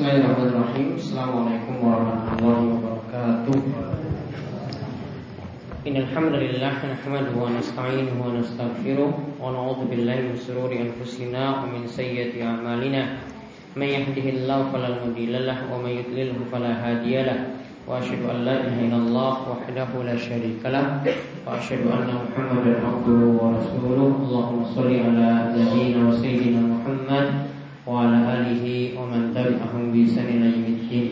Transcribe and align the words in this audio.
Bismillahirrahmanirrahim. 0.00 0.96
Assalamualaikum 0.96 1.84
warahmatullahi 1.84 2.64
wabarakatuh. 2.80 3.56
Innal 5.84 6.08
hamdalillah 6.16 6.80
nahmaduhu 6.80 7.44
wa 7.44 7.52
nasta'inuhu 7.52 8.16
wa 8.16 8.32
nastaghfiruh 8.40 9.36
wa 9.36 9.52
na'udzu 9.52 9.84
billahi 9.92 10.32
min 10.32 10.40
shururi 10.40 10.80
anfusina 10.80 11.60
wa 11.60 11.68
min 11.68 11.84
sayyiati 11.84 12.40
a'malina. 12.40 13.20
May 13.76 14.00
yahdihillahu 14.00 14.72
fala 14.72 14.96
mudilla 14.96 15.44
lahu 15.44 15.68
wa 15.68 15.84
may 15.84 16.00
yudlilhu 16.00 16.48
fala 16.48 16.72
hadiya 16.72 17.28
lahu. 17.28 17.44
واشهد 17.86 18.18
ان 18.26 18.42
لا 18.42 18.66
اله 18.66 18.90
الا 18.90 18.98
الله 18.98 19.34
وحده 19.46 19.90
لا 20.02 20.18
شريك 20.18 20.58
له 20.66 21.06
واشهد 21.46 21.86
ان 21.86 22.10
محمدا 22.10 22.82
عبده 22.82 23.20
ورسوله 23.38 24.10
اللهم 24.26 24.60
صل 24.74 24.90
على 24.90 25.28
نبينا 25.54 26.00
وسيدنا 26.10 26.60
محمد 26.66 27.26
وعلى 27.86 28.18
اله 28.34 28.64
ومن 28.98 29.30
تبعهم 29.34 29.82
بإحسان 29.92 30.26
الى 30.26 30.46
يوم 30.54 30.66
الدين 30.76 31.08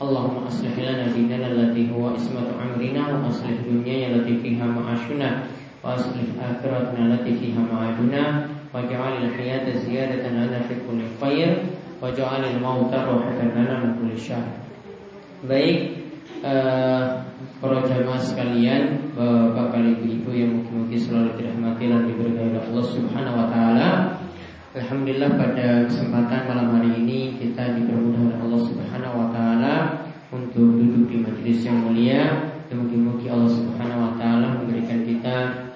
اللهم 0.00 0.36
اصلح 0.48 0.74
لنا 0.78 1.12
ديننا 1.12 1.46
الذي 1.46 1.92
هو 1.92 2.16
عصمة 2.16 2.48
امرنا 2.56 3.02
واصلح 3.20 3.56
دنيانا 3.68 4.16
التي 4.16 4.34
فيها 4.40 4.66
معاشنا 4.66 5.28
واصلح 5.84 6.26
اخرتنا 6.40 7.02
التي 7.06 7.32
فيها 7.36 7.60
معادنا 7.72 8.24
واجعل 8.74 9.12
الحياة 9.24 9.66
زيادة 9.76 10.28
لنا 10.28 10.58
في 10.68 10.74
كل 10.88 11.00
خير 11.20 11.56
واجعل 12.02 12.44
الموت 12.44 12.92
راحة 12.94 13.40
لنا 13.56 13.74
من 13.84 13.90
كل 14.00 14.20
شر 14.20 14.46
Baik 15.40 15.96
eh, 16.44 17.04
para 17.64 17.80
jamaah 17.80 18.20
sekalian, 18.20 19.08
bapak 19.16 19.72
kali 19.72 19.96
ibu-ibu 19.96 20.30
yang 20.36 20.52
mungkin-mungkin 20.60 21.00
selalu 21.00 21.40
dirahmati 21.40 21.88
dan 21.88 22.04
diberkahi 22.04 22.48
oleh 22.52 22.60
Allah 22.60 22.84
Subhanahu 22.84 23.40
wa 23.40 23.48
taala. 23.48 23.88
Alhamdulillah 24.75 25.39
pada 25.39 25.87
kesempatan 25.87 26.51
malam 26.51 26.75
hari 26.75 26.99
ini 26.99 27.39
kita 27.39 27.79
dipermudah 27.79 28.27
oleh 28.27 28.37
Allah 28.43 28.59
Subhanahu 28.59 29.15
wa 29.23 29.27
taala 29.31 29.75
untuk 30.35 30.67
duduk 30.75 31.07
di 31.07 31.23
majelis 31.23 31.63
yang 31.63 31.79
mulia. 31.79 32.51
Mungkin-mungkin 32.67 33.23
Allah 33.23 33.55
Subhanahu 33.55 34.03
wa 34.03 34.11
taala 34.19 34.59
memberikan 34.59 35.07
kita 35.07 35.71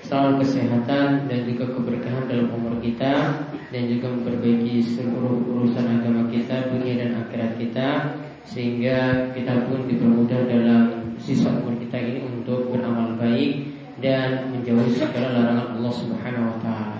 selalu 0.00 0.40
kesehatan 0.40 1.28
dan 1.28 1.44
juga 1.44 1.68
keberkahan 1.76 2.24
dalam 2.24 2.56
umur 2.56 2.80
kita 2.80 3.44
dan 3.68 3.82
juga 3.84 4.08
memperbaiki 4.08 4.80
seluruh 4.80 5.36
urusan 5.52 5.84
agama 5.84 6.24
kita, 6.32 6.72
dunia 6.72 6.96
dan 6.96 7.20
akhirat 7.20 7.60
kita 7.60 8.16
sehingga 8.48 9.28
kita 9.36 9.68
pun 9.68 9.84
dipermudah 9.84 10.40
dalam 10.48 11.12
sisa 11.20 11.52
umur 11.52 11.76
kita 11.76 12.00
ini 12.00 12.24
untuk 12.24 12.72
beramal 12.72 13.12
baik 13.20 13.76
dan 14.00 14.56
menjauhi 14.56 14.96
segala 14.96 15.36
larangan 15.36 15.76
Allah 15.76 15.92
Subhanahu 15.92 16.48
wa 16.56 16.58
taala. 16.64 16.95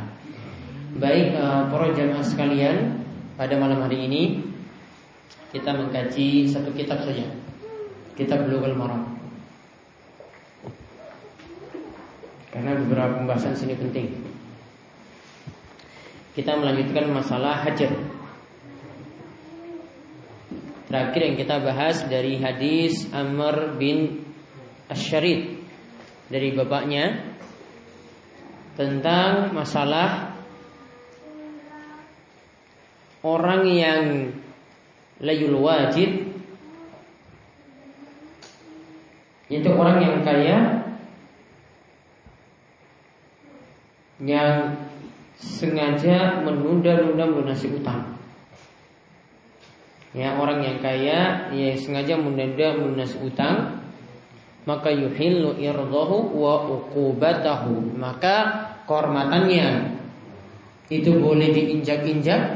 Baik 0.97 1.37
uh, 1.37 1.69
para 1.69 1.93
jamaah 1.93 2.25
sekalian, 2.25 3.05
pada 3.37 3.53
malam 3.61 3.85
hari 3.85 4.09
ini 4.09 4.41
kita 5.53 5.77
mengkaji 5.77 6.49
satu 6.49 6.73
kitab 6.73 7.05
saja. 7.05 7.29
Kitab 8.17 8.49
Bulughul 8.49 8.73
Maram. 8.73 9.05
Karena 12.49 12.73
beberapa 12.81 13.21
pembahasan 13.21 13.53
sini 13.53 13.77
penting. 13.77 14.09
Kita 16.33 16.57
melanjutkan 16.57 17.13
masalah 17.13 17.61
hajar. 17.69 17.93
Terakhir 20.89 21.21
yang 21.29 21.37
kita 21.37 21.61
bahas 21.61 22.09
dari 22.09 22.41
hadis 22.41 23.05
Amr 23.13 23.77
bin 23.77 24.25
Asyarid 24.89 25.61
dari 26.33 26.57
bapaknya 26.57 27.37
tentang 28.81 29.53
masalah 29.53 30.36
orang 33.27 33.67
yang 33.67 34.31
layul 35.19 35.59
wajid 35.59 36.31
itu 39.51 39.69
orang 39.75 39.99
yang 39.99 40.17
kaya 40.23 40.59
yang 44.23 44.79
sengaja 45.37 46.41
menunda-nunda 46.41 47.29
melunasi 47.29 47.69
utang. 47.69 48.17
Ya, 50.17 50.41
orang 50.41 50.65
yang 50.65 50.81
kaya 50.81 51.53
yang 51.53 51.77
sengaja 51.77 52.17
menunda 52.17 52.73
melunasi 52.73 53.21
utang 53.21 53.85
maka 54.65 54.89
yuhillu 54.89 55.61
irdahu 55.61 56.33
wa 56.33 56.65
uqubatahu 56.65 57.95
maka 58.01 58.67
kehormatannya 58.89 59.93
itu 60.89 61.21
boleh 61.21 61.53
diinjak-injak 61.53 62.56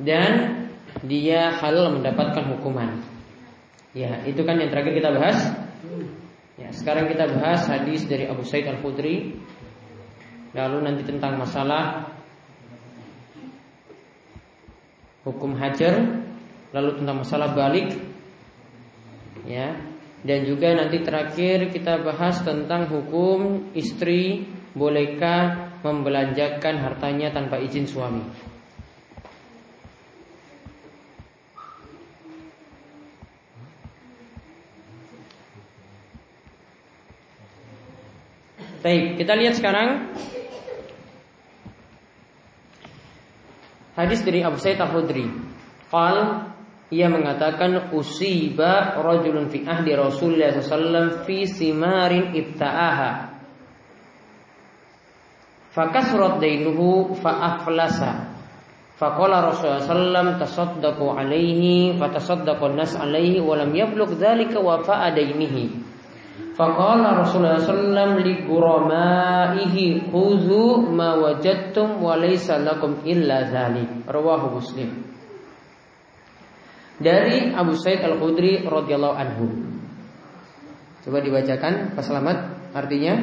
dan 0.00 0.64
dia 1.04 1.52
halal 1.60 1.96
mendapatkan 1.96 2.44
hukuman. 2.56 3.00
Ya, 3.96 4.20
itu 4.28 4.44
kan 4.44 4.60
yang 4.60 4.68
terakhir 4.68 4.96
kita 4.96 5.10
bahas. 5.12 5.38
Ya, 6.56 6.68
sekarang 6.72 7.08
kita 7.08 7.28
bahas 7.32 7.68
hadis 7.68 8.04
dari 8.04 8.28
Abu 8.28 8.44
Said 8.44 8.68
Al-Khudri. 8.68 9.36
Lalu 10.56 10.76
nanti 10.84 11.04
tentang 11.04 11.36
masalah 11.36 12.16
hukum 15.26 15.58
hajar 15.58 16.22
lalu 16.70 17.02
tentang 17.02 17.26
masalah 17.26 17.50
balik 17.50 17.98
ya 19.42 19.74
dan 20.22 20.46
juga 20.46 20.70
nanti 20.74 21.02
terakhir 21.02 21.74
kita 21.74 21.98
bahas 22.02 22.46
tentang 22.46 22.86
hukum 22.86 23.70
istri 23.74 24.46
bolehkah 24.74 25.74
membelanjakan 25.82 26.82
hartanya 26.82 27.30
tanpa 27.30 27.62
izin 27.62 27.86
suami. 27.86 28.22
Baik, 38.86 39.18
kita 39.18 39.34
lihat 39.34 39.58
sekarang 39.58 40.14
hadis 43.98 44.22
dari 44.22 44.46
Abu 44.46 44.62
Sa'id 44.62 44.78
Al-Khudri. 44.78 45.26
Qal 45.90 46.46
ia 46.94 47.10
mengatakan 47.10 47.90
usiba 47.90 48.94
rajulun 49.02 49.50
fi 49.50 49.66
ahdi 49.66 49.90
Rasulullah 49.90 50.54
SAW 50.54 51.26
fi 51.26 51.50
simarin 51.50 52.30
ibta'aha. 52.30 53.34
Fakasrat 55.74 56.38
dainuhu 56.38 57.10
fa'aflasa. 57.18 58.38
Faqala 58.94 59.50
Rasulullah 59.50 59.82
SAW 59.82 60.38
tasaddaqu 60.38 61.10
alaihi 61.10 61.98
fatasaddaqu 61.98 62.78
nas 62.78 62.94
alaihi 62.94 63.42
wa 63.42 63.58
lam 63.58 63.74
yablugh 63.74 64.14
dhalika 64.14 64.62
wafa'a 64.62 65.10
dainihi 65.10 65.85
faqala 66.56 67.20
Rasulullah 67.20 67.60
SAW 67.60 68.20
li 68.24 68.44
guramaihi 68.48 70.08
khudhu 70.08 70.88
ma 70.92 71.16
wajadtum 71.20 72.00
wa 72.00 72.16
laysa 72.16 72.60
lakum 72.60 73.04
illa 73.04 73.44
dhalik. 73.48 74.08
Rawahu 74.08 74.56
muslim. 74.56 75.04
Dari 76.96 77.52
Abu 77.52 77.76
Said 77.76 78.00
Al 78.00 78.16
Khudri 78.16 78.64
radhiyallahu 78.64 79.16
anhu. 79.20 79.46
Coba 81.04 81.20
dibacakan 81.20 81.92
Pak 81.92 82.02
Selamat 82.02 82.56
artinya? 82.72 83.14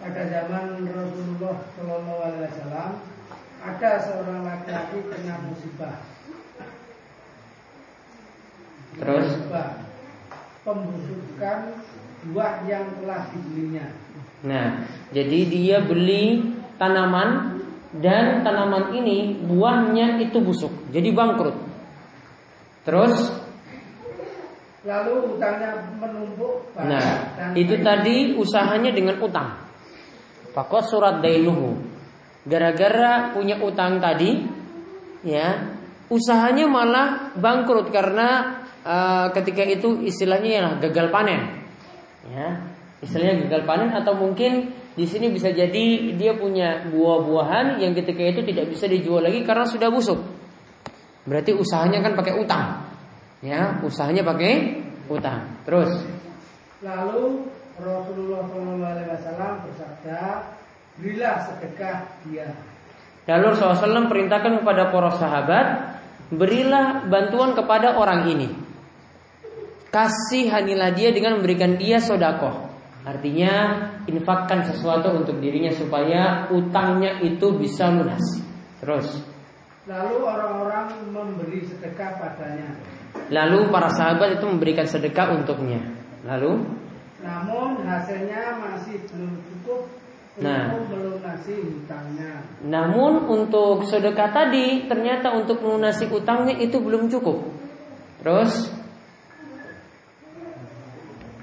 Pada 0.00 0.22
zaman 0.28 0.84
Rasulullah 0.84 1.64
Shallallahu 1.76 2.20
Alaihi 2.22 2.44
Wasallam 2.48 2.90
ada 3.60 3.90
seorang 4.00 4.40
laki-laki 4.44 4.98
kena 5.08 5.34
musibah. 5.44 5.96
Terus? 8.96 9.26
Musibah, 9.26 9.70
pembusukan 10.64 11.60
buah 12.28 12.68
yang 12.68 12.84
telah 13.00 13.32
dibelinya. 13.32 13.86
Nah, 14.44 14.88
jadi 15.12 15.40
dia 15.48 15.78
beli 15.84 16.56
tanaman 16.80 17.60
dan 18.00 18.40
tanaman 18.40 18.96
ini 18.96 19.36
buahnya 19.44 20.20
itu 20.20 20.40
busuk, 20.40 20.72
jadi 20.92 21.12
bangkrut. 21.12 21.56
Terus 22.84 23.14
lalu 24.80 25.36
utangnya 25.36 25.92
menumpuk. 26.00 26.72
Nah, 26.80 27.52
itu 27.52 27.76
tadi 27.84 28.32
usahanya 28.36 28.96
dengan 28.96 29.20
utang. 29.20 29.60
Pakos 30.56 30.88
surat 30.88 31.20
dainuhu. 31.20 31.76
Gara-gara 32.48 33.36
punya 33.36 33.60
utang 33.60 34.00
tadi, 34.00 34.40
ya, 35.20 35.76
usahanya 36.08 36.64
malah 36.64 37.36
bangkrut 37.36 37.92
karena 37.92 38.58
uh, 38.80 39.28
ketika 39.36 39.68
itu 39.68 40.00
istilahnya 40.00 40.48
ya 40.48 40.64
gagal 40.88 41.12
panen. 41.12 41.59
Ya, 42.28 42.60
istilahnya 43.00 43.48
gagal 43.48 43.64
panen 43.64 43.90
atau 43.96 44.12
mungkin 44.12 44.76
di 44.92 45.06
sini 45.08 45.32
bisa 45.32 45.48
jadi 45.48 46.12
dia 46.18 46.36
punya 46.36 46.84
buah-buahan 46.92 47.80
yang 47.80 47.96
ketika 47.96 48.20
itu 48.20 48.44
tidak 48.44 48.68
bisa 48.68 48.84
dijual 48.84 49.24
lagi 49.24 49.40
karena 49.40 49.64
sudah 49.64 49.88
busuk. 49.88 50.20
Berarti 51.24 51.56
usahanya 51.56 52.04
kan 52.04 52.12
pakai 52.12 52.34
utang. 52.36 52.84
Ya, 53.40 53.80
usahanya 53.80 54.20
pakai 54.20 54.84
utang. 55.08 55.64
Terus 55.64 55.88
lalu 56.84 57.48
Rasulullah 57.80 58.44
SAW 58.44 59.64
bersabda, 59.64 60.20
berilah 61.00 61.34
sedekah 61.48 61.96
dia. 62.28 62.52
Lalu 63.24 63.44
Rasulullah 63.56 63.80
SAW 63.80 64.12
perintahkan 64.12 64.52
kepada 64.60 64.92
para 64.92 65.10
sahabat 65.16 65.66
berilah 66.28 67.08
bantuan 67.08 67.56
kepada 67.56 67.96
orang 67.96 68.28
ini. 68.28 68.48
Kasihanilah 69.90 70.94
dia 70.94 71.10
dengan 71.10 71.38
memberikan 71.38 71.74
dia 71.74 71.98
sodakoh. 71.98 72.70
Artinya 73.02 73.86
infakkan 74.06 74.62
sesuatu 74.70 75.10
untuk 75.10 75.42
dirinya 75.42 75.72
supaya 75.74 76.46
utangnya 76.54 77.18
itu 77.22 77.50
bisa 77.58 77.90
lunas. 77.90 78.22
Terus. 78.78 79.18
Lalu 79.90 80.16
orang-orang 80.22 80.86
memberi 81.10 81.66
sedekah 81.66 82.22
padanya. 82.22 82.70
Lalu 83.34 83.66
para 83.74 83.90
sahabat 83.90 84.38
itu 84.38 84.46
memberikan 84.46 84.86
sedekah 84.86 85.34
untuknya. 85.34 85.82
Lalu? 86.22 86.62
Namun 87.20 87.82
hasilnya 87.82 88.62
masih 88.62 89.02
belum 89.10 89.34
cukup 89.42 89.90
Nah, 90.38 90.72
melunasi 90.88 91.58
hutangnya. 91.58 92.40
Namun 92.64 93.28
untuk 93.28 93.84
sedekah 93.84 94.30
tadi 94.30 94.86
ternyata 94.86 95.34
untuk 95.34 95.60
melunasi 95.60 96.06
utangnya 96.06 96.54
itu 96.56 96.78
belum 96.78 97.10
cukup. 97.10 97.50
Terus 98.22 98.70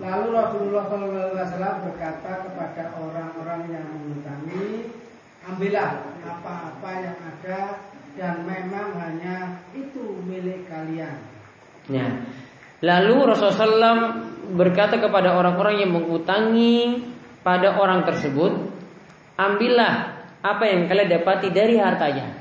Lalu 0.07 0.27
Rasulullah 0.31 0.87
SAW 0.87 1.83
berkata 1.83 2.47
kepada 2.47 2.83
orang-orang 2.95 3.61
yang 3.67 3.83
mengutangi, 3.91 4.87
ambillah 5.43 5.99
apa-apa 6.23 6.89
yang 7.03 7.17
ada 7.19 7.59
dan 8.15 8.47
memang 8.47 8.95
hanya 9.03 9.59
itu 9.75 10.15
milik 10.23 10.63
kalian. 10.71 11.19
Ya. 11.91 12.23
Lalu 12.79 13.15
Rasulullah 13.27 13.67
SAW 13.67 14.03
berkata 14.55 14.95
kepada 14.95 15.35
orang-orang 15.35 15.83
yang 15.83 15.91
mengutangi 15.91 17.03
pada 17.43 17.75
orang 17.75 18.07
tersebut, 18.07 18.63
ambillah 19.35 20.23
apa 20.39 20.63
yang 20.71 20.87
kalian 20.87 21.19
dapati 21.19 21.51
dari 21.51 21.75
hartanya. 21.75 22.31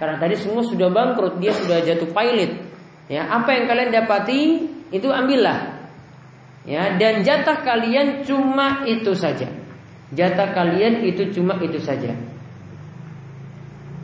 Karena 0.00 0.16
tadi 0.16 0.32
semua 0.40 0.64
sudah 0.64 0.88
bangkrut, 0.88 1.36
dia 1.42 1.52
sudah 1.52 1.84
jatuh 1.84 2.08
pilot. 2.08 2.52
Ya, 3.12 3.28
apa 3.28 3.52
yang 3.52 3.68
kalian 3.68 3.92
dapati 3.92 4.40
itu 4.96 5.08
ambillah. 5.12 5.77
Ya, 6.68 7.00
dan 7.00 7.24
jatah 7.24 7.64
kalian 7.64 8.28
cuma 8.28 8.84
itu 8.84 9.16
saja. 9.16 9.48
Jatah 10.12 10.52
kalian 10.52 11.00
itu 11.00 11.32
cuma 11.32 11.56
itu 11.64 11.80
saja. 11.80 12.12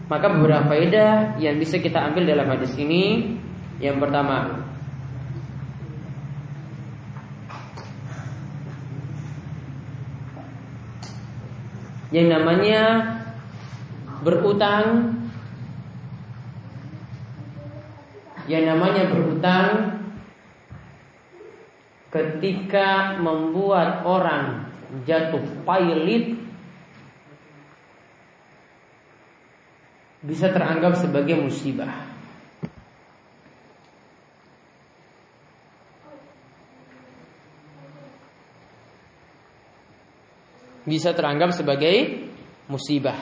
Maka 0.08 0.32
beberapa 0.32 0.72
faedah 0.72 1.36
yang 1.40 1.60
bisa 1.60 1.80
kita 1.80 1.96
ambil 1.96 2.28
dalam 2.28 2.44
hadis 2.44 2.76
ini 2.76 3.36
Yang 3.80 4.04
pertama 4.04 4.64
yang 12.14 12.30
namanya 12.30 12.82
berutang 14.22 15.18
yang 18.46 18.70
namanya 18.70 19.10
berutang 19.10 19.93
ketika 22.14 23.18
membuat 23.18 24.06
orang 24.06 24.70
jatuh 25.02 25.42
pailit 25.66 26.38
bisa 30.22 30.46
teranggap 30.54 30.94
sebagai 30.94 31.34
musibah. 31.34 32.14
bisa 40.84 41.16
teranggap 41.16 41.56
sebagai 41.56 42.28
musibah. 42.68 43.16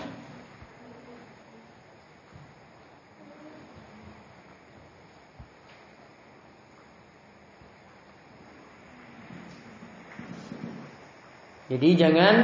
Jadi 11.73 11.89
jangan 11.97 12.35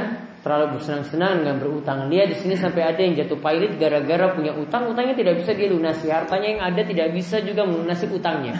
terlalu 0.41 0.81
bersenang-senang 0.81 1.45
dengan 1.45 1.61
berutang. 1.61 2.09
Dia 2.09 2.25
di 2.25 2.33
sini 2.33 2.57
sampai 2.57 2.81
ada 2.81 2.97
yang 2.97 3.13
jatuh 3.13 3.37
pailit 3.37 3.77
gara-gara 3.77 4.33
punya 4.33 4.57
utang, 4.57 4.89
utangnya 4.89 5.13
tidak 5.13 5.45
bisa 5.45 5.53
dilunasi. 5.53 6.09
Hartanya 6.09 6.47
yang 6.49 6.61
ada 6.65 6.81
tidak 6.81 7.13
bisa 7.13 7.37
juga 7.45 7.61
melunasi 7.69 8.09
utangnya. 8.09 8.57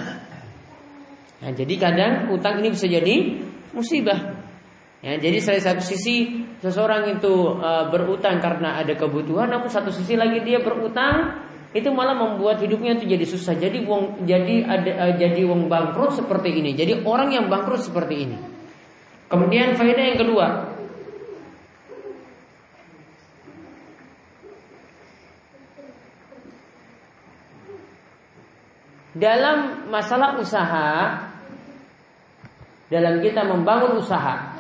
Nah, 1.42 1.52
jadi 1.56 1.74
kadang 1.80 2.14
utang 2.36 2.62
ini 2.62 2.70
bisa 2.70 2.86
jadi 2.86 3.16
musibah. 3.74 4.46
Ya, 5.00 5.16
jadi 5.16 5.40
salah 5.42 5.64
satu 5.64 5.82
sisi 5.82 6.44
seseorang 6.60 7.18
itu 7.18 7.56
e, 7.56 7.72
berutang 7.88 8.44
karena 8.44 8.78
ada 8.84 8.92
kebutuhan, 9.00 9.48
namun 9.48 9.72
satu 9.72 9.90
sisi 9.96 10.20
lagi 10.20 10.44
dia 10.44 10.60
berutang 10.60 11.48
itu 11.72 11.88
malah 11.96 12.12
membuat 12.12 12.60
hidupnya 12.60 13.00
itu 13.00 13.08
jadi 13.08 13.24
susah. 13.24 13.56
Jadi 13.56 13.88
wong 13.88 14.28
jadi 14.28 14.68
ada 14.68 14.92
e, 14.92 15.06
jadi 15.16 15.42
wong 15.48 15.72
bangkrut 15.72 16.20
seperti 16.20 16.52
ini. 16.60 16.76
Jadi 16.76 17.08
orang 17.08 17.32
yang 17.32 17.48
bangkrut 17.48 17.80
seperti 17.80 18.16
ini. 18.28 18.59
Kemudian 19.30 19.78
faedah 19.78 20.06
yang 20.10 20.18
kedua, 20.18 20.48
dalam 29.14 29.86
masalah 29.94 30.34
usaha, 30.42 30.90
dalam 32.90 33.22
kita 33.22 33.46
membangun 33.46 34.02
usaha, 34.02 34.58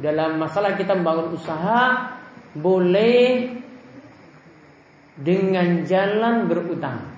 dalam 0.00 0.40
masalah 0.40 0.72
kita 0.72 0.96
membangun 0.96 1.36
usaha 1.36 2.16
boleh 2.56 3.52
dengan 5.20 5.84
jalan 5.84 6.48
berutang. 6.48 7.12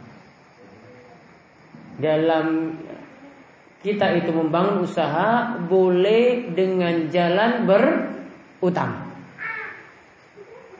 Dalam 1.94 2.74
kita 3.84 4.16
itu 4.16 4.32
membangun 4.32 4.88
usaha 4.88 5.60
boleh 5.60 6.48
dengan 6.56 7.12
jalan 7.12 7.68
berutang. 7.68 9.12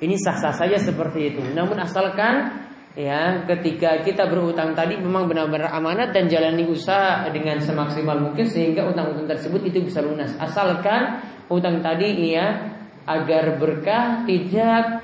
Ini 0.00 0.16
sah-sah 0.16 0.56
saja 0.56 0.80
seperti 0.80 1.36
itu. 1.36 1.42
Namun 1.52 1.76
asalkan 1.78 2.64
Ya, 2.94 3.42
ketika 3.50 4.06
kita 4.06 4.30
berutang 4.30 4.70
tadi 4.78 4.94
memang 4.94 5.26
benar-benar 5.26 5.74
amanat 5.74 6.14
dan 6.14 6.30
jalani 6.30 6.62
usaha 6.62 7.26
dengan 7.34 7.58
semaksimal 7.58 8.22
mungkin 8.22 8.46
sehingga 8.46 8.86
utang-utang 8.86 9.34
tersebut 9.34 9.66
itu 9.66 9.82
bisa 9.82 9.98
lunas. 9.98 10.30
Asalkan 10.38 11.18
utang 11.50 11.82
tadi 11.82 12.14
ya 12.30 12.70
agar 13.02 13.58
berkah 13.58 14.22
tidak 14.30 15.02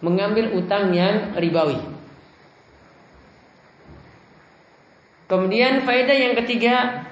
mengambil 0.00 0.56
utang 0.56 0.96
yang 0.96 1.36
ribawi. 1.36 1.76
Kemudian 5.28 5.84
faedah 5.84 6.16
yang 6.16 6.40
ketiga 6.40 7.04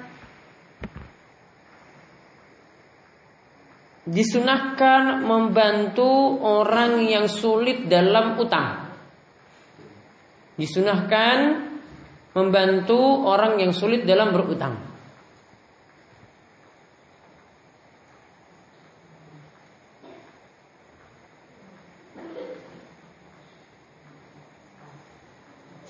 disunahkan 4.05 5.25
membantu 5.25 6.37
orang 6.45 7.01
yang 7.09 7.25
sulit 7.29 7.89
dalam 7.89 8.37
utang 8.37 8.85
disunahkan 10.55 11.67
membantu 12.35 13.27
orang 13.27 13.63
yang 13.63 13.73
sulit 13.75 14.07
dalam 14.07 14.35
berutang. 14.35 14.75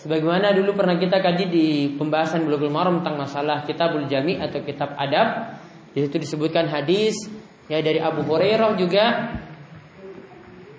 Sebagaimana 0.04 0.52
dulu 0.52 0.76
pernah 0.76 1.00
kita 1.00 1.16
kaji 1.16 1.48
di 1.48 1.66
pembahasan 1.96 2.44
Bulughul 2.44 2.68
Maram 2.68 3.00
tentang 3.00 3.24
masalah 3.24 3.64
Kitabul 3.64 4.04
Jami 4.04 4.36
atau 4.36 4.60
kitab 4.60 4.92
adab, 5.00 5.56
di 5.96 6.04
situ 6.04 6.20
disebutkan 6.20 6.68
hadis 6.68 7.16
ya 7.68 7.78
dari 7.80 8.00
Abu 8.00 8.22
Hurairah 8.26 8.72
juga. 8.76 9.06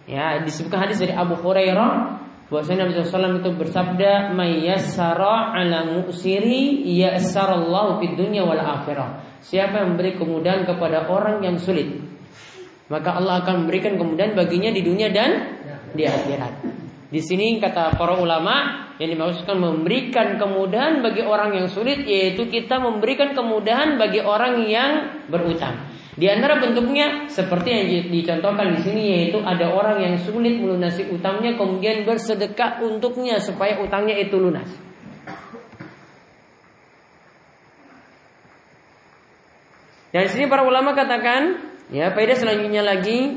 Ya, 0.06 0.38
disebutkan 0.46 0.86
hadis 0.86 1.02
dari 1.02 1.18
Abu 1.18 1.34
Hurairah 1.34 2.26
Bahwasanya 2.46 2.86
Nabi 2.86 2.94
SAW 2.94 3.42
itu 3.42 3.52
bersabda, 3.58 4.30
"Mayyasara 4.38 5.58
ala 5.58 5.98
mu'siri 5.98 6.86
yassarallahu 6.94 7.98
fid 7.98 8.14
dunya 8.14 8.46
wal 8.46 8.62
akhirah." 8.62 9.42
Siapa 9.42 9.82
yang 9.82 9.98
memberi 9.98 10.14
kemudahan 10.14 10.62
kepada 10.62 11.10
orang 11.10 11.42
yang 11.42 11.58
sulit, 11.58 11.90
maka 12.86 13.18
Allah 13.18 13.42
akan 13.42 13.66
memberikan 13.66 13.98
kemudahan 13.98 14.38
baginya 14.38 14.70
di 14.70 14.82
dunia 14.86 15.10
dan 15.10 15.58
di 15.98 16.06
akhirat. 16.06 16.54
Di 17.10 17.22
sini 17.22 17.58
kata 17.58 17.98
para 17.98 18.14
ulama 18.22 18.86
yang 19.02 19.18
dimaksudkan 19.18 19.58
memberikan 19.58 20.38
kemudahan 20.38 21.02
bagi 21.02 21.26
orang 21.26 21.58
yang 21.58 21.68
sulit 21.70 22.06
yaitu 22.06 22.46
kita 22.46 22.78
memberikan 22.78 23.34
kemudahan 23.34 23.98
bagi 23.98 24.22
orang 24.22 24.70
yang 24.70 24.92
berutang. 25.34 25.95
Di 26.16 26.32
antara 26.32 26.64
bentuknya 26.64 27.28
seperti 27.28 27.70
yang 27.76 27.86
dicontohkan 28.08 28.72
di 28.72 28.80
sini 28.88 29.04
yaitu 29.12 29.44
ada 29.44 29.68
orang 29.68 30.00
yang 30.00 30.16
sulit 30.24 30.56
melunasi 30.56 31.12
utangnya 31.12 31.60
kemudian 31.60 32.08
bersedekah 32.08 32.80
untuknya 32.80 33.36
supaya 33.44 33.76
utangnya 33.84 34.16
itu 34.16 34.40
lunas. 34.40 34.72
Dan 40.16 40.24
di 40.24 40.32
sini 40.32 40.48
para 40.48 40.64
ulama 40.64 40.96
katakan, 40.96 41.60
ya 41.92 42.16
faedah 42.16 42.40
selanjutnya 42.40 42.80
lagi, 42.80 43.36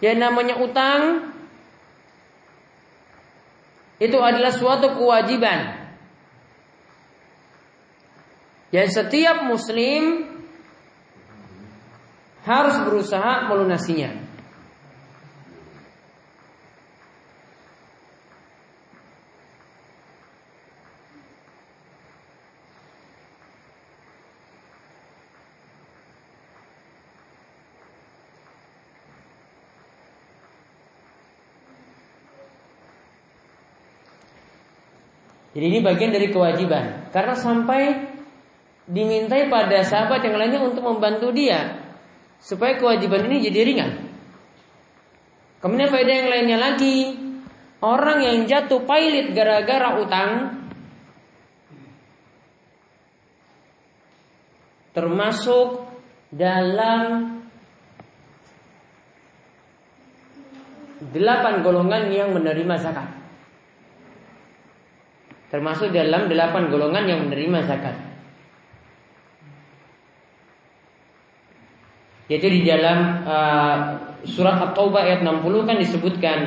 yang 0.00 0.16
namanya 0.16 0.56
utang 0.56 1.28
itu 4.00 4.16
adalah 4.16 4.48
suatu 4.48 4.96
kewajiban. 4.96 5.92
Dan 8.72 8.88
setiap 8.88 9.44
muslim 9.44 10.37
harus 12.48 12.80
berusaha 12.80 13.44
melunasinya. 13.52 14.24
Jadi 35.58 35.74
ini 35.74 35.82
bagian 35.82 36.14
dari 36.14 36.30
kewajiban. 36.30 37.10
Karena 37.10 37.34
sampai 37.34 38.14
dimintai 38.86 39.50
pada 39.50 39.82
sahabat 39.82 40.22
yang 40.22 40.38
lainnya 40.38 40.62
untuk 40.62 40.86
membantu 40.86 41.34
dia 41.34 41.87
supaya 42.38 42.78
kewajiban 42.78 43.26
ini 43.28 43.44
jadi 43.50 43.60
ringan. 43.66 43.92
Kemudian 45.58 45.90
faedah 45.90 46.14
yang 46.14 46.28
lainnya 46.30 46.58
lagi, 46.58 47.18
orang 47.82 48.22
yang 48.22 48.38
jatuh 48.46 48.86
pailit 48.86 49.34
gara-gara 49.34 49.98
utang 49.98 50.30
termasuk 54.94 55.86
dalam 56.30 57.38
delapan 61.14 61.62
golongan 61.62 62.10
yang 62.10 62.34
menerima 62.34 62.74
zakat 62.82 63.18
termasuk 65.48 65.92
dalam 65.92 66.28
delapan 66.28 66.68
golongan 66.68 67.04
yang 67.08 67.20
menerima 67.28 67.58
zakat. 67.64 67.96
Yaitu 72.28 72.48
di 72.52 72.60
dalam 72.68 73.24
uh, 73.24 73.76
surat 74.28 74.60
At-Taubah 74.60 75.00
ayat 75.00 75.24
60 75.24 75.64
kan 75.64 75.76
disebutkan 75.80 76.38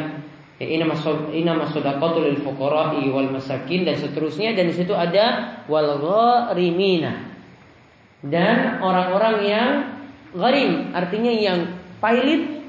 ya, 0.62 0.66
inna 0.70 1.54
masodaqatul 1.58 2.30
lil 2.30 2.38
fuqara'i 2.46 3.10
wal 3.10 3.34
masakin 3.34 3.82
dan 3.82 3.98
seterusnya 3.98 4.54
dan 4.54 4.70
di 4.70 4.76
situ 4.78 4.94
ada 4.94 5.58
wal 5.66 5.98
gharimina. 5.98 7.34
Dan 8.22 8.78
orang-orang 8.86 9.36
yang 9.42 9.70
gharim 10.38 10.94
artinya 10.94 11.34
yang 11.34 11.60
pailit 11.98 12.62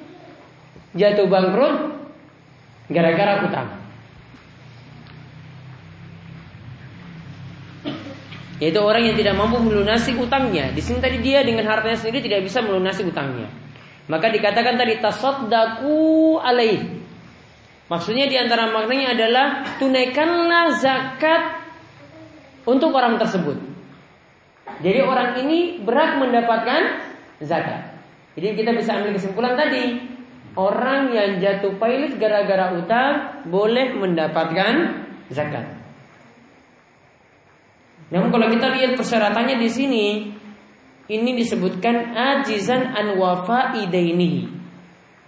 jatuh 0.96 1.28
bangkrut 1.28 2.00
gara-gara 2.88 3.44
utang. 3.44 3.81
Yaitu 8.62 8.78
orang 8.78 9.10
yang 9.10 9.18
tidak 9.18 9.34
mampu 9.34 9.58
melunasi 9.58 10.14
utangnya. 10.14 10.70
Di 10.70 10.78
sini 10.78 11.02
tadi 11.02 11.18
dia 11.18 11.42
dengan 11.42 11.66
hartanya 11.66 11.98
sendiri 11.98 12.22
tidak 12.22 12.46
bisa 12.46 12.62
melunasi 12.62 13.02
utangnya. 13.02 13.50
Maka 14.06 14.30
dikatakan 14.30 14.78
tadi 14.78 15.02
tasaddaku 15.02 16.38
alaih. 16.38 17.02
Maksudnya 17.90 18.30
di 18.30 18.38
antara 18.38 18.70
maknanya 18.70 19.18
adalah 19.18 19.46
tunaikanlah 19.82 20.78
zakat 20.78 21.58
untuk 22.62 22.94
orang 22.94 23.18
tersebut. 23.18 23.58
Jadi 24.78 25.02
orang 25.02 25.42
ini 25.42 25.82
berhak 25.82 26.22
mendapatkan 26.22 27.02
zakat. 27.42 27.98
Jadi 28.38 28.62
kita 28.62 28.70
bisa 28.78 28.94
ambil 28.94 29.18
kesimpulan 29.18 29.58
tadi, 29.58 30.06
orang 30.54 31.10
yang 31.10 31.42
jatuh 31.42 31.74
pailit 31.82 32.14
gara-gara 32.14 32.78
utang 32.78 33.42
boleh 33.50 33.90
mendapatkan 33.98 35.02
zakat. 35.34 35.81
Namun 38.12 38.28
kalau 38.28 38.46
kita 38.52 38.68
lihat 38.76 38.92
persyaratannya 39.00 39.56
di 39.56 39.68
sini, 39.72 40.06
ini 41.08 41.30
disebutkan 41.32 42.12
ajizan 42.12 42.92
an 42.92 43.16
ini 43.16 44.32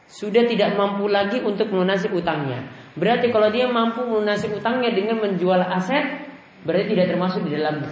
Sudah 0.04 0.44
tidak 0.44 0.76
mampu 0.76 1.08
lagi 1.08 1.40
untuk 1.40 1.72
melunasi 1.72 2.12
utangnya. 2.12 2.60
Berarti 2.94 3.32
kalau 3.32 3.48
dia 3.48 3.66
mampu 3.66 4.04
melunasi 4.04 4.52
utangnya 4.52 4.92
dengan 4.92 5.18
menjual 5.18 5.64
aset, 5.64 6.28
berarti 6.62 6.92
tidak 6.92 7.16
termasuk 7.16 7.40
di 7.48 7.56
dalamnya. 7.56 7.90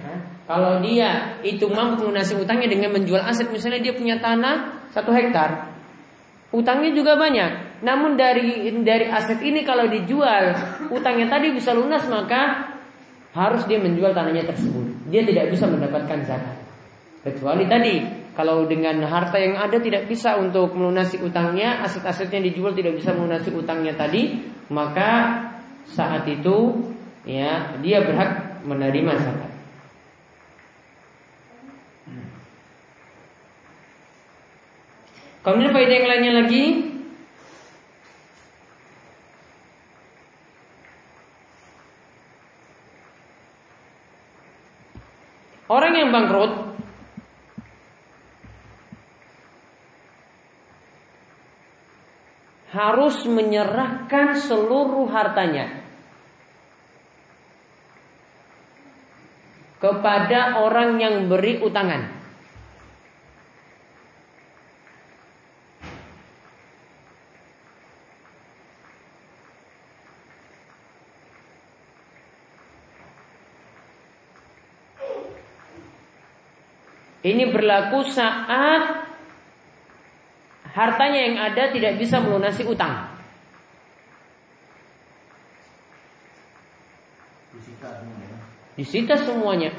Ya. 0.00 0.14
Kalau 0.46 0.78
dia 0.80 1.36
itu 1.42 1.66
mampu 1.66 2.06
melunasi 2.06 2.38
utangnya 2.38 2.70
dengan 2.70 2.94
menjual 2.94 3.20
aset, 3.20 3.50
misalnya 3.50 3.82
dia 3.82 3.92
punya 3.92 4.22
tanah 4.22 4.86
satu 4.94 5.10
hektar, 5.12 5.74
utangnya 6.54 6.94
juga 6.94 7.18
banyak. 7.18 7.82
Namun 7.84 8.16
dari 8.16 8.70
dari 8.86 9.10
aset 9.10 9.42
ini 9.44 9.66
kalau 9.66 9.90
dijual, 9.90 10.56
utangnya 10.94 11.28
tadi 11.28 11.52
bisa 11.52 11.76
lunas 11.76 12.06
maka 12.08 12.73
harus 13.34 13.66
dia 13.66 13.82
menjual 13.82 14.14
tanahnya 14.14 14.46
tersebut. 14.46 15.10
Dia 15.10 15.26
tidak 15.26 15.50
bisa 15.50 15.66
mendapatkan 15.66 16.22
zakat. 16.22 16.56
Kecuali 17.26 17.66
tadi 17.66 17.94
kalau 18.38 18.66
dengan 18.70 19.02
harta 19.02 19.38
yang 19.38 19.58
ada 19.58 19.78
tidak 19.82 20.06
bisa 20.06 20.38
untuk 20.38 20.74
melunasi 20.74 21.18
utangnya, 21.18 21.82
aset-asetnya 21.82 22.46
dijual 22.50 22.74
tidak 22.78 22.98
bisa 22.98 23.10
melunasi 23.10 23.50
utangnya 23.50 23.94
tadi, 23.98 24.38
maka 24.70 25.42
saat 25.90 26.26
itu 26.30 26.82
ya 27.26 27.74
dia 27.82 28.02
berhak 28.06 28.62
menerima 28.62 29.12
zakat. 29.18 29.52
Kemudian 35.44 35.76
faedah 35.76 35.96
yang 36.00 36.08
lainnya 36.08 36.32
lagi 36.40 36.64
Orang 45.64 45.96
yang 45.96 46.12
bangkrut 46.12 46.52
harus 52.74 53.16
menyerahkan 53.30 54.34
seluruh 54.44 55.06
hartanya 55.08 55.84
kepada 59.78 60.64
orang 60.64 60.98
yang 60.98 61.30
beri 61.30 61.62
utangan. 61.62 62.23
Ini 77.24 77.48
berlaku 77.48 78.04
saat 78.04 79.08
hartanya 80.76 81.20
yang 81.24 81.36
ada 81.40 81.72
tidak 81.72 81.96
bisa 81.96 82.20
melunasi 82.20 82.68
utang. 82.68 83.16
Disita 88.76 89.16
semuanya. 89.16 89.72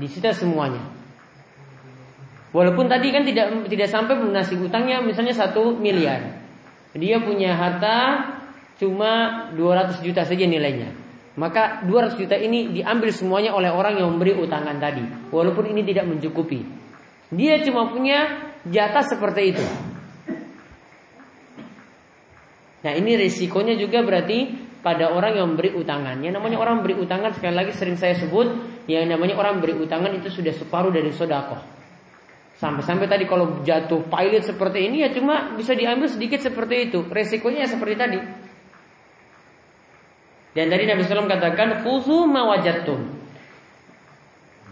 Disita 0.00 0.30
semuanya. 0.32 0.80
Walaupun 2.54 2.86
tadi 2.86 3.10
kan 3.10 3.26
tidak 3.26 3.66
tidak 3.66 3.88
sampai 3.90 4.14
melunasi 4.16 4.56
utangnya 4.56 5.02
misalnya 5.04 5.36
satu 5.36 5.76
miliar. 5.76 6.40
Dia 6.94 7.18
punya 7.20 7.52
harta 7.58 8.30
cuma 8.78 9.44
200 9.52 10.00
juta 10.06 10.22
saja 10.22 10.46
nilainya. 10.46 11.03
Maka 11.34 11.82
200 11.82 12.14
juta 12.14 12.38
ini 12.38 12.70
diambil 12.70 13.10
semuanya 13.10 13.50
oleh 13.58 13.66
orang 13.66 13.98
yang 13.98 14.06
memberi 14.14 14.38
utangan 14.38 14.78
tadi. 14.78 15.02
Walaupun 15.34 15.66
ini 15.66 15.82
tidak 15.82 16.06
mencukupi. 16.06 16.62
Dia 17.34 17.58
cuma 17.66 17.90
punya 17.90 18.50
jatah 18.62 19.02
seperti 19.02 19.42
itu. 19.50 19.64
Nah 22.86 22.92
ini 22.94 23.18
risikonya 23.18 23.74
juga 23.74 24.06
berarti 24.06 24.62
pada 24.78 25.10
orang 25.10 25.34
yang 25.34 25.46
memberi 25.56 25.74
utangan. 25.74 26.22
Yang 26.22 26.38
namanya 26.38 26.58
orang 26.62 26.74
memberi 26.78 27.02
utangan 27.02 27.34
sekali 27.34 27.54
lagi 27.56 27.72
sering 27.74 27.98
saya 27.98 28.14
sebut. 28.14 28.46
Yang 28.86 29.10
namanya 29.10 29.34
orang 29.34 29.58
memberi 29.58 29.74
utangan 29.74 30.14
itu 30.14 30.30
sudah 30.30 30.54
separuh 30.54 30.94
dari 30.94 31.10
sodakoh. 31.10 31.58
Sampai-sampai 32.54 33.10
tadi 33.10 33.26
kalau 33.26 33.66
jatuh 33.66 34.06
pilot 34.06 34.46
seperti 34.46 34.86
ini 34.86 35.02
ya 35.02 35.10
cuma 35.10 35.58
bisa 35.58 35.74
diambil 35.74 36.06
sedikit 36.06 36.38
seperti 36.38 36.86
itu. 36.86 37.02
Resikonya 37.10 37.66
seperti 37.66 37.94
tadi. 37.98 38.18
Dan 40.54 40.70
dari 40.70 40.86
Nabi 40.86 41.02
SAW 41.02 41.26
katakan 41.26 41.82
Fuzu 41.82 42.30
mawajatum 42.30 43.26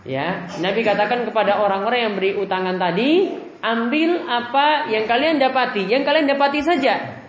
Ya, 0.03 0.51
Nabi 0.59 0.83
katakan 0.83 1.23
kepada 1.23 1.63
orang-orang 1.63 2.11
yang 2.11 2.15
beri 2.19 2.35
utangan 2.35 2.75
tadi, 2.75 3.39
ambil 3.63 4.27
apa 4.27 4.91
yang 4.91 5.07
kalian 5.07 5.39
dapati, 5.39 5.87
yang 5.87 6.03
kalian 6.03 6.27
dapati 6.27 6.59
saja. 6.59 7.23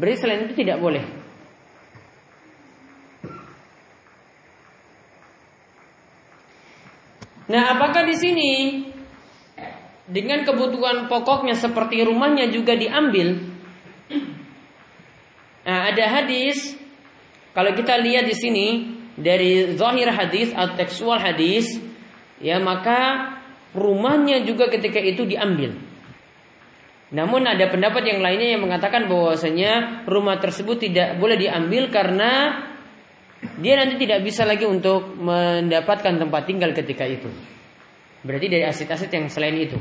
Beri 0.00 0.16
selain 0.16 0.48
itu 0.48 0.56
tidak 0.56 0.80
boleh. 0.80 1.04
Nah, 7.44 7.76
apakah 7.76 8.08
di 8.08 8.16
sini 8.16 8.52
dengan 10.08 10.48
kebutuhan 10.48 11.12
pokoknya 11.12 11.60
seperti 11.60 12.08
rumahnya 12.08 12.48
juga 12.48 12.72
diambil? 12.72 13.36
Nah, 15.68 15.92
ada 15.92 16.04
hadis 16.08 16.72
kalau 17.54 17.70
kita 17.70 17.94
lihat 18.02 18.26
di 18.26 18.34
sini 18.34 18.66
dari 19.14 19.78
zahir 19.78 20.10
hadis 20.10 20.50
atau 20.50 20.74
tekstual 20.74 21.22
hadis, 21.22 21.78
ya 22.42 22.58
maka 22.58 23.30
rumahnya 23.70 24.42
juga 24.42 24.66
ketika 24.66 24.98
itu 24.98 25.22
diambil. 25.22 25.78
Namun 27.14 27.46
ada 27.46 27.70
pendapat 27.70 28.10
yang 28.10 28.18
lainnya 28.18 28.58
yang 28.58 28.62
mengatakan 28.66 29.06
bahwasanya 29.06 30.02
rumah 30.10 30.42
tersebut 30.42 30.82
tidak 30.82 31.14
boleh 31.22 31.38
diambil 31.38 31.86
karena 31.94 32.58
dia 33.62 33.78
nanti 33.78 34.02
tidak 34.02 34.26
bisa 34.26 34.42
lagi 34.42 34.66
untuk 34.66 35.14
mendapatkan 35.14 36.18
tempat 36.18 36.42
tinggal 36.42 36.74
ketika 36.74 37.06
itu. 37.06 37.30
Berarti 38.26 38.46
dari 38.50 38.64
aset-aset 38.66 39.14
yang 39.14 39.30
selain 39.30 39.54
itu. 39.62 39.78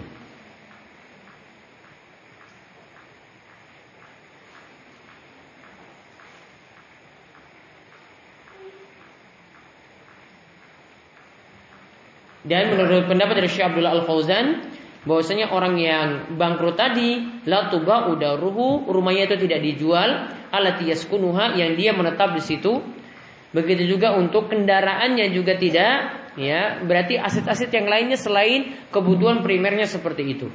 Dan 12.43 12.75
menurut 12.75 13.07
pendapat 13.07 13.39
dari 13.39 13.47
Syekh 13.47 13.71
Abdullah 13.71 13.95
Al 13.95 14.03
Fauzan, 14.03 14.59
bahwasanya 15.07 15.51
orang 15.51 15.75
yang 15.79 16.07
bangkrut 16.35 16.75
tadi 16.75 17.43
la 17.47 17.67
tuba 17.71 18.07
ruhu 18.39 18.87
rumahnya 18.87 19.31
itu 19.31 19.47
tidak 19.47 19.59
dijual 19.63 20.09
alati 20.51 20.91
yaskunuha 20.91 21.55
yang 21.59 21.75
dia 21.75 21.95
menetap 21.95 22.35
di 22.35 22.43
situ. 22.43 22.83
Begitu 23.53 23.85
juga 23.85 24.17
untuk 24.17 24.49
kendaraannya 24.49 25.29
juga 25.29 25.53
tidak, 25.55 25.95
ya. 26.35 26.81
Berarti 26.81 27.21
aset-aset 27.21 27.69
yang 27.69 27.85
lainnya 27.85 28.17
selain 28.17 28.89
kebutuhan 28.89 29.45
primernya 29.45 29.85
seperti 29.85 30.23
itu. 30.25 30.49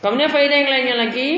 Kemudian 0.00 0.32
faedah 0.32 0.56
yang 0.64 0.70
lainnya 0.72 0.96
lagi 0.96 1.28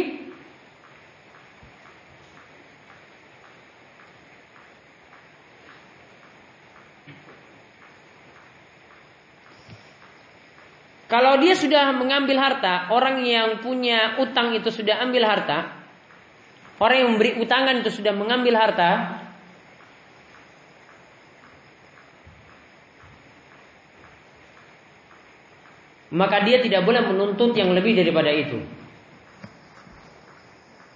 Kalau 11.12 11.36
dia 11.36 11.52
sudah 11.52 11.92
mengambil 11.92 12.40
harta, 12.40 12.88
orang 12.88 13.20
yang 13.20 13.60
punya 13.60 14.16
utang 14.16 14.56
itu 14.56 14.72
sudah 14.72 14.96
ambil 15.04 15.28
harta, 15.28 15.68
orang 16.80 17.04
yang 17.04 17.10
memberi 17.12 17.36
utangan 17.36 17.84
itu 17.84 17.92
sudah 17.92 18.16
mengambil 18.16 18.56
harta, 18.56 19.20
maka 26.16 26.48
dia 26.48 26.64
tidak 26.64 26.80
boleh 26.80 27.04
menuntut 27.04 27.52
yang 27.60 27.76
lebih 27.76 27.92
daripada 27.92 28.32
itu. 28.32 28.64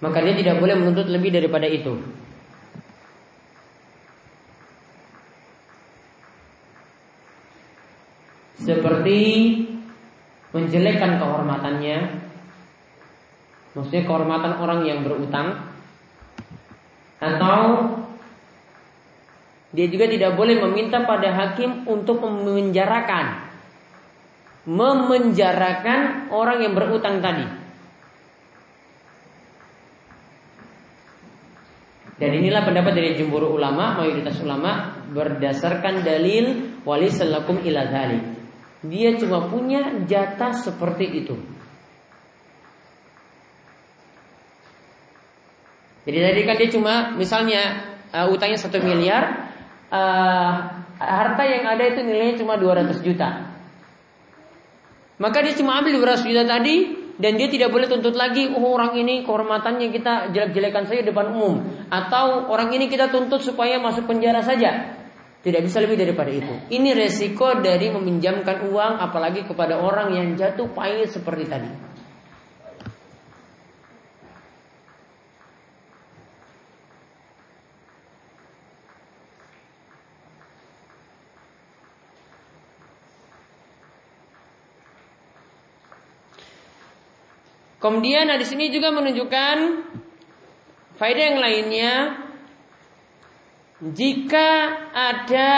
Maka 0.01 0.25
dia 0.25 0.33
tidak 0.33 0.57
boleh 0.57 0.81
menuntut 0.81 1.13
lebih 1.13 1.29
daripada 1.29 1.69
itu. 1.69 1.93
Seperti 8.65 9.21
menjelekkan 10.57 11.21
kehormatannya. 11.21 11.97
Maksudnya 13.77 14.03
kehormatan 14.09 14.57
orang 14.57 14.81
yang 14.89 15.05
berutang. 15.05 15.69
Atau 17.21 17.57
dia 19.77 19.85
juga 19.85 20.09
tidak 20.09 20.33
boleh 20.33 20.57
meminta 20.65 21.05
pada 21.05 21.29
hakim 21.29 21.85
untuk 21.85 22.25
memenjarakan. 22.25 23.45
Memenjarakan 24.65 26.33
orang 26.33 26.57
yang 26.65 26.73
berutang 26.73 27.21
tadi. 27.21 27.45
Dan 32.17 32.33
inilah 32.33 32.65
pendapat 32.65 32.97
dari 32.97 33.13
jumhur 33.13 33.45
ulama 33.45 34.01
mayoritas 34.01 34.41
ulama 34.41 34.97
berdasarkan 35.13 36.01
dalil 36.01 36.73
wali 36.81 37.13
salakum 37.13 37.61
ila 37.61 37.93
dia 38.87 39.15
cuma 39.19 39.47
punya 39.51 40.03
jatah 40.07 40.55
seperti 40.55 41.05
itu. 41.23 41.35
Jadi 46.07 46.19
tadi 46.23 46.41
kan 46.47 46.55
dia 46.55 46.69
cuma 46.71 46.93
misalnya 47.19 47.61
uh, 48.15 48.31
utangnya 48.31 48.55
satu 48.55 48.79
miliar, 48.79 49.51
uh, 49.91 50.53
harta 50.95 51.43
yang 51.43 51.67
ada 51.67 51.83
itu 51.83 51.99
nilainya 51.99 52.39
cuma 52.39 52.55
200 52.55 53.03
juta. 53.03 53.51
Maka 55.19 55.37
dia 55.43 55.53
cuma 55.59 55.83
ambil 55.83 55.99
200 55.99 56.23
juta 56.23 56.47
tadi 56.47 56.95
dan 57.17 57.35
dia 57.35 57.49
tidak 57.49 57.73
boleh 57.73 57.89
tuntut 57.89 58.13
lagi 58.13 58.47
oh 58.53 58.77
orang 58.77 58.93
ini 58.95 59.25
kehormatannya 59.25 59.89
kita 59.89 60.29
jelek-jelekan 60.31 60.85
saja 60.85 61.01
depan 61.01 61.33
umum 61.33 61.65
atau 61.89 62.45
orang 62.53 62.69
ini 62.71 62.85
kita 62.87 63.09
tuntut 63.09 63.41
supaya 63.41 63.81
masuk 63.81 64.07
penjara 64.07 64.45
saja. 64.45 64.95
Tidak 65.37 65.61
bisa 65.63 65.79
lebih 65.79 65.95
daripada 65.95 66.33
itu. 66.33 66.53
Ini 66.73 66.91
resiko 66.97 67.61
dari 67.61 67.87
meminjamkan 67.93 68.67
uang 68.67 68.93
apalagi 68.99 69.47
kepada 69.47 69.79
orang 69.79 70.11
yang 70.11 70.27
jatuh 70.35 70.67
pahit 70.73 71.13
seperti 71.13 71.45
tadi. 71.47 71.71
Kemudian 87.77 88.27
di 88.35 88.43
sini 88.43 88.67
juga 88.67 88.91
menunjukkan 88.91 89.57
faedah 90.99 91.23
yang 91.23 91.39
lainnya 91.39 91.93
jika 93.77 94.49
ada 94.89 95.49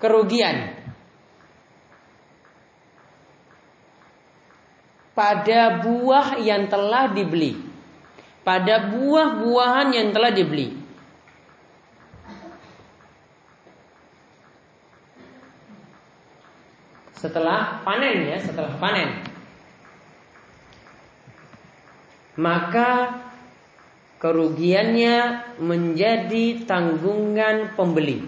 kerugian 0.00 0.72
pada 5.16 5.80
buah 5.80 6.36
yang 6.40 6.68
telah 6.68 7.08
dibeli, 7.12 7.56
pada 8.44 8.88
buah-buahan 8.92 9.88
yang 9.96 10.08
telah 10.12 10.32
dibeli. 10.32 10.76
Setelah 17.16 17.80
panen 17.80 18.28
ya, 18.28 18.36
setelah 18.44 18.76
panen. 18.76 19.24
Maka 22.36 23.24
kerugiannya 24.16 25.16
menjadi 25.60 26.64
tanggungan 26.64 27.76
pembeli. 27.76 28.24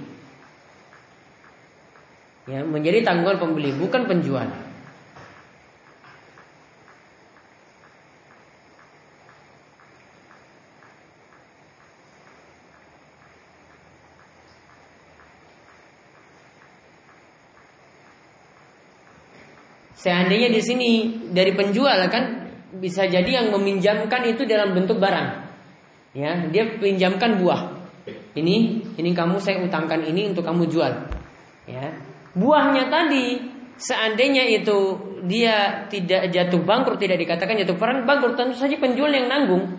Ya, 2.49 2.65
menjadi 2.65 3.05
tanggungan 3.05 3.41
pembeli, 3.41 3.77
bukan 3.77 4.09
penjual. 4.09 4.49
Seandainya 19.99 20.49
di 20.55 20.63
sini 20.63 20.91
dari 21.35 21.53
penjual 21.53 22.07
kan 22.09 22.49
bisa 22.79 23.05
jadi 23.11 23.43
yang 23.43 23.51
meminjamkan 23.51 24.25
itu 24.31 24.47
dalam 24.47 24.73
bentuk 24.73 25.03
barang 25.03 25.48
ya 26.19 26.51
dia 26.51 26.67
pinjamkan 26.83 27.39
buah. 27.39 27.79
Ini 28.35 28.57
ini 28.99 29.11
kamu 29.15 29.39
saya 29.39 29.63
utangkan 29.63 30.03
ini 30.03 30.35
untuk 30.35 30.43
kamu 30.43 30.67
jual. 30.67 30.93
Ya. 31.71 31.95
Buahnya 32.35 32.91
tadi 32.91 33.39
seandainya 33.79 34.43
itu 34.51 34.99
dia 35.23 35.87
tidak 35.87 36.35
jatuh 36.35 36.63
bangkrut 36.67 36.99
tidak 36.99 37.23
dikatakan 37.23 37.63
jatuh 37.63 37.79
bangkrut 37.79 38.35
tentu 38.35 38.59
saja 38.59 38.75
penjual 38.75 39.11
yang 39.15 39.31
nanggung. 39.31 39.79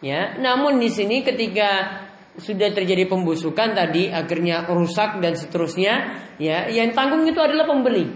Ya 0.00 0.40
namun 0.40 0.80
di 0.80 0.88
sini 0.88 1.20
ketika 1.20 2.00
sudah 2.38 2.70
terjadi 2.70 3.10
pembusukan 3.10 3.74
tadi 3.74 4.14
akhirnya 4.14 4.70
rusak 4.70 5.18
dan 5.18 5.34
seterusnya 5.34 6.22
ya 6.38 6.70
yang 6.70 6.96
tanggung 6.96 7.28
itu 7.28 7.40
adalah 7.40 7.68
pembeli. 7.68 8.08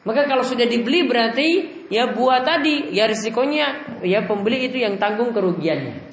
Maka 0.00 0.24
kalau 0.24 0.40
sudah 0.40 0.64
dibeli 0.64 1.04
berarti 1.04 1.48
ya 1.92 2.08
buah 2.08 2.40
tadi 2.40 2.88
ya 2.94 3.04
risikonya 3.04 4.00
ya 4.00 4.24
pembeli 4.24 4.70
itu 4.70 4.80
yang 4.80 4.96
tanggung 4.96 5.36
kerugiannya 5.36 6.09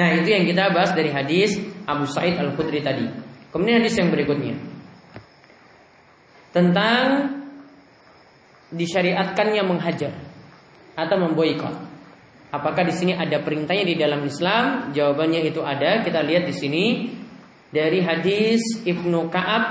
Nah 0.00 0.16
itu 0.16 0.32
yang 0.32 0.48
kita 0.48 0.72
bahas 0.72 0.96
dari 0.96 1.12
hadis 1.12 1.60
Abu 1.84 2.08
Sa'id 2.08 2.40
Al-Khudri 2.40 2.80
tadi 2.80 3.04
Kemudian 3.52 3.84
hadis 3.84 3.98
yang 4.00 4.08
berikutnya 4.08 4.54
tentang 6.50 7.38
disyariatkannya 8.70 9.62
menghajar 9.66 10.14
atau 10.94 11.16
memboikot. 11.18 11.74
Apakah 12.50 12.82
di 12.82 12.94
sini 12.94 13.12
ada 13.14 13.38
perintahnya 13.42 13.86
di 13.86 13.94
dalam 13.94 14.26
Islam? 14.26 14.90
Jawabannya 14.90 15.46
itu 15.46 15.62
ada. 15.62 16.02
Kita 16.02 16.22
lihat 16.22 16.50
di 16.50 16.54
sini 16.54 16.84
dari 17.70 18.02
hadis 18.02 18.82
Ibnu 18.82 19.30
Ka'ab. 19.30 19.64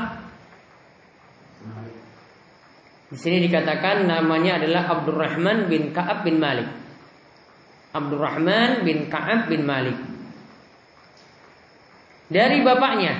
Di 3.10 3.18
sini 3.20 3.44
dikatakan 3.44 4.08
namanya 4.08 4.63
adalah 4.63 5.00
Abdurrahman 5.00 5.68
bin 5.68 5.92
Ka'ab 5.92 6.24
bin 6.24 6.39
Malik. 6.39 6.72
Abdurrahman 7.92 8.88
bin 8.88 9.12
Ka'ab 9.12 9.52
bin 9.52 9.68
Malik. 9.68 10.09
Dari 12.30 12.62
bapaknya. 12.62 13.13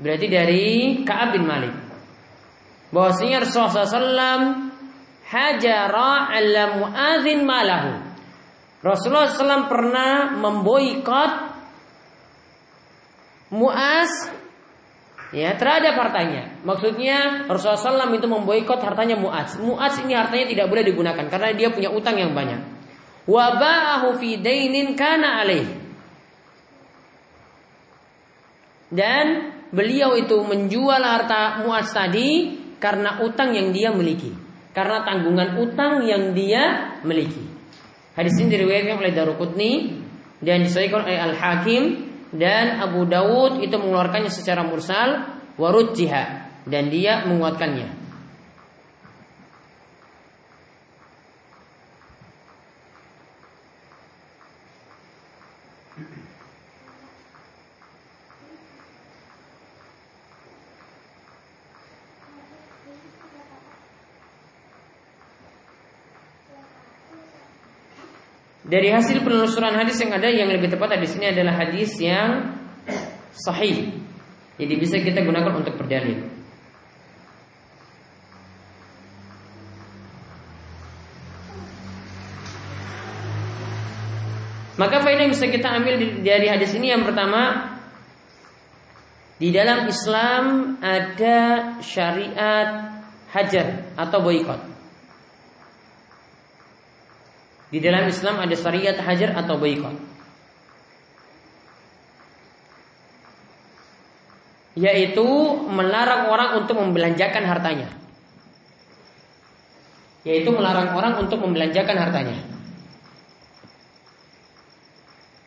Berarti 0.00 0.26
dari 0.30 0.64
Ka'ab 1.04 1.36
bin 1.36 1.44
Malik. 1.44 1.74
Bahwasanya 2.94 3.44
Rasulullah 3.44 3.86
SAW 3.86 4.42
hajara 5.30 6.30
ala 6.30 6.62
muadzin 6.78 7.42
malahu. 7.46 7.92
Rasulullah 8.80 9.28
SAW 9.28 9.68
pernah 9.68 10.34
memboikot 10.40 11.32
Muaz 13.50 14.30
ya 15.34 15.58
terhadap 15.58 15.98
hartanya. 15.98 16.62
Maksudnya 16.62 17.50
Rasulullah 17.50 18.06
SAW 18.06 18.14
itu 18.14 18.30
memboikot 18.30 18.78
hartanya 18.78 19.18
Muaz. 19.18 19.58
Muaz 19.58 19.98
ini 19.98 20.14
hartanya 20.14 20.46
tidak 20.46 20.66
boleh 20.70 20.86
digunakan 20.86 21.26
karena 21.26 21.50
dia 21.54 21.68
punya 21.74 21.90
utang 21.90 22.14
yang 22.14 22.30
banyak. 22.30 22.62
Waba'ahu 23.26 24.18
fi 24.22 24.38
dainin 24.38 24.94
kana 24.94 25.42
alaih. 25.42 25.66
Dan 28.90 29.54
beliau 29.70 30.18
itu 30.18 30.42
menjual 30.42 30.98
harta 30.98 31.62
Muaz 31.62 31.94
tadi 31.94 32.58
karena 32.82 33.22
utang 33.22 33.54
yang 33.54 33.70
dia 33.70 33.94
miliki. 33.94 34.34
Karena 34.74 35.06
tanggungan 35.06 35.58
utang 35.62 36.02
yang 36.06 36.34
dia 36.34 36.94
miliki. 37.06 37.42
Hadis 38.18 38.34
ini 38.42 38.50
diriwayatkan 38.58 38.98
oleh 38.98 39.12
Daruqutni 39.14 39.72
dan 40.42 40.66
disahihkan 40.66 41.06
oleh 41.06 41.18
Al-Hakim 41.18 41.82
dan 42.34 42.82
Abu 42.82 43.06
Dawud 43.06 43.62
itu 43.62 43.74
mengeluarkannya 43.74 44.30
secara 44.30 44.66
mursal 44.66 45.38
warud 45.58 45.94
jihad 45.94 46.50
dan 46.66 46.90
dia 46.90 47.26
menguatkannya. 47.26 47.99
Dari 68.70 68.86
hasil 68.94 69.26
penelusuran 69.26 69.74
hadis 69.74 69.98
yang 69.98 70.14
ada 70.14 70.30
yang 70.30 70.46
lebih 70.46 70.70
tepat 70.70 70.94
di 71.02 71.08
sini 71.10 71.34
adalah 71.34 71.58
hadis 71.58 71.90
yang 71.98 72.54
sahih. 73.34 73.98
Jadi 74.62 74.74
bisa 74.78 75.02
kita 75.02 75.26
gunakan 75.26 75.58
untuk 75.58 75.74
berdalil. 75.74 76.22
Maka 84.78 85.02
faedah 85.02 85.26
yang 85.26 85.34
bisa 85.34 85.50
kita 85.50 85.66
ambil 85.76 86.22
dari 86.22 86.46
hadis 86.46 86.70
ini 86.78 86.94
yang 86.94 87.02
pertama 87.02 87.74
di 89.36 89.50
dalam 89.50 89.90
Islam 89.90 90.78
ada 90.78 91.38
syariat 91.82 93.02
hajar 93.34 93.92
atau 93.98 94.22
boykot. 94.22 94.79
Di 97.70 97.78
dalam 97.78 98.10
Islam 98.10 98.42
ada 98.42 98.54
syariat 98.58 98.98
hajar 98.98 99.30
atau 99.38 99.54
boykot. 99.54 99.94
Yaitu 104.74 105.26
melarang 105.70 106.30
orang 106.30 106.50
untuk 106.62 106.82
membelanjakan 106.82 107.46
hartanya. 107.46 107.88
Yaitu 110.26 110.50
melarang 110.50 110.98
orang 110.98 111.22
untuk 111.22 111.38
membelanjakan 111.38 111.96
hartanya. 111.96 112.38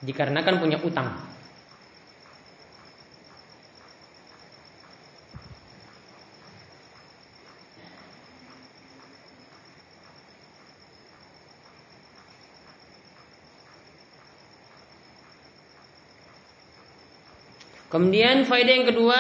Dikarenakan 0.03 0.55
punya 0.59 0.79
utang. 0.79 1.32
Kemudian 17.93 18.49
faedah 18.49 18.73
yang 18.73 18.89
kedua, 18.89 19.19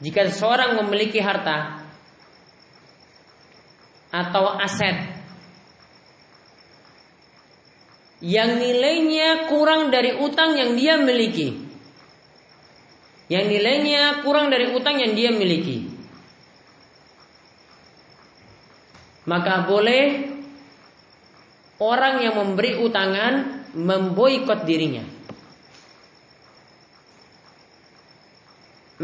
jika 0.00 0.24
seseorang 0.32 0.80
memiliki 0.80 1.20
harta 1.20 1.84
atau 4.08 4.56
aset 4.56 5.20
yang 8.24 8.56
nilainya 8.56 9.52
kurang 9.52 9.92
dari 9.92 10.16
utang 10.16 10.56
yang 10.56 10.72
dia 10.72 10.96
miliki, 10.96 11.60
yang 13.28 13.44
nilainya 13.44 14.24
kurang 14.24 14.48
dari 14.48 14.72
utang 14.72 14.96
yang 14.96 15.12
dia 15.12 15.28
miliki, 15.28 15.92
maka 19.28 19.68
boleh 19.68 20.32
orang 21.84 22.24
yang 22.24 22.32
memberi 22.40 22.80
utangan 22.80 23.68
memboikot 23.76 24.64
dirinya. 24.64 25.13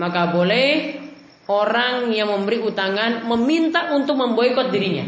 Maka 0.01 0.33
boleh 0.33 0.97
orang 1.53 2.09
yang 2.09 2.33
memberi 2.33 2.65
utangan 2.65 3.29
meminta 3.29 3.93
untuk 3.93 4.17
memboikot 4.17 4.73
dirinya. 4.73 5.05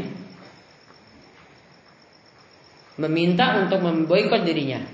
Meminta 3.01 3.57
untuk 3.57 3.81
memboikot 3.81 4.45
dirinya. 4.45 4.85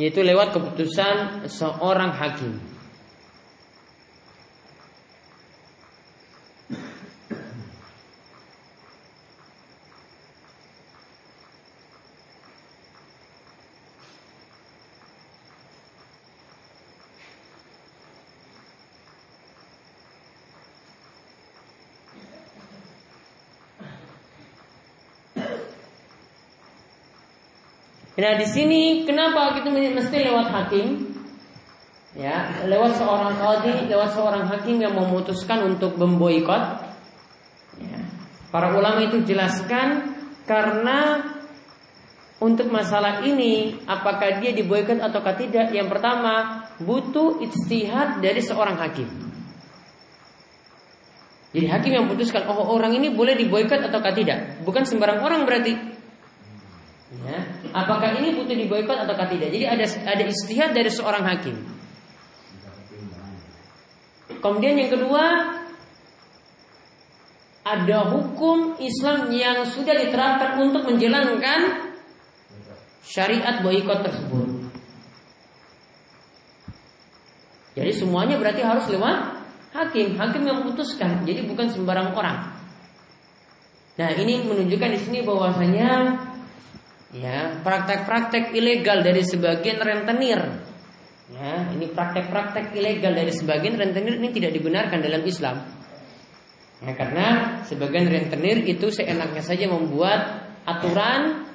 Yaitu 0.00 0.24
lewat 0.24 0.56
keputusan 0.56 1.44
seorang 1.52 2.16
hakim. 2.16 2.71
Nah 28.22 28.38
di 28.38 28.46
sini 28.46 29.02
kenapa 29.02 29.50
kita 29.58 29.66
mesti 29.66 30.16
lewat 30.22 30.46
hakim? 30.54 31.10
Ya, 32.14 32.62
lewat 32.70 32.94
seorang 32.94 33.34
kadi, 33.34 33.90
lewat 33.90 34.14
seorang 34.14 34.46
hakim 34.46 34.78
yang 34.78 34.94
memutuskan 34.94 35.66
untuk 35.66 35.98
memboikot. 35.98 36.86
Ya. 37.82 37.98
Para 38.54 38.78
ulama 38.78 39.02
itu 39.02 39.26
jelaskan 39.26 40.14
karena 40.46 41.24
untuk 42.38 42.70
masalah 42.70 43.26
ini 43.26 43.80
apakah 43.90 44.38
dia 44.38 44.54
diboikot 44.54 45.02
ataukah 45.02 45.34
tidak? 45.34 45.74
Yang 45.74 45.88
pertama 45.90 46.68
butuh 46.78 47.42
istihad 47.42 48.22
dari 48.22 48.38
seorang 48.38 48.78
hakim. 48.78 49.08
Jadi 51.52 51.66
hakim 51.68 51.90
yang 51.90 52.06
putuskan 52.06 52.46
oh 52.46 52.70
orang 52.70 52.94
ini 52.94 53.10
boleh 53.10 53.34
diboikot 53.34 53.82
ataukah 53.82 54.14
tidak? 54.14 54.62
Bukan 54.62 54.86
sembarang 54.86 55.26
orang 55.26 55.42
berarti. 55.42 55.91
Apakah 57.70 58.18
ini 58.18 58.34
butuh 58.34 58.58
diboikot 58.58 58.98
atau 59.06 59.14
tidak? 59.14 59.54
Jadi 59.54 59.62
ada 59.62 59.86
ada 59.86 60.24
istihad 60.26 60.74
dari 60.74 60.90
seorang 60.90 61.22
hakim. 61.22 61.56
Kemudian 64.42 64.74
yang 64.74 64.90
kedua 64.90 65.24
ada 67.62 67.98
hukum 68.10 68.74
Islam 68.82 69.30
yang 69.30 69.62
sudah 69.62 69.94
diterapkan 69.94 70.58
untuk 70.58 70.82
menjalankan 70.90 71.94
syariat 73.06 73.62
boikot 73.62 74.02
tersebut. 74.02 74.48
Jadi 77.78 77.92
semuanya 77.94 78.36
berarti 78.36 78.66
harus 78.66 78.84
lewat 78.90 79.38
hakim, 79.72 80.18
hakim 80.18 80.42
yang 80.42 80.66
memutuskan. 80.66 81.22
Jadi 81.22 81.46
bukan 81.46 81.70
sembarang 81.70 82.12
orang. 82.12 82.52
Nah 83.96 84.10
ini 84.18 84.42
menunjukkan 84.44 84.90
di 84.92 85.00
sini 85.00 85.18
bahwasanya 85.22 86.18
ya 87.12 87.60
praktek-praktek 87.60 88.56
ilegal 88.56 89.04
dari 89.04 89.22
sebagian 89.22 89.78
rentenir. 89.78 90.40
Ya, 91.32 91.64
ini 91.72 91.88
praktek-praktek 91.88 92.76
ilegal 92.76 93.16
dari 93.16 93.32
sebagian 93.32 93.80
rentenir 93.80 94.20
ini 94.20 94.28
tidak 94.36 94.52
dibenarkan 94.52 95.00
dalam 95.00 95.24
Islam. 95.24 95.64
Ya, 96.82 96.92
karena 96.98 97.26
sebagian 97.64 98.10
rentenir 98.10 98.66
itu 98.68 98.92
seenaknya 98.92 99.40
saja 99.40 99.70
membuat 99.70 100.50
aturan 100.68 101.46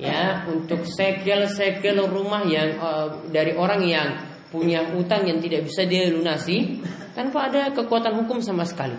ya 0.00 0.44
untuk 0.48 0.84
segel-segel 0.88 2.00
rumah 2.08 2.44
yang 2.48 2.80
uh, 2.80 3.08
dari 3.28 3.52
orang 3.56 3.82
yang 3.84 4.08
punya 4.48 4.94
utang 4.94 5.26
yang 5.26 5.42
tidak 5.42 5.66
bisa 5.68 5.84
dia 5.84 6.08
lunasi 6.08 6.80
tanpa 7.12 7.50
ada 7.50 7.74
kekuatan 7.76 8.16
hukum 8.24 8.40
sama 8.40 8.64
sekali. 8.64 8.96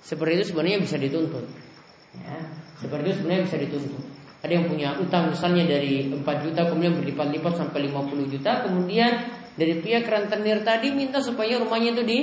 Seperti 0.00 0.32
itu 0.38 0.44
sebenarnya 0.54 0.80
bisa 0.80 0.96
dituntut. 0.96 1.44
Ya, 2.16 2.36
seperti 2.78 3.04
itu 3.10 3.16
sebenarnya 3.20 3.42
bisa 3.44 3.58
dituntut. 3.58 4.15
Ada 4.44 4.52
yang 4.52 4.66
punya 4.68 4.88
utang 5.00 5.32
misalnya 5.32 5.64
dari 5.64 6.12
4 6.12 6.44
juta 6.44 6.68
kemudian 6.68 6.94
berlipat-lipat 7.00 7.52
sampai 7.56 7.88
50 7.88 8.32
juta 8.36 8.68
kemudian 8.68 9.12
dari 9.56 9.80
pihak 9.80 10.04
rentenir 10.04 10.60
tadi 10.60 10.92
minta 10.92 11.18
supaya 11.24 11.56
rumahnya 11.56 11.96
itu 11.96 12.02
di. 12.04 12.18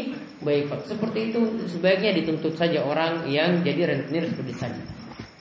Seperti 0.85 1.33
itu 1.33 1.39
sebaiknya 1.71 2.13
dituntut 2.13 2.53
saja 2.53 2.83
orang 2.83 3.25
yang 3.31 3.63
jadi 3.65 3.95
rentenir 3.95 4.29
seperti 4.29 4.53
saja. 4.53 4.81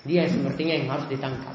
Dia 0.07 0.25
sepertinya 0.31 0.75
yang 0.79 0.89
harus 0.89 1.07
ditangkap. 1.11 1.55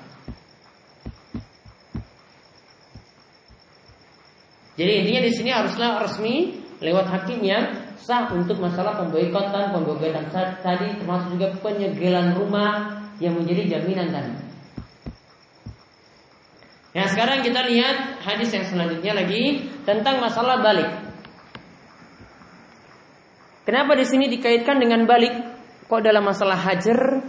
Jadi 4.77 4.91
intinya 5.01 5.21
di 5.25 5.31
sini 5.33 5.49
haruslah 5.49 6.05
resmi 6.05 6.61
lewat 6.85 7.09
hakim 7.09 7.41
yang 7.41 7.73
sah 7.97 8.29
untuk 8.29 8.61
masalah 8.61 8.93
pemboikotan, 9.01 9.73
pemboikotan 9.73 10.29
tadi 10.61 11.01
termasuk 11.01 11.33
juga 11.33 11.49
penyegelan 11.65 12.37
rumah 12.37 13.01
yang 13.17 13.33
menjadi 13.33 13.73
jaminan 13.73 14.13
tadi. 14.13 14.46
Nah 16.97 17.05
sekarang 17.05 17.45
kita 17.45 17.61
lihat 17.61 18.25
hadis 18.25 18.49
yang 18.49 18.65
selanjutnya 18.65 19.13
lagi 19.13 19.69
tentang 19.85 20.17
masalah 20.17 20.57
balik. 20.65 20.89
Kenapa 23.69 23.93
di 23.93 24.01
sini 24.01 24.25
dikaitkan 24.33 24.81
dengan 24.81 25.05
balik? 25.05 25.37
Kok 25.85 26.01
dalam 26.01 26.25
masalah 26.25 26.57
hajar 26.57 27.21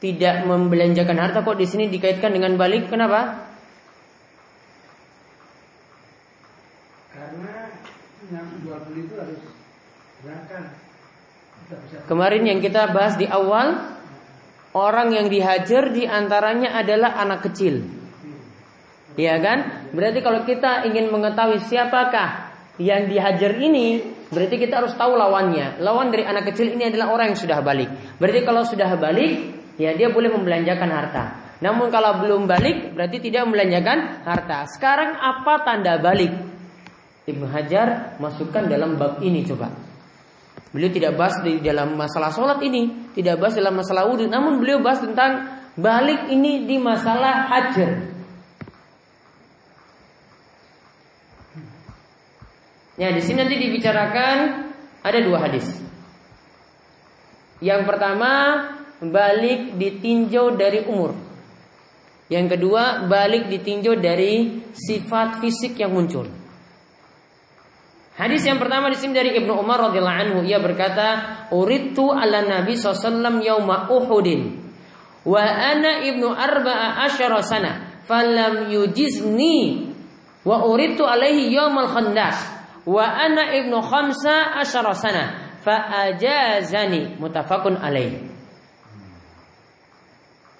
tidak 0.00 0.48
membelanjakan 0.48 1.12
harta 1.20 1.44
kok 1.44 1.60
di 1.60 1.68
sini 1.68 1.92
dikaitkan 1.92 2.32
dengan 2.32 2.56
balik? 2.56 2.88
Kenapa? 2.88 3.52
Kemarin 12.08 12.42
yang 12.48 12.58
kita 12.64 12.96
bahas 12.96 13.20
di 13.20 13.28
awal 13.28 14.00
Orang 14.70 15.10
yang 15.10 15.26
dihajar 15.26 15.90
di 15.90 16.06
antaranya 16.06 16.78
adalah 16.78 17.18
anak 17.18 17.50
kecil 17.50 17.99
Ya 19.20 19.36
kan? 19.36 19.92
Berarti 19.92 20.24
kalau 20.24 20.48
kita 20.48 20.88
ingin 20.88 21.12
mengetahui 21.12 21.60
siapakah 21.68 22.48
yang 22.80 23.12
dihajar 23.12 23.60
ini 23.60 24.00
Berarti 24.32 24.56
kita 24.56 24.80
harus 24.80 24.96
tahu 24.96 25.12
lawannya 25.12 25.76
Lawan 25.84 26.08
dari 26.08 26.24
anak 26.24 26.48
kecil 26.48 26.72
ini 26.72 26.88
adalah 26.88 27.12
orang 27.12 27.36
yang 27.36 27.40
sudah 27.44 27.60
balik 27.60 28.16
Berarti 28.16 28.40
kalau 28.48 28.64
sudah 28.64 28.96
balik 28.96 29.60
Ya 29.76 29.92
dia 29.92 30.08
boleh 30.08 30.32
membelanjakan 30.32 30.88
harta 30.88 31.24
Namun 31.60 31.92
kalau 31.92 32.24
belum 32.24 32.48
balik 32.48 32.96
Berarti 32.96 33.20
tidak 33.20 33.44
membelanjakan 33.44 34.24
harta 34.24 34.64
Sekarang 34.72 35.12
apa 35.20 35.60
tanda 35.68 36.00
balik? 36.00 36.32
Ibnu 37.28 37.44
Hajar 37.52 38.16
masukkan 38.16 38.64
dalam 38.64 38.96
bab 38.96 39.20
ini 39.20 39.44
coba 39.44 39.68
Beliau 40.70 40.90
tidak 40.94 41.18
bahas 41.18 41.34
di 41.42 41.58
dalam 41.58 41.98
masalah 41.98 42.30
sholat 42.30 42.62
ini, 42.62 43.10
tidak 43.10 43.42
bahas 43.42 43.58
dalam 43.58 43.74
masalah 43.74 44.06
wudhu, 44.06 44.30
namun 44.30 44.62
beliau 44.62 44.78
bahas 44.78 45.02
tentang 45.02 45.42
balik 45.74 46.30
ini 46.30 46.62
di 46.62 46.78
masalah 46.78 47.50
hajar. 47.50 48.09
Ya, 53.00 53.08
di 53.16 53.24
sini 53.24 53.40
nanti 53.40 53.56
dibicarakan 53.56 54.36
ada 55.00 55.18
dua 55.24 55.48
hadis. 55.48 55.64
Yang 57.64 57.88
pertama, 57.88 58.32
balik 59.00 59.80
ditinjau 59.80 60.52
dari 60.52 60.84
umur. 60.84 61.16
Yang 62.28 62.60
kedua, 62.60 63.08
balik 63.08 63.48
ditinjau 63.48 63.96
dari 63.96 64.60
sifat 64.76 65.40
fisik 65.40 65.80
yang 65.80 65.96
muncul. 65.96 66.28
Hadis 68.20 68.44
yang 68.44 68.60
pertama 68.60 68.92
di 68.92 69.00
sini 69.00 69.16
dari 69.16 69.32
Ibnu 69.32 69.56
Umar 69.56 69.80
radhiyallahu 69.88 70.20
anhu 70.20 70.38
ia 70.44 70.60
berkata, 70.60 71.08
"Uritu 71.56 72.12
ala 72.12 72.44
Nabi 72.44 72.76
sallallahu 72.76 73.40
yauma 73.40 73.88
Uhudin 73.88 74.60
wa 75.24 75.40
ana 75.44 76.00
ibnu 76.00 76.32
arba'a 76.32 77.04
asyara 77.04 77.44
sana 77.44 78.00
falam 78.08 78.72
yujizni 78.72 79.92
wa 80.48 80.64
uritu 80.64 81.04
alaihi 81.04 81.52
yaumal 81.52 81.92
khandas 81.92 82.59
wa 82.86 83.04
ana 83.04 83.52
ibnu 83.56 83.80
khamsa 83.80 84.60
asyara 84.60 84.94
sana 84.94 85.24
fa 85.60 86.08
ajazani 86.08 87.16
mutafakun 87.20 87.76
alaihi." 87.76 88.30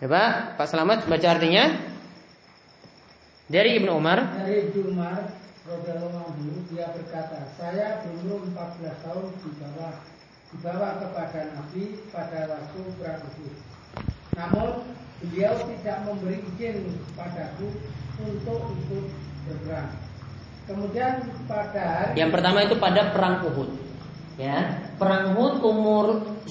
Coba 0.01 0.57
Pak 0.57 0.65
Selamat 0.65 1.05
baca 1.05 1.29
artinya 1.29 1.77
dari 3.53 3.77
Ibnu 3.85 4.01
Umar. 4.01 4.33
Dari 4.33 4.73
Ibnu 4.73 4.97
Umar 4.97 5.29
radhiyallahu 5.69 6.41
dia 6.73 6.89
berkata, 6.97 7.45
saya 7.61 8.01
dulu 8.09 8.49
14 8.49 8.97
tahun 9.05 9.29
dibawa 9.45 10.01
dibawa 10.57 10.89
kepada 11.05 11.53
Nabi 11.53 12.01
pada 12.09 12.49
waktu 12.49 12.81
perang 12.97 13.23
Uhud. 13.29 13.57
Namun 14.41 14.71
beliau 15.21 15.53
tidak 15.69 15.99
memberi 16.09 16.49
izin 16.49 16.97
padaku 17.13 17.69
untuk 18.25 18.73
ikut 18.81 19.07
berperang. 19.45 20.10
Kemudian 20.69 21.13
pada 21.49 22.15
yang 22.15 22.31
pertama 22.31 22.63
itu 22.65 22.77
pada 22.79 23.11
perang 23.11 23.47
Uhud. 23.47 23.71
Ya, 24.41 24.89
perang 24.97 25.37
Uhud 25.37 25.61
umur 25.61 26.07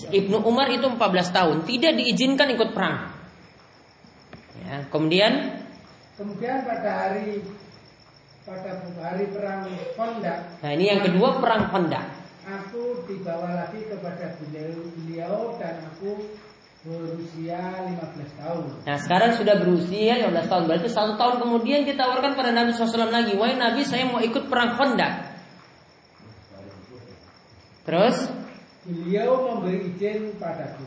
Ibnu 0.10 0.46
Umar 0.46 0.70
itu 0.70 0.86
14 0.86 1.36
tahun, 1.36 1.58
tidak 1.66 1.98
diizinkan 1.98 2.54
ikut 2.54 2.70
perang. 2.78 3.10
Ya, 4.62 4.86
kemudian 4.94 5.64
kemudian 6.20 6.68
pada 6.68 7.10
hari 7.10 7.42
pada 8.46 8.82
hari 9.02 9.26
perang 9.30 9.66
Kondak. 9.94 10.40
Nah 10.62 10.72
ini 10.74 10.86
yang 10.90 11.02
kedua 11.06 11.40
perang 11.42 11.70
Kondak. 11.74 12.06
Aku 12.50 13.06
dibawa 13.06 13.66
lagi 13.66 13.86
kepada 13.86 14.34
beliau, 14.42 14.74
beliau 14.98 15.54
dan 15.62 15.86
aku 15.86 16.18
berusia 16.88 17.60
15 17.60 18.40
tahun. 18.40 18.64
Nah 18.88 18.98
sekarang 19.04 19.32
sudah 19.36 19.56
berusia 19.60 20.16
15 20.32 20.48
tahun. 20.48 20.64
Berarti 20.64 20.88
satu 20.88 21.20
tahun 21.20 21.36
kemudian 21.44 21.84
ditawarkan 21.84 22.40
pada 22.40 22.56
Nabi 22.56 22.72
SAW 22.72 23.12
lagi. 23.12 23.36
Wahai 23.36 23.60
Nabi 23.60 23.84
saya 23.84 24.08
mau 24.08 24.24
ikut 24.24 24.48
perang 24.48 24.80
Kondak. 24.80 25.28
Terus? 27.84 28.32
Beliau 28.88 29.50
memberi 29.50 29.92
izin 29.92 30.40
padaku. 30.40 30.86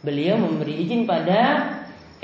Beliau 0.00 0.36
memberi 0.40 0.80
izin 0.80 1.04
pada 1.04 1.40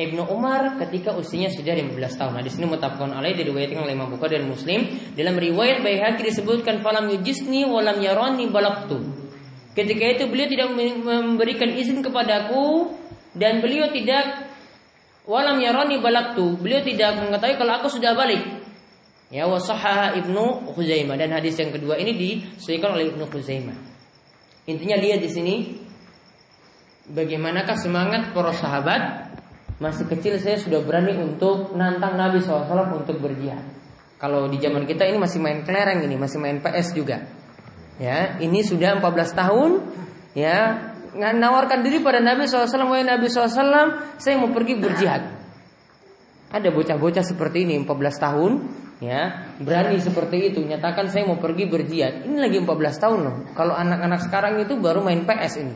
Ibnu 0.01 0.33
Umar 0.33 0.81
ketika 0.81 1.13
usianya 1.13 1.53
sudah 1.53 1.77
15 1.77 2.17
tahun. 2.17 2.33
Nah, 2.41 2.45
di 2.45 2.49
sini 2.49 2.65
mutafakun 2.65 3.13
alaih 3.13 3.37
diriwayatkan 3.37 3.85
oleh 3.85 3.93
Imam 3.93 4.09
Bukhari 4.09 4.41
dan 4.41 4.49
Muslim. 4.49 4.89
Dalam 5.13 5.37
riwayat 5.37 5.85
Baihaqi 5.85 6.25
disebutkan 6.25 6.81
falam 6.81 7.13
yujisni 7.13 7.69
walam 7.69 8.01
yarani 8.01 8.49
balaktu. 8.49 8.97
Ketika 9.77 10.05
itu 10.09 10.25
beliau 10.27 10.49
tidak 10.49 10.69
memberikan 11.05 11.71
izin 11.77 12.01
kepadaku 12.01 12.97
dan 13.41 13.65
beliau 13.65 13.89
tidak 13.89 14.53
walam 15.25 15.57
yarani 15.57 15.97
balaktu. 15.97 16.61
Beliau 16.61 16.85
tidak 16.85 17.17
mengetahui 17.17 17.57
kalau 17.57 17.73
aku 17.81 17.89
sudah 17.89 18.13
balik. 18.13 18.45
Ya 19.33 19.49
wasahaha 19.49 20.21
Ibnu 20.21 20.75
Khuzaimah 20.77 21.17
dan 21.17 21.33
hadis 21.33 21.57
yang 21.57 21.73
kedua 21.73 21.97
ini 21.97 22.13
disebutkan 22.21 22.93
oleh 22.93 23.09
Ibnu 23.15 23.25
Khuzaimah. 23.33 23.79
Intinya 24.69 25.01
lihat 25.01 25.25
di 25.25 25.31
sini 25.33 25.55
bagaimanakah 27.09 27.81
semangat 27.81 28.37
para 28.37 28.53
sahabat 28.53 29.33
masih 29.81 30.05
kecil 30.13 30.37
saya 30.37 30.61
sudah 30.61 30.85
berani 30.85 31.17
untuk 31.17 31.73
nantang 31.73 32.21
Nabi 32.21 32.45
SAW 32.45 32.69
untuk 32.93 33.17
berjihad. 33.17 33.65
Kalau 34.21 34.45
di 34.53 34.61
zaman 34.61 34.85
kita 34.85 35.09
ini 35.09 35.17
masih 35.17 35.41
main 35.41 35.65
kelereng 35.65 36.05
ini, 36.05 36.21
masih 36.21 36.37
main 36.37 36.61
PS 36.61 36.93
juga. 36.93 37.25
Ya, 37.97 38.37
ini 38.37 38.61
sudah 38.61 39.01
14 39.01 39.33
tahun, 39.33 39.81
ya 40.37 40.90
nawarkan 41.17 41.83
diri 41.83 41.99
pada 41.99 42.23
Nabi 42.23 42.47
SAW, 42.47 42.87
wahai 42.87 43.07
Nabi 43.07 43.27
SAW, 43.27 44.19
saya 44.19 44.35
mau 44.39 44.51
pergi 44.55 44.75
berjihad. 44.79 45.23
Ada 46.51 46.69
bocah-bocah 46.75 47.23
seperti 47.23 47.63
ini 47.63 47.79
14 47.83 48.19
tahun, 48.19 48.53
ya 48.99 49.55
berani 49.63 50.03
seperti 50.03 50.51
itu, 50.51 50.61
nyatakan 50.67 51.07
saya 51.07 51.27
mau 51.31 51.39
pergi 51.39 51.71
berjihad. 51.71 52.27
Ini 52.27 52.37
lagi 52.43 52.59
14 52.59 52.99
tahun 52.99 53.19
loh. 53.23 53.37
Kalau 53.55 53.75
anak-anak 53.75 54.21
sekarang 54.27 54.59
itu 54.59 54.75
baru 54.75 54.99
main 54.99 55.23
PS 55.23 55.63
ini, 55.63 55.75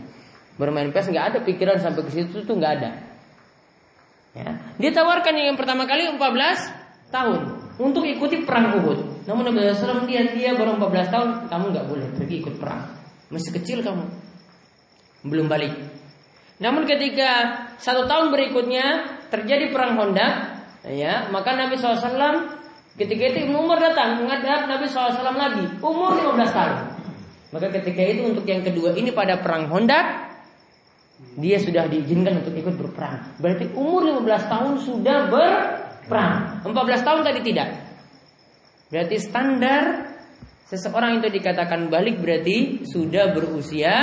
baru 0.59 0.75
main 0.75 0.90
PS 0.90 1.14
nggak 1.14 1.27
ada 1.31 1.38
pikiran 1.47 1.79
sampai 1.79 2.03
ke 2.03 2.11
situ 2.11 2.42
tuh 2.42 2.55
nggak 2.59 2.73
ada. 2.83 2.90
Ya. 4.35 4.51
Dia 4.83 4.90
tawarkan 4.90 5.35
yang 5.38 5.55
pertama 5.55 5.87
kali 5.87 6.11
14 6.11 6.18
tahun 7.14 7.40
untuk 7.79 8.03
ikuti 8.03 8.42
perang 8.42 8.83
Uhud. 8.83 9.31
Namun 9.31 9.47
Nabi 9.47 9.70
SAW 9.70 10.11
dia 10.11 10.27
dia 10.35 10.59
baru 10.59 10.75
14 10.75 11.14
tahun, 11.14 11.29
kamu 11.47 11.64
nggak 11.70 11.87
boleh 11.87 12.07
pergi 12.18 12.42
ikut 12.42 12.59
perang. 12.59 12.83
Masih 13.31 13.55
kecil 13.55 13.87
kamu, 13.87 14.11
belum 15.24 15.48
balik. 15.48 15.72
Namun 16.60 16.87
ketika 16.87 17.64
satu 17.82 18.06
tahun 18.06 18.30
berikutnya 18.30 19.18
terjadi 19.32 19.74
perang 19.74 19.98
Honda, 19.98 20.54
Ya, 20.84 21.32
maka 21.32 21.56
Nabi 21.56 21.80
SAW 21.80 22.12
ketika 23.00 23.24
itu 23.32 23.48
Umar 23.56 23.80
datang 23.80 24.20
menghadap 24.20 24.68
Nabi 24.68 24.84
SAW 24.84 25.16
lagi, 25.32 25.64
umur 25.80 26.12
15 26.37 26.52
tahun. 26.52 26.76
Maka 27.56 27.66
ketika 27.80 28.02
itu 28.04 28.28
untuk 28.28 28.44
yang 28.44 28.60
kedua 28.60 28.92
ini 28.92 29.08
pada 29.08 29.40
perang 29.40 29.64
Honda, 29.72 30.28
dia 31.40 31.56
sudah 31.56 31.88
diizinkan 31.88 32.44
untuk 32.44 32.52
ikut 32.52 32.76
berperang. 32.76 33.40
Berarti 33.40 33.72
umur 33.72 34.04
15 34.20 34.52
tahun 34.52 34.72
sudah 34.84 35.18
berperang. 35.32 36.68
14 36.68 37.06
tahun 37.06 37.20
tadi 37.24 37.40
tidak. 37.40 37.68
Berarti 38.92 39.16
standar 39.16 39.84
seseorang 40.68 41.24
itu 41.24 41.32
dikatakan 41.32 41.88
balik 41.88 42.20
berarti 42.20 42.84
sudah 42.84 43.32
berusia 43.32 43.94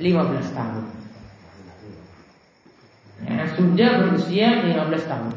15 0.00 0.56
tahun. 0.56 0.84
Ya, 3.22 3.42
sudah 3.54 3.90
berusia 4.02 4.48
15 4.66 5.10
tahun. 5.10 5.32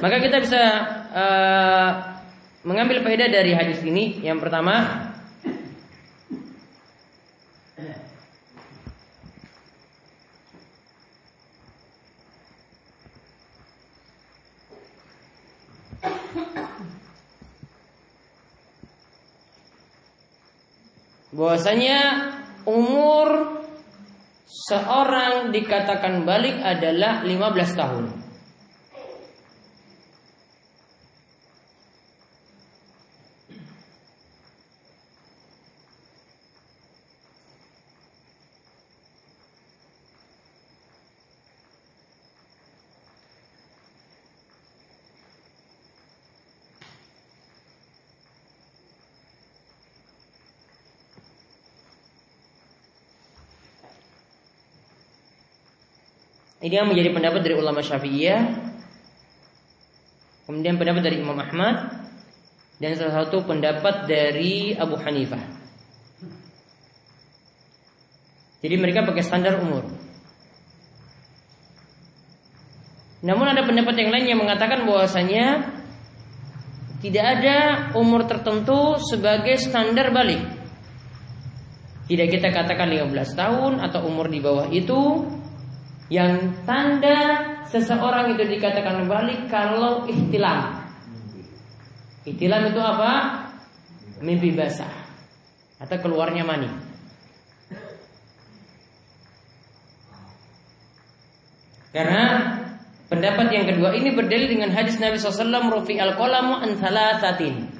Maka 0.00 0.16
kita 0.20 0.36
bisa 0.40 0.62
uh, 1.12 1.90
mengambil 2.64 3.04
faedah 3.04 3.28
dari 3.28 3.52
hadis 3.56 3.80
ini. 3.84 4.20
Yang 4.24 4.48
pertama, 4.48 5.04
bahwasanya 21.34 22.00
umur 22.64 23.58
seorang 24.46 25.50
dikatakan 25.50 26.22
balik 26.22 26.56
adalah 26.62 27.26
15 27.26 27.74
tahun. 27.74 28.23
Ini 56.64 56.80
yang 56.80 56.88
menjadi 56.88 57.12
pendapat 57.12 57.44
dari 57.44 57.54
ulama 57.60 57.84
Syafi'iyah. 57.84 58.72
Kemudian 60.48 60.80
pendapat 60.80 61.04
dari 61.04 61.20
Imam 61.20 61.36
Ahmad 61.36 61.92
dan 62.80 62.96
salah 62.96 63.24
satu 63.24 63.44
pendapat 63.44 64.08
dari 64.08 64.72
Abu 64.72 64.96
Hanifah. 64.96 65.44
Jadi 68.64 68.74
mereka 68.80 69.04
pakai 69.04 69.20
standar 69.20 69.60
umur. 69.60 69.92
Namun 73.20 73.44
ada 73.44 73.60
pendapat 73.68 74.00
yang 74.00 74.08
lain 74.08 74.26
yang 74.32 74.40
mengatakan 74.40 74.88
bahwasanya 74.88 75.68
tidak 77.04 77.24
ada 77.24 77.56
umur 77.92 78.24
tertentu 78.24 78.96
sebagai 79.04 79.60
standar 79.60 80.16
balik. 80.16 80.40
Tidak 82.08 82.28
kita 82.28 82.48
katakan 82.52 82.88
15 82.88 83.12
tahun 83.36 83.72
atau 83.84 84.08
umur 84.08 84.32
di 84.32 84.40
bawah 84.40 84.68
itu 84.72 85.28
yang 86.12 86.52
tanda 86.68 87.40
seseorang 87.68 88.36
itu 88.36 88.44
dikatakan 88.44 89.08
balik 89.08 89.48
kalau 89.48 90.04
ihtilam. 90.04 90.84
Ihtilam 92.28 92.62
itu 92.68 92.80
apa? 92.80 93.12
Mimpi 94.20 94.52
basah 94.52 94.92
atau 95.80 95.96
keluarnya 96.00 96.44
mani. 96.44 96.68
Karena 101.94 102.22
pendapat 103.06 103.46
yang 103.54 103.64
kedua 103.70 103.94
ini 103.94 104.10
berdalil 104.10 104.50
dengan 104.50 104.74
hadis 104.74 104.98
Nabi 104.98 105.14
SAW 105.20 105.70
Rufi 105.70 106.00
al-qalamu 106.00 106.58
an 106.58 106.74
thalathatin. 106.74 107.70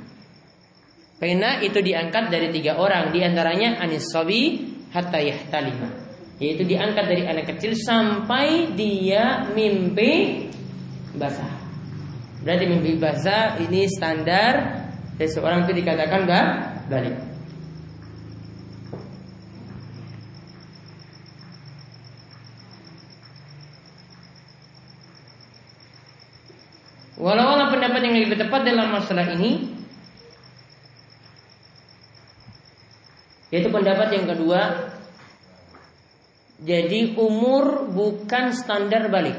Karena 1.19 1.59
itu 1.65 1.81
diangkat 1.81 2.29
dari 2.29 2.53
tiga 2.53 2.77
orang, 2.77 3.09
di 3.09 3.25
antaranya 3.25 3.81
anis 3.81 4.13
sabi 4.13 4.61
hatta 4.93 5.19
yahtalima 5.19 6.04
yaitu 6.42 6.66
diangkat 6.66 7.05
dari 7.07 7.23
anak 7.27 7.47
kecil 7.55 7.79
sampai 7.79 8.75
dia 8.75 9.47
mimpi 9.55 10.47
basah. 11.14 11.51
Berarti 12.42 12.64
mimpi 12.66 12.99
basah 12.99 13.57
ini 13.62 13.87
standar 13.87 14.85
dari 15.14 15.31
seorang 15.31 15.64
itu 15.64 15.73
dikatakan 15.79 16.20
bah, 16.27 16.47
balik. 16.90 17.16
Walau 27.14 27.73
pendapat 27.73 28.05
yang 28.05 28.20
lebih 28.20 28.37
tepat 28.37 28.68
dalam 28.68 28.92
masalah 28.92 29.25
ini 29.33 29.70
yaitu 33.55 33.70
pendapat 33.70 34.11
yang 34.12 34.27
kedua 34.29 34.61
jadi 36.62 37.19
umur 37.19 37.90
bukan 37.90 38.55
standar 38.55 39.11
balik. 39.11 39.35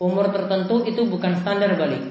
Umur 0.00 0.32
tertentu 0.34 0.82
itu 0.82 1.06
bukan 1.06 1.38
standar 1.38 1.76
balik. 1.78 2.02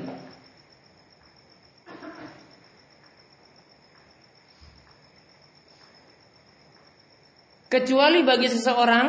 Kecuali 7.69 8.25
bagi 8.25 8.49
seseorang 8.49 9.07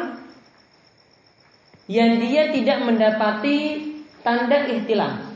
yang 1.88 2.20
dia 2.20 2.52
tidak 2.52 2.84
mendapati 2.84 3.56
tanda 4.20 4.68
ihtilam. 4.68 5.32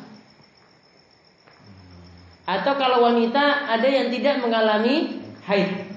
Atau 2.44 2.76
kalau 2.76 3.00
wanita 3.00 3.72
ada 3.72 3.88
yang 3.88 4.12
tidak 4.12 4.44
mengalami 4.44 5.24
haid. 5.48 5.88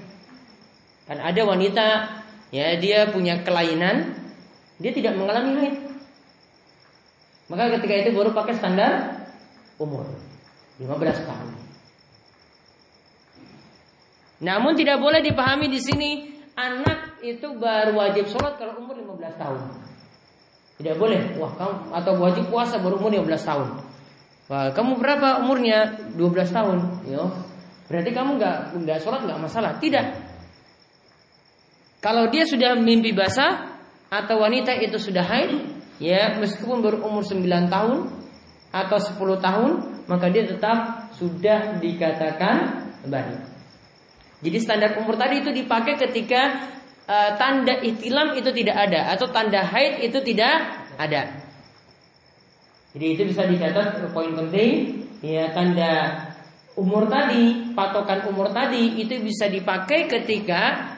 Dan 1.04 1.20
ada 1.20 1.40
wanita 1.44 1.86
ya 2.54 2.76
dia 2.80 3.08
punya 3.12 3.40
kelainan, 3.44 4.16
dia 4.80 4.92
tidak 4.94 5.16
mengalami 5.16 5.50
haid. 5.60 5.76
Maka 7.48 7.80
ketika 7.80 7.94
itu 8.04 8.10
baru 8.12 8.36
pakai 8.36 8.54
standar 8.60 9.24
umur 9.80 10.04
15 10.76 11.24
tahun. 11.24 11.48
Namun 14.38 14.72
tidak 14.78 15.02
boleh 15.02 15.18
dipahami 15.24 15.66
di 15.66 15.80
sini 15.82 16.10
anak 16.54 17.18
itu 17.24 17.58
baru 17.58 17.96
wajib 17.98 18.30
sholat 18.30 18.60
kalau 18.60 18.78
umur 18.78 18.94
15 19.00 19.40
tahun. 19.40 19.60
Tidak 20.78 20.94
boleh. 20.94 21.34
Wah, 21.42 21.50
kamu 21.58 21.74
atau 21.90 22.12
wajib 22.22 22.44
puasa 22.46 22.78
baru 22.78 23.02
umur 23.02 23.10
15 23.10 23.48
tahun. 23.48 23.68
Wah, 24.46 24.70
kamu 24.70 25.02
berapa 25.02 25.42
umurnya? 25.42 25.98
12 26.14 26.54
tahun. 26.54 26.78
Yo. 27.10 27.34
Berarti 27.90 28.10
kamu 28.14 28.38
nggak 28.38 28.56
nggak 28.84 28.98
sholat 29.02 29.26
nggak 29.26 29.40
masalah. 29.42 29.74
Tidak. 29.82 30.27
Kalau 31.98 32.30
dia 32.30 32.46
sudah 32.46 32.78
mimpi 32.78 33.10
basah 33.10 33.74
atau 34.06 34.38
wanita 34.38 34.70
itu 34.78 35.02
sudah 35.02 35.26
haid, 35.26 35.50
ya 35.98 36.38
meskipun 36.38 36.78
berumur 36.78 37.26
9 37.26 37.42
tahun 37.66 38.06
atau 38.70 38.98
10 39.02 39.18
tahun, 39.42 39.70
maka 40.06 40.26
dia 40.30 40.46
tetap 40.46 41.10
sudah 41.18 41.82
dikatakan 41.82 42.86
balik. 43.10 43.42
Jadi 44.38 44.58
standar 44.62 44.94
umur 45.02 45.18
tadi 45.18 45.42
itu 45.42 45.50
dipakai 45.50 45.98
ketika 45.98 46.70
uh, 47.10 47.30
tanda 47.34 47.82
ihtilam 47.82 48.38
itu 48.38 48.54
tidak 48.54 48.76
ada 48.86 49.10
atau 49.10 49.26
tanda 49.34 49.66
haid 49.66 49.98
itu 50.06 50.22
tidak 50.22 50.54
ada. 50.94 51.22
Jadi 52.94 53.06
itu 53.18 53.22
bisa 53.26 53.42
dicatat 53.50 53.98
poin 54.14 54.30
penting 54.38 55.02
ya 55.18 55.50
tanda 55.50 56.22
umur 56.78 57.10
tadi, 57.10 57.74
patokan 57.74 58.30
umur 58.30 58.54
tadi 58.54 59.02
itu 59.02 59.18
bisa 59.18 59.50
dipakai 59.50 60.06
ketika 60.06 60.94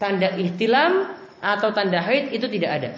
tanda 0.00 0.32
ihtilam 0.40 1.12
atau 1.44 1.68
tanda 1.76 2.00
haid 2.00 2.32
itu 2.32 2.48
tidak 2.48 2.70
ada. 2.80 2.90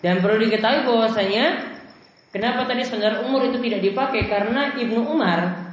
Dan 0.00 0.24
perlu 0.24 0.40
diketahui 0.40 0.88
bahwasanya 0.88 1.76
kenapa 2.32 2.64
tadi 2.64 2.82
standar 2.88 3.20
umur 3.24 3.44
itu 3.48 3.60
tidak 3.60 3.80
dipakai 3.84 4.28
karena 4.28 4.72
Ibnu 4.80 5.04
Umar 5.04 5.70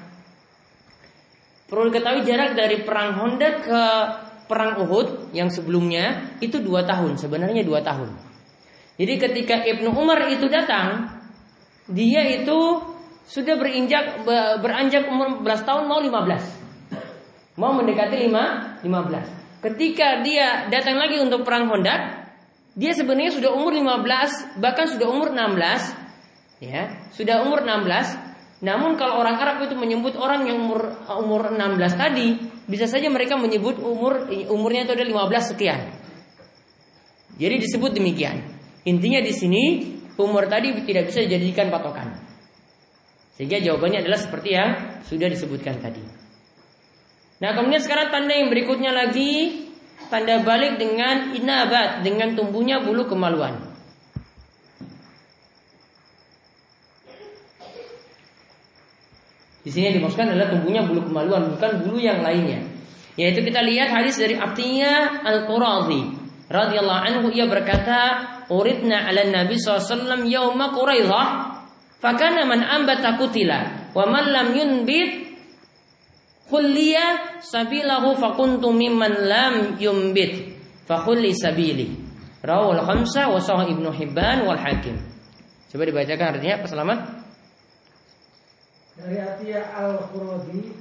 perlu 1.67 1.91
diketahui 1.91 2.23
jarak 2.27 2.55
dari 2.55 2.83
perang 2.83 3.15
Honda 3.19 3.49
ke 3.59 3.83
perang 4.47 4.79
Uhud 4.83 5.35
yang 5.35 5.51
sebelumnya 5.51 6.35
itu 6.39 6.59
dua 6.63 6.87
tahun 6.87 7.19
sebenarnya 7.19 7.63
dua 7.67 7.83
tahun. 7.83 8.07
Jadi 8.97 9.13
ketika 9.19 9.55
Ibnu 9.63 9.91
Umar 9.93 10.27
itu 10.31 10.47
datang 10.47 11.11
dia 11.87 12.23
itu 12.27 12.83
sudah 13.27 13.59
berinjak 13.59 14.23
beranjak 14.63 15.07
umur 15.11 15.43
14 15.43 15.67
tahun 15.67 15.83
mau 15.87 15.99
15. 15.99 17.59
Mau 17.59 17.71
mendekati 17.75 18.27
5 18.27 18.87
15. 18.87 19.63
Ketika 19.67 20.23
dia 20.23 20.71
datang 20.71 20.95
lagi 20.95 21.19
untuk 21.19 21.43
perang 21.43 21.67
Honda, 21.67 22.16
dia 22.77 22.93
sebenarnya 22.93 23.33
sudah 23.33 23.51
umur 23.57 23.73
15, 23.73 24.61
bahkan 24.61 24.85
sudah 24.85 25.09
umur 25.09 25.33
16. 25.33 26.61
Ya, 26.61 26.93
sudah 27.09 27.41
umur 27.41 27.65
16. 27.65 28.61
Namun 28.61 28.97
kalau 29.01 29.17
orang 29.17 29.37
Arab 29.37 29.65
itu 29.65 29.73
menyebut 29.73 30.13
orang 30.17 30.45
yang 30.45 30.61
umur 30.61 30.93
umur 31.17 31.49
16 31.57 31.97
tadi, 31.97 32.37
bisa 32.69 32.85
saja 32.85 33.09
mereka 33.09 33.33
menyebut 33.33 33.81
umur 33.81 34.29
umurnya 34.53 34.85
itu 34.85 34.93
ada 34.93 35.05
15 35.05 35.53
sekian. 35.57 35.89
Jadi 37.37 37.55
disebut 37.65 37.97
demikian. 37.97 38.45
Intinya 38.85 39.25
di 39.25 39.33
sini 39.33 39.63
umur 40.21 40.45
tadi 40.45 40.73
tidak 40.85 41.09
bisa 41.09 41.25
dijadikan 41.25 41.73
patokan. 41.73 42.13
Sehingga 43.37 43.61
jawabannya 43.61 44.01
adalah 44.05 44.17
seperti 44.17 44.49
yang 44.53 45.01
sudah 45.05 45.29
disebutkan 45.29 45.77
tadi. 45.77 46.01
Nah, 47.37 47.53
kemudian 47.53 47.77
sekarang 47.77 48.09
tanda 48.09 48.33
yang 48.33 48.49
berikutnya 48.49 48.89
lagi 48.89 49.66
tanda 50.07 50.41
balik 50.43 50.79
dengan 50.79 51.35
inabat 51.35 52.03
dengan 52.03 52.33
tumbuhnya 52.33 52.83
bulu 52.83 53.07
kemaluan. 53.07 53.67
Di 59.67 59.75
sini 59.75 59.91
dimaksudkan 59.99 60.31
adalah 60.31 60.47
tumbuhnya 60.47 60.87
bulu 60.87 61.03
kemaluan, 61.11 61.51
bukan 61.51 61.83
bulu 61.83 61.99
yang 61.99 62.23
lainnya. 62.23 62.63
Yaitu 63.19 63.43
kita 63.43 63.59
lihat 63.59 63.91
hadis 63.91 64.15
dari 64.15 64.39
Abtinya 64.39 65.19
Al-Qurazi 65.27 66.15
radhiyallahu 66.47 67.01
anhu 67.03 67.27
ia 67.35 67.51
berkata, 67.51 67.99
"Uridna 68.47 69.03
'ala 69.03 69.27
Nabi 69.27 69.59
sallallahu 69.59 70.23
yauma 70.23 70.71
Quraidah, 70.71 71.27
fakana 71.99 72.47
man 72.47 72.63
ambata 72.63 73.19
kutila, 73.19 73.91
wa 73.91 74.05
man 74.07 74.31
lam 74.31 74.47
yunbit 74.55 75.26
Khulliya 76.47 77.39
sabilahu 77.43 78.15
fakuntu 78.15 78.71
mimman 78.71 79.27
lam 79.27 79.55
yumbit 79.75 80.55
Fakhulli 80.87 81.35
sabili 81.35 81.91
Rawul 82.39 82.79
khamsa 82.79 83.27
wa 83.27 83.35
sahih 83.43 83.75
ibnu 83.75 83.91
Hibban 83.91 84.47
wal 84.47 84.55
hakim 84.55 84.95
Coba 85.67 85.83
dibacakan 85.83 86.39
artinya 86.39 86.55
apa 86.63 86.67
selamat? 86.71 86.99
Dari 88.95 89.17
Atiyah 89.19 89.75
al-Quradi 89.75 90.71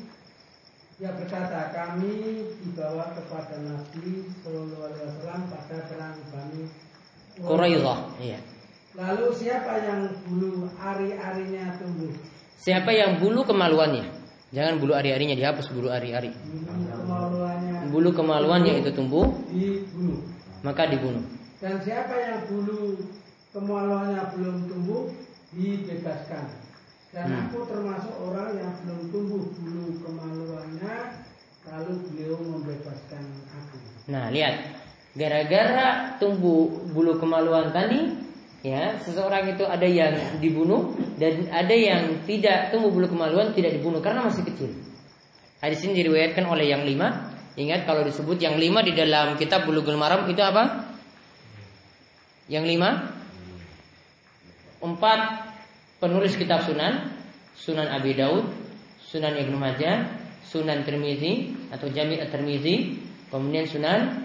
Dia 1.02 1.10
berkata 1.18 1.74
kami 1.74 2.46
dibawa 2.62 3.10
kepada 3.18 3.58
Nabi 3.58 4.30
Sallallahu 4.46 4.86
Alaihi 4.86 5.04
Wasallam 5.10 5.40
pada 5.50 5.76
perang 5.90 6.16
Bani 6.30 6.62
Quraidah 7.42 7.98
iya. 8.22 8.38
Lalu 8.96 9.28
siapa 9.36 9.76
yang 9.84 10.08
bulu 10.24 10.72
ari-arinya 10.80 11.76
tumbuh? 11.76 12.08
Siapa 12.56 12.88
yang 12.96 13.20
bulu 13.20 13.44
kemaluannya? 13.44 14.25
Jangan 14.56 14.80
bulu 14.80 14.96
ari-arinya 14.96 15.36
dihapus 15.36 15.68
bulu 15.68 15.92
ari-ari. 15.92 16.32
Bulu 17.92 18.08
kemaluannya 18.16 18.80
itu 18.80 18.88
tumbuh, 18.96 19.28
dibunuh. 19.52 20.24
Maka 20.64 20.88
dibunuh. 20.88 21.20
Dan 21.60 21.76
siapa 21.84 22.16
yang 22.16 22.40
bulu 22.48 22.96
kemaluannya 23.52 24.32
belum 24.32 24.56
tumbuh, 24.64 25.12
dibebaskan. 25.52 26.56
Dan 27.12 27.24
hmm. 27.28 27.40
aku 27.52 27.68
termasuk 27.68 28.16
orang 28.16 28.56
yang 28.56 28.72
belum 28.80 29.00
tumbuh 29.12 29.44
bulu 29.44 29.84
kemaluannya, 30.00 30.96
lalu 31.68 31.92
beliau 32.08 32.36
membebaskan 32.40 33.24
aku. 33.52 33.76
Nah, 34.08 34.32
lihat. 34.32 34.88
Gara-gara 35.16 36.16
tumbuh 36.20 36.68
bulu 36.92 37.16
kemaluan 37.16 37.72
tadi, 37.72 38.12
ya 38.66 38.98
seseorang 38.98 39.54
itu 39.54 39.62
ada 39.62 39.86
yang 39.86 40.42
dibunuh 40.42 40.98
dan 41.14 41.46
ada 41.54 41.70
yang 41.70 42.26
tidak 42.26 42.74
tumbuh 42.74 42.90
bulu 42.90 43.06
kemaluan 43.06 43.54
tidak 43.54 43.78
dibunuh 43.78 44.02
karena 44.02 44.26
masih 44.26 44.42
kecil. 44.42 44.74
Hadis 45.62 45.86
ini 45.86 46.02
diriwayatkan 46.02 46.42
oleh 46.42 46.66
yang 46.74 46.82
lima. 46.82 47.30
Ingat 47.56 47.88
kalau 47.88 48.04
disebut 48.04 48.36
yang 48.42 48.58
lima 48.58 48.84
di 48.84 48.92
dalam 48.92 49.38
kitab 49.38 49.64
bulu 49.64 49.80
Maram 49.94 50.28
itu 50.28 50.42
apa? 50.42 50.92
Yang 52.50 52.76
lima 52.76 52.90
empat 54.82 55.20
penulis 56.02 56.36
kitab 56.36 56.66
Sunan, 56.66 57.16
Sunan 57.56 57.88
Abi 57.88 58.12
Daud, 58.12 58.44
Sunan 59.00 59.32
Ibnu 59.40 59.56
Majah, 59.56 60.04
Sunan 60.44 60.84
Tirmizi 60.84 61.56
atau 61.72 61.88
Jami' 61.88 62.20
At-Tirmizi, 62.20 63.00
kemudian 63.32 63.64
Sunan 63.64 64.20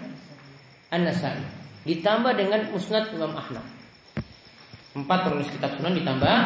An-Nasai. 0.92 1.40
Ditambah 1.88 2.36
dengan 2.36 2.68
Musnad 2.70 3.10
Imam 3.16 3.32
Ahmad. 3.32 3.81
Empat 4.92 5.18
penulis 5.24 5.48
kitab 5.48 5.72
sunan 5.80 5.96
ditambah 5.96 6.36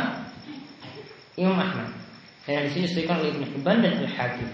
Imam 1.36 1.58
Ahmad. 1.58 1.90
Dan 2.46 2.66
di 2.66 2.70
sini 2.70 2.86
disebutkan 2.86 3.18
oleh 3.18 3.34
Ibnu 3.34 3.46
Hibban 3.58 3.82
dan 3.82 3.98
Al-Hakim. 4.06 4.46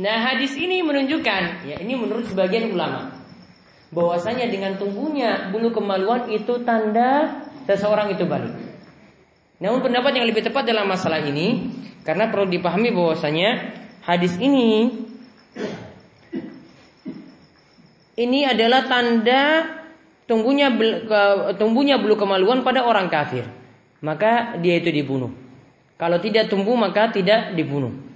Nah 0.00 0.32
hadis 0.32 0.56
ini 0.56 0.80
menunjukkan, 0.80 1.68
ya 1.68 1.76
ini 1.76 1.92
menurut 1.92 2.24
sebagian 2.24 2.72
ulama, 2.72 3.12
bahwasanya 3.92 4.48
dengan 4.48 4.80
tumbuhnya 4.80 5.52
bulu 5.52 5.68
kemaluan 5.76 6.24
itu 6.32 6.64
tanda 6.64 7.44
seseorang 7.68 8.08
itu 8.16 8.24
balik. 8.24 8.56
Namun 9.60 9.84
pendapat 9.84 10.16
yang 10.16 10.24
lebih 10.24 10.40
tepat 10.40 10.64
dalam 10.64 10.88
masalah 10.88 11.20
ini, 11.20 11.68
karena 12.00 12.32
perlu 12.32 12.48
dipahami 12.48 12.88
bahwasanya 12.96 13.76
hadis 14.08 14.40
ini 14.40 14.88
ini 18.16 18.48
adalah 18.48 18.88
tanda 18.88 19.68
tumbuhnya 20.24 20.72
tumbuhnya 21.60 22.00
bulu 22.00 22.16
kemaluan 22.16 22.64
pada 22.64 22.88
orang 22.88 23.12
kafir. 23.12 23.44
Maka 24.00 24.56
dia 24.64 24.80
itu 24.80 24.88
dibunuh. 24.88 25.28
Kalau 26.00 26.16
tidak 26.24 26.48
tumbuh 26.48 26.72
maka 26.72 27.12
tidak 27.12 27.52
dibunuh. 27.52 28.09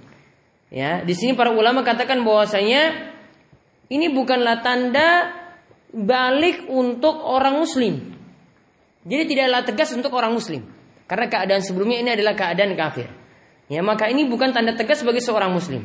Ya, 0.75 1.07
di 1.07 1.15
sini 1.15 1.39
para 1.39 1.55
ulama 1.55 1.87
katakan 1.87 2.27
bahwasanya 2.27 3.15
ini 3.87 4.11
bukanlah 4.11 4.59
tanda 4.59 5.31
balik 5.95 6.67
untuk 6.67 7.15
orang 7.23 7.63
muslim. 7.63 8.11
Jadi 9.07 9.23
tidaklah 9.23 9.63
tegas 9.63 9.95
untuk 9.95 10.11
orang 10.11 10.35
muslim. 10.35 10.67
Karena 11.07 11.31
keadaan 11.31 11.63
sebelumnya 11.63 12.03
ini 12.03 12.11
adalah 12.11 12.35
keadaan 12.35 12.75
kafir. 12.75 13.07
Ya, 13.71 13.79
maka 13.79 14.11
ini 14.11 14.27
bukan 14.27 14.51
tanda 14.51 14.75
tegas 14.75 14.99
bagi 15.07 15.23
seorang 15.23 15.55
muslim. 15.55 15.79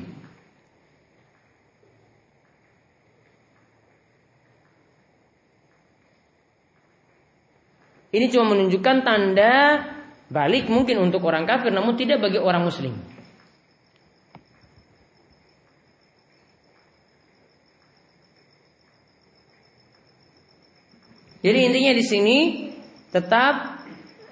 Ini 8.11 8.27
cuma 8.27 8.59
menunjukkan 8.59 9.07
tanda 9.07 9.87
balik 10.35 10.67
mungkin 10.67 10.99
untuk 10.99 11.23
orang 11.23 11.47
kafir 11.47 11.71
namun 11.71 11.95
tidak 11.95 12.19
bagi 12.19 12.43
orang 12.43 12.67
muslim. 12.67 13.10
Jadi 21.41 21.59
intinya 21.73 21.93
di 21.97 22.05
sini 22.05 22.39
tetap 23.09 23.81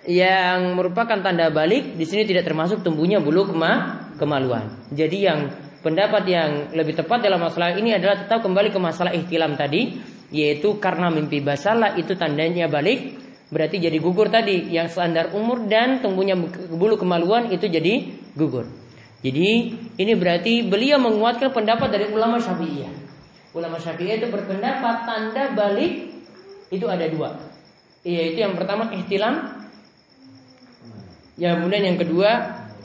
yang 0.09 0.76
merupakan 0.76 1.20
tanda 1.20 1.52
balik 1.52 1.96
di 1.96 2.04
sini 2.09 2.24
tidak 2.24 2.48
termasuk 2.48 2.80
tumbuhnya 2.84 3.20
bulu 3.20 3.48
kema 3.48 3.72
kemaluan. 4.20 4.88
Jadi 4.92 5.18
yang 5.24 5.48
pendapat 5.80 6.22
yang 6.28 6.50
lebih 6.76 6.96
tepat 6.96 7.24
dalam 7.24 7.40
masalah 7.40 7.76
ini 7.76 7.96
adalah 7.96 8.24
tetap 8.24 8.44
kembali 8.44 8.72
ke 8.72 8.80
masalah 8.80 9.12
ihtilam 9.16 9.56
tadi 9.56 10.00
yaitu 10.28 10.76
karena 10.76 11.09
mimpi 11.09 11.40
basalah 11.40 11.96
itu 11.96 12.12
tandanya 12.12 12.68
balik 12.68 13.16
berarti 13.48 13.80
jadi 13.80 13.96
gugur 13.96 14.28
tadi 14.28 14.68
yang 14.68 14.92
standar 14.92 15.32
umur 15.32 15.64
dan 15.64 16.04
tumbuhnya 16.04 16.36
bulu 16.68 17.00
kemaluan 17.00 17.48
itu 17.48 17.64
jadi 17.64 18.04
gugur. 18.36 18.68
Jadi 19.24 19.48
ini 19.98 20.12
berarti 20.14 20.62
beliau 20.62 21.00
menguatkan 21.00 21.50
pendapat 21.50 21.88
dari 21.90 22.06
ulama 22.12 22.38
Syafi'iyah. 22.38 22.92
Ulama 23.56 23.80
Syafi'iyah 23.80 24.22
itu 24.22 24.28
berpendapat 24.30 24.96
tanda 25.09 25.56
balik 25.56 26.18
itu 26.69 26.87
ada 26.89 27.09
dua. 27.09 27.37
Yaitu 28.05 28.41
yang 28.41 28.55
pertama 28.57 28.95
ihtilam 28.95 29.59
Yang 31.39 31.62
kemudian 31.62 31.85
yang 31.95 31.99
kedua, 32.03 32.31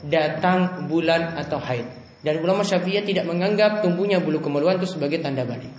datang 0.06 0.86
bulan 0.86 1.34
atau 1.34 1.58
haid. 1.58 1.90
Dan 2.22 2.38
ulama 2.38 2.62
Syafi'iyah 2.62 3.02
tidak 3.02 3.26
menganggap 3.26 3.82
tumbuhnya 3.82 4.22
bulu 4.22 4.38
kemaluan 4.38 4.78
itu 4.78 4.86
sebagai 4.94 5.18
tanda 5.18 5.42
balik. 5.42 5.74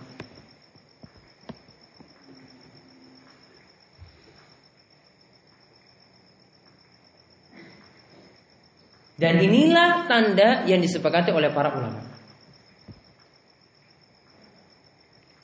Dan 9.16 9.40
inilah 9.40 10.12
tanda 10.12 10.68
yang 10.68 10.84
disepakati 10.84 11.32
oleh 11.32 11.48
para 11.56 11.72
ulama. 11.72 12.04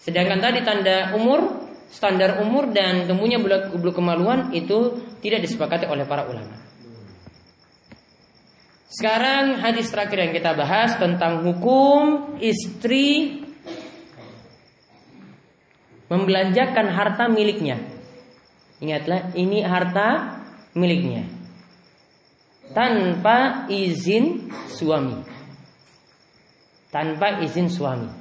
Sedangkan 0.04 0.44
tadi 0.44 0.60
tanda 0.66 1.16
umur, 1.16 1.61
standar 1.92 2.40
umur 2.40 2.72
dan 2.72 3.06
temunya 3.06 3.38
bulu, 3.38 3.92
kemaluan 3.92 4.56
itu 4.56 5.04
tidak 5.20 5.44
disepakati 5.44 5.86
oleh 5.86 6.08
para 6.08 6.26
ulama. 6.26 6.56
Sekarang 8.92 9.60
hadis 9.60 9.88
terakhir 9.88 10.20
yang 10.20 10.34
kita 10.36 10.52
bahas 10.56 11.00
tentang 11.00 11.48
hukum 11.48 12.36
istri 12.44 13.40
membelanjakan 16.12 16.92
harta 16.92 17.32
miliknya. 17.32 17.80
Ingatlah, 18.84 19.32
ini 19.38 19.64
harta 19.64 20.42
miliknya 20.76 21.42
tanpa 22.72 23.68
izin 23.68 24.52
suami. 24.72 25.20
Tanpa 26.92 27.40
izin 27.44 27.72
suami. 27.72 28.12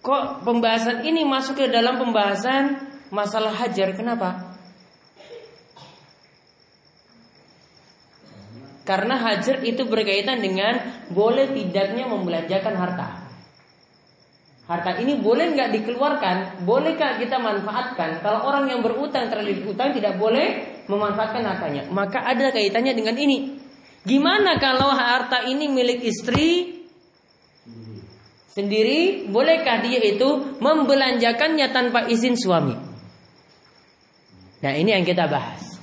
Kok 0.00 0.48
pembahasan 0.48 1.04
ini 1.04 1.28
masuk 1.28 1.60
ke 1.60 1.68
dalam 1.68 2.00
pembahasan 2.00 2.80
masalah 3.12 3.52
hajar? 3.52 3.92
Kenapa? 3.92 4.56
Karena 8.88 9.20
hajar 9.20 9.60
itu 9.60 9.84
berkaitan 9.84 10.40
dengan 10.40 11.04
boleh 11.12 11.52
tidaknya 11.52 12.08
membelanjakan 12.08 12.74
harta. 12.74 13.08
Harta 14.64 15.02
ini 15.02 15.20
boleh 15.20 15.52
nggak 15.52 15.70
dikeluarkan? 15.78 16.64
Bolehkah 16.64 17.20
kita 17.20 17.36
manfaatkan? 17.36 18.24
Kalau 18.24 18.48
orang 18.48 18.72
yang 18.72 18.80
berutang 18.80 19.28
terlilit 19.28 19.66
utang 19.68 19.92
tidak 19.92 20.16
boleh 20.16 20.80
memanfaatkan 20.88 21.44
hartanya. 21.44 21.86
Maka 21.92 22.24
ada 22.24 22.48
kaitannya 22.50 22.96
dengan 22.96 23.18
ini. 23.20 23.60
Gimana 24.00 24.56
kalau 24.56 24.88
harta 24.96 25.44
ini 25.44 25.68
milik 25.68 26.00
istri 26.08 26.79
sendiri? 28.50 29.30
Bolehkah 29.30 29.80
dia 29.80 30.02
itu 30.02 30.58
membelanjakannya 30.58 31.66
tanpa 31.70 32.10
izin 32.10 32.34
suami? 32.34 32.74
Nah 34.60 34.72
ini 34.76 34.92
yang 34.92 35.06
kita 35.06 35.30
bahas. 35.30 35.80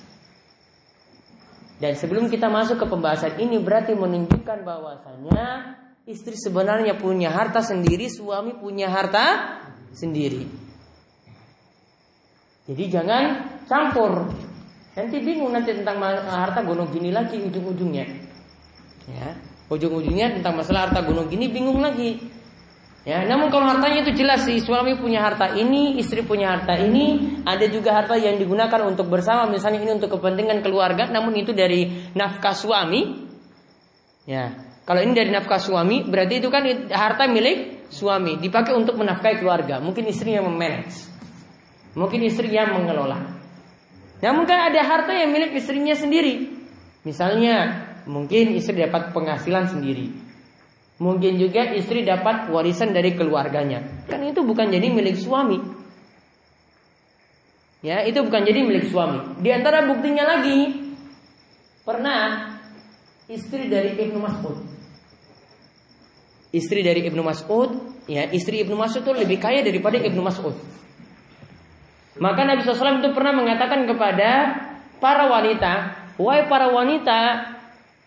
Dan 1.77 1.93
sebelum 1.93 2.29
kita 2.29 2.49
masuk 2.49 2.81
ke 2.81 2.85
pembahasan 2.89 3.37
ini 3.37 3.61
berarti 3.61 3.93
menunjukkan 3.93 4.65
bahwasanya 4.65 5.77
Istri 6.07 6.39
sebenarnya 6.39 6.95
punya 6.95 7.27
harta 7.35 7.59
sendiri, 7.59 8.07
suami 8.07 8.55
punya 8.55 8.87
harta 8.87 9.59
sendiri. 9.91 10.47
Jadi 12.63 12.83
jangan 12.87 13.23
campur. 13.67 14.31
Nanti 14.95 15.19
bingung 15.19 15.51
nanti 15.51 15.75
tentang 15.75 15.99
harta 16.31 16.63
gunung 16.63 16.87
gini 16.95 17.11
lagi 17.11 17.43
ujung-ujungnya. 17.43 18.07
Ya, 19.11 19.35
ujung-ujungnya 19.67 20.39
tentang 20.39 20.63
masalah 20.63 20.87
harta 20.87 21.03
gunung 21.03 21.27
gini 21.27 21.51
bingung 21.51 21.83
lagi. 21.83 22.23
Ya, 23.07 23.23
namun 23.23 23.47
kalau 23.47 23.71
hartanya 23.71 24.03
itu 24.03 24.19
jelas 24.19 24.43
sih 24.43 24.59
suami 24.59 24.99
punya 24.99 25.23
harta 25.23 25.55
ini, 25.55 25.95
istri 25.95 26.27
punya 26.27 26.51
harta 26.51 26.75
ini, 26.75 27.39
ada 27.47 27.63
juga 27.71 27.95
harta 27.95 28.19
yang 28.19 28.35
digunakan 28.35 28.83
untuk 28.83 29.07
bersama, 29.07 29.47
misalnya 29.47 29.79
ini 29.79 29.95
untuk 29.95 30.19
kepentingan 30.19 30.59
keluarga, 30.59 31.07
namun 31.07 31.31
itu 31.39 31.55
dari 31.55 32.11
nafkah 32.11 32.51
suami. 32.51 33.23
Ya, 34.27 34.59
kalau 34.83 34.99
ini 34.99 35.15
dari 35.15 35.31
nafkah 35.31 35.55
suami, 35.55 36.03
berarti 36.03 36.43
itu 36.43 36.51
kan 36.51 36.67
harta 36.91 37.31
milik 37.31 37.87
suami, 37.87 38.43
dipakai 38.43 38.75
untuk 38.75 38.99
menafkahi 38.99 39.39
keluarga. 39.39 39.79
Mungkin 39.79 40.03
istri 40.11 40.35
yang 40.35 40.43
memanage. 40.43 41.07
Mungkin 41.95 42.27
istri 42.27 42.51
yang 42.51 42.75
mengelola. 42.75 43.23
Namun 44.19 44.43
kan 44.43 44.67
ada 44.67 44.83
harta 44.83 45.15
yang 45.15 45.31
milik 45.31 45.55
istrinya 45.55 45.95
sendiri. 45.95 46.51
Misalnya, 47.07 47.87
mungkin 48.03 48.51
istri 48.51 48.83
dapat 48.83 49.15
penghasilan 49.15 49.71
sendiri. 49.71 50.26
Mungkin 50.97 51.37
juga 51.37 51.71
istri 51.77 52.01
dapat 52.01 52.49
warisan 52.49 52.93
dari 52.93 53.13
keluarganya. 53.13 54.05
Kan 54.09 54.25
itu 54.25 54.41
bukan 54.41 54.73
jadi 54.73 54.89
milik 54.89 55.17
suami. 55.17 55.61
Ya, 57.85 58.01
itu 58.01 58.17
bukan 58.25 58.41
jadi 58.41 58.65
milik 58.65 58.89
suami. 58.89 59.37
Di 59.37 59.53
antara 59.53 59.85
buktinya 59.85 60.25
lagi, 60.25 60.73
pernah 61.85 62.57
istri 63.29 63.69
dari 63.69 63.93
Ibnu 63.93 64.17
Mas'ud 64.17 64.77
istri 66.57 66.81
dari 66.83 67.03
Ibnu 67.07 67.21
Mas'ud, 67.23 67.71
ya 68.07 68.27
istri 68.31 68.63
Ibnu 68.63 68.75
Mas'ud 68.77 69.03
itu 69.03 69.13
lebih 69.13 69.37
kaya 69.37 69.63
daripada 69.63 69.99
Ibnu 69.99 70.21
Mas'ud. 70.23 70.55
Maka 72.17 72.41
Nabi 72.49 72.65
SAW 72.65 73.03
itu 73.03 73.13
pernah 73.13 73.33
mengatakan 73.35 73.85
kepada 73.85 74.57
para 74.97 75.29
wanita, 75.29 75.73
wahai 76.17 76.49
para 76.49 76.73
wanita, 76.73 77.19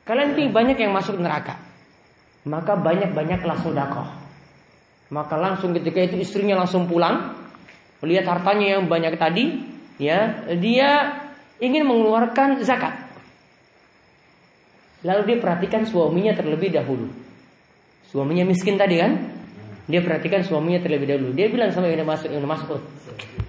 kalian 0.02 0.34
lebih 0.34 0.50
banyak 0.50 0.76
yang 0.82 0.90
masuk 0.90 1.14
neraka. 1.14 1.69
Maka 2.48 2.72
banyak-banyaklah 2.78 3.56
sodakoh. 3.60 4.08
Maka 5.10 5.34
langsung 5.36 5.74
ketika 5.76 6.00
itu 6.06 6.22
istrinya 6.22 6.62
langsung 6.62 6.86
pulang, 6.86 7.34
melihat 8.00 8.30
hartanya 8.38 8.78
yang 8.78 8.86
banyak 8.86 9.18
tadi, 9.18 9.60
ya 10.00 10.46
dia 10.56 11.20
ingin 11.60 11.84
mengeluarkan 11.84 12.62
zakat. 12.64 12.96
Lalu 15.04 15.34
dia 15.34 15.38
perhatikan 15.40 15.84
suaminya 15.84 16.32
terlebih 16.32 16.72
dahulu. 16.72 17.08
Suaminya 18.08 18.44
miskin 18.48 18.76
tadi 18.80 19.00
kan? 19.00 19.12
Dia 19.90 20.00
perhatikan 20.06 20.46
suaminya 20.46 20.78
terlebih 20.78 21.10
dahulu. 21.10 21.34
Dia 21.34 21.50
bilang 21.50 21.74
sama 21.74 21.90
Ibnu 21.90 22.06
Mas'ud, 22.06 22.30
Ibnu 22.30 22.46
Mas'ud, 22.46 22.82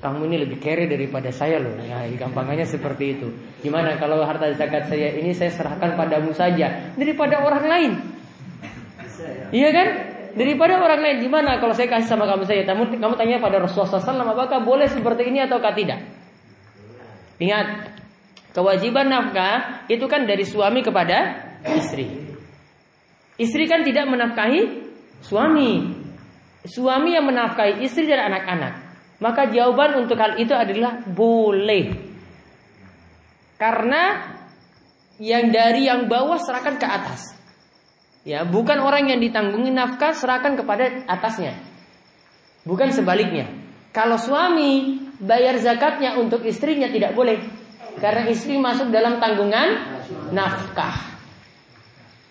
kamu 0.01 0.25
ini 0.31 0.37
lebih 0.41 0.57
kere 0.57 0.89
daripada 0.89 1.29
saya 1.29 1.61
loh. 1.61 1.77
Ya, 1.85 2.01
gampangannya 2.17 2.65
seperti 2.65 3.19
itu. 3.19 3.29
Gimana 3.61 4.01
kalau 4.01 4.25
harta 4.25 4.49
zakat 4.57 4.89
saya 4.89 5.13
ini 5.13 5.37
saya 5.37 5.53
serahkan 5.53 5.93
padamu 5.93 6.33
saja 6.33 6.91
daripada 6.97 7.45
orang 7.45 7.65
lain? 7.69 7.91
Iya 9.51 9.69
kan? 9.75 9.87
Daripada 10.31 10.79
orang 10.79 11.03
lain 11.03 11.17
gimana 11.27 11.59
kalau 11.59 11.75
saya 11.75 11.91
kasih 11.91 12.07
sama 12.07 12.23
kamu 12.23 12.47
saja? 12.47 12.63
Kamu 12.63 12.87
kamu 12.95 13.15
tanya 13.19 13.43
pada 13.43 13.59
Rasulullah 13.59 13.99
SAW 13.99 14.31
apakah 14.31 14.63
boleh 14.63 14.87
seperti 14.87 15.27
ini 15.27 15.43
ataukah 15.43 15.75
tidak? 15.75 15.99
Ingat, 17.41 17.97
kewajiban 18.55 19.11
nafkah 19.11 19.83
itu 19.91 20.07
kan 20.07 20.23
dari 20.23 20.47
suami 20.47 20.79
kepada 20.79 21.51
istri. 21.75 22.31
Istri 23.35 23.63
kan 23.67 23.81
tidak 23.83 24.07
menafkahi 24.07 24.61
suami. 25.19 25.99
Suami 26.61 27.17
yang 27.17 27.25
menafkahi 27.25 27.81
istri 27.81 28.05
dan 28.05 28.31
anak-anak. 28.31 28.73
Maka 29.17 29.49
jawaban 29.49 30.05
untuk 30.05 30.15
hal 30.21 30.37
itu 30.37 30.53
adalah 30.53 31.01
boleh. 31.09 31.89
Karena 33.57 34.33
yang 35.21 35.49
dari 35.53 35.89
yang 35.89 36.05
bawah 36.05 36.37
serahkan 36.37 36.77
ke 36.77 36.87
atas. 36.87 37.40
Ya, 38.21 38.45
bukan 38.45 38.77
orang 38.85 39.09
yang 39.09 39.17
ditanggungi 39.17 39.73
nafkah 39.73 40.13
serahkan 40.13 40.53
kepada 40.53 41.09
atasnya. 41.09 41.57
Bukan 42.61 42.93
sebaliknya. 42.93 43.49
Kalau 43.89 44.21
suami 44.21 45.01
bayar 45.17 45.57
zakatnya 45.57 46.21
untuk 46.21 46.45
istrinya 46.45 46.85
tidak 46.93 47.17
boleh. 47.17 47.41
Karena 47.97 48.29
istri 48.29 48.61
masuk 48.61 48.93
dalam 48.93 49.17
tanggungan 49.17 49.97
nafkah. 50.31 51.11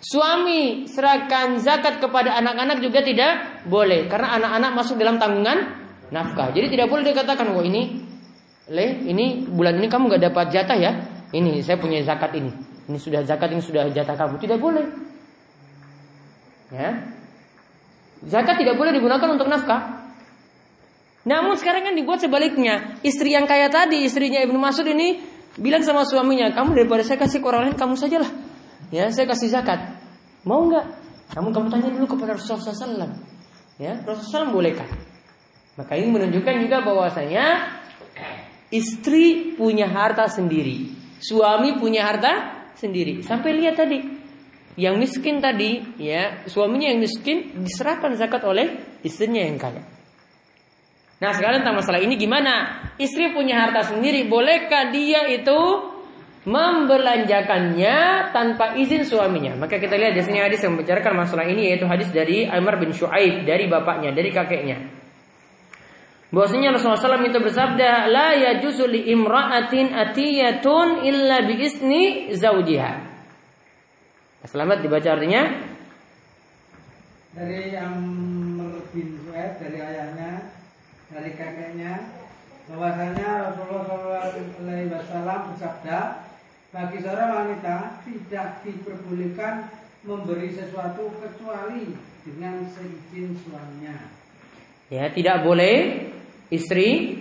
Suami 0.00 0.88
serahkan 0.88 1.60
zakat 1.60 2.00
kepada 2.00 2.38
anak-anak 2.40 2.80
juga 2.80 3.04
tidak 3.04 3.66
boleh 3.68 4.08
karena 4.08 4.40
anak-anak 4.40 4.72
masuk 4.72 4.96
dalam 4.96 5.20
tanggungan 5.20 5.76
nafkah. 6.08 6.54
Jadi 6.56 6.72
tidak 6.72 6.88
boleh 6.88 7.04
dikatakan, 7.12 7.50
"Wah, 7.52 7.66
ini 7.66 8.08
Le, 8.70 9.02
ini 9.02 9.50
bulan 9.50 9.82
ini 9.82 9.90
kamu 9.90 10.14
gak 10.14 10.30
dapat 10.30 10.46
jatah 10.54 10.78
ya. 10.78 10.92
Ini 11.34 11.58
saya 11.66 11.74
punya 11.76 11.98
zakat 12.06 12.30
ini. 12.38 12.54
Ini 12.86 12.98
sudah 13.02 13.26
zakat 13.26 13.50
ini 13.50 13.60
sudah 13.60 13.90
jatah 13.90 14.14
kamu." 14.14 14.38
Tidak 14.38 14.56
boleh. 14.56 15.09
Ya. 16.70 16.90
Zakat 18.24 18.60
tidak 18.60 18.78
boleh 18.78 18.94
digunakan 18.94 19.28
untuk 19.30 19.50
nafkah. 19.50 20.00
Namun 21.26 21.56
sekarang 21.60 21.84
kan 21.84 21.94
dibuat 21.96 22.22
sebaliknya. 22.24 22.96
Istri 23.04 23.36
yang 23.36 23.44
kaya 23.44 23.68
tadi, 23.68 24.08
istrinya 24.08 24.40
Ibnu 24.40 24.56
Mas'ud 24.56 24.88
ini 24.88 25.20
bilang 25.60 25.84
sama 25.84 26.08
suaminya, 26.08 26.48
"Kamu 26.52 26.72
daripada 26.72 27.04
saya 27.04 27.20
kasih 27.20 27.44
ke 27.44 27.46
orang 27.48 27.68
lain, 27.68 27.76
kamu 27.76 27.94
sajalah." 27.96 28.30
Ya, 28.88 29.12
saya 29.12 29.28
kasih 29.28 29.52
zakat. 29.52 30.00
Mau 30.48 30.64
nggak? 30.64 30.86
Kamu 31.36 31.52
kamu 31.52 31.66
tanya 31.70 31.88
dulu 31.92 32.16
kepada 32.16 32.34
Rasulullah 32.34 32.74
SAW. 32.74 33.12
Ya, 33.78 34.00
Rasulullah 34.02 34.48
SAW 34.48 34.56
bolehkah? 34.56 34.88
Maka 35.78 35.94
ini 35.96 36.08
menunjukkan 36.10 36.54
juga 36.60 36.82
bahwasanya 36.82 37.70
istri 38.74 39.54
punya 39.54 39.86
harta 39.88 40.26
sendiri, 40.26 40.90
suami 41.22 41.78
punya 41.78 42.04
harta 42.04 42.32
sendiri. 42.74 43.22
Sampai 43.22 43.54
lihat 43.56 43.78
tadi, 43.78 44.19
yang 44.78 44.98
miskin 44.98 45.42
tadi, 45.42 45.82
ya 45.98 46.46
suaminya 46.46 46.94
yang 46.94 47.02
miskin 47.02 47.66
diserahkan 47.66 48.14
zakat 48.14 48.42
oleh 48.46 48.98
istrinya 49.02 49.42
yang 49.42 49.58
kaya. 49.58 49.82
Nah 51.20 51.36
sekarang 51.36 51.60
tentang 51.60 51.82
masalah 51.82 52.00
ini 52.00 52.16
gimana? 52.16 52.86
Istri 52.96 53.36
punya 53.36 53.66
harta 53.66 53.92
sendiri, 53.92 54.24
bolehkah 54.30 54.88
dia 54.88 55.28
itu 55.28 55.60
membelanjakannya 56.48 58.30
tanpa 58.32 58.78
izin 58.80 59.04
suaminya? 59.04 59.52
Maka 59.58 59.76
kita 59.76 60.00
lihat 60.00 60.16
di 60.16 60.22
sini 60.24 60.40
hadis 60.40 60.64
yang 60.64 60.78
membicarakan 60.78 61.12
masalah 61.26 61.44
ini 61.44 61.74
yaitu 61.74 61.84
hadis 61.84 62.08
dari 62.08 62.48
Amr 62.48 62.80
bin 62.80 62.96
Shu'aib 62.96 63.44
dari 63.44 63.68
bapaknya, 63.68 64.16
dari 64.16 64.32
kakeknya. 64.32 64.80
Bahwasanya 66.30 66.78
Rasulullah 66.78 67.18
SAW 67.18 67.26
itu 67.26 67.42
bersabda, 67.42 68.06
la 68.06 68.38
yajuzu 68.38 68.86
imra'atin 68.86 69.90
atiyatun 69.92 71.02
illa 71.02 71.42
bi 71.42 71.58
zaujiha. 72.32 73.09
Selamat 74.40 74.80
dibaca 74.80 75.04
artinya? 75.04 75.52
Dari 77.36 77.76
Amr 77.76 78.88
bin 78.88 79.20
Shu'aib 79.20 79.60
dari 79.60 79.78
ayahnya 79.84 80.56
dari 81.12 81.36
kakeknya 81.36 82.08
bahwasanya 82.72 83.52
Rasulullah 83.52 84.32
SAW 84.32 85.44
bersabda 85.52 85.98
bagi 86.72 86.98
seorang 87.04 87.30
wanita 87.36 88.00
tidak 88.08 88.64
diperbolehkan 88.64 89.68
memberi 90.08 90.56
sesuatu 90.56 91.12
kecuali 91.20 91.92
dengan 92.24 92.64
seizin 92.72 93.36
suaminya. 93.44 94.08
Ya, 94.88 95.12
tidak 95.12 95.44
boleh 95.44 96.08
istri 96.48 97.20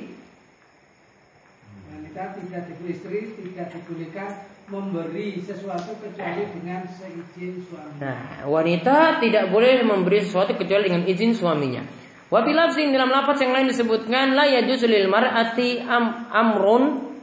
wanita 1.92 2.24
tidak 2.40 2.64
diberi 2.72 2.96
istri 2.96 3.20
tidak 3.36 3.68
dibolehkan 3.76 4.30
memberi 4.70 5.42
sesuatu 5.42 5.98
kecuali 5.98 6.46
dengan 6.54 6.86
seizin 6.86 7.58
suaminya. 7.66 8.00
Nah, 8.00 8.20
wanita 8.46 9.18
tidak 9.18 9.50
boleh 9.50 9.82
memberi 9.82 10.22
sesuatu 10.22 10.54
kecuali 10.54 10.94
dengan 10.94 11.04
izin 11.10 11.34
suaminya. 11.34 11.84
Wa 12.30 12.46
lafzin 12.46 12.94
dalam 12.94 13.10
lafaz 13.10 13.42
yang 13.42 13.58
lain 13.58 13.74
disebutkan 13.74 14.38
la 14.38 14.46
yajuzu 14.46 14.86
lil 14.86 15.10
mar'ati 15.10 15.82
am, 15.82 16.30
amrun 16.30 17.18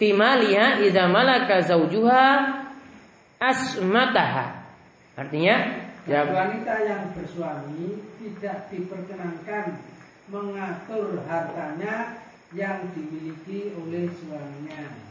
fi 0.00 0.16
maliha 0.16 0.80
idza 0.80 1.04
malaka 1.04 1.60
zawjuha 1.68 2.24
asmataha. 3.36 4.46
Artinya 5.20 5.56
ya, 6.08 6.24
wanita 6.24 6.74
yang 6.88 7.12
bersuami 7.12 8.00
tidak 8.16 8.72
diperkenankan 8.72 9.84
mengatur 10.32 11.20
hartanya 11.28 12.24
yang 12.56 12.88
dimiliki 12.96 13.76
oleh 13.76 14.08
suaminya. 14.16 15.08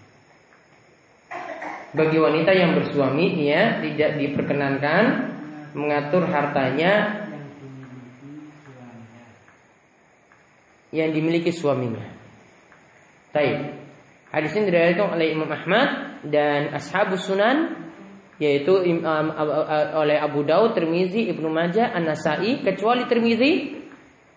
Bagi 1.96 2.20
wanita 2.20 2.52
yang 2.52 2.76
bersuami 2.76 3.48
ya 3.48 3.80
tidak 3.80 4.20
diperkenankan 4.20 5.04
mengatur 5.72 6.28
hartanya 6.28 7.24
yang 10.92 11.16
dimiliki 11.16 11.52
suaminya. 11.52 12.04
Taib. 13.32 13.88
Hadis 14.28 14.52
ini 14.60 14.68
diriwayatkan 14.68 15.16
oleh 15.16 15.28
Imam 15.32 15.48
Ahmad 15.48 16.20
dan 16.28 16.76
Ashabus 16.76 17.24
Sunan 17.24 17.88
yaitu 18.38 18.84
um, 18.86 19.28
oleh 19.98 20.18
Abu 20.22 20.46
Daud, 20.46 20.78
Tirmizi, 20.78 21.26
Ibnu 21.32 21.50
Majah, 21.50 21.96
An-Nasai 21.96 22.62
kecuali 22.62 23.10
Tirmizi 23.10 23.82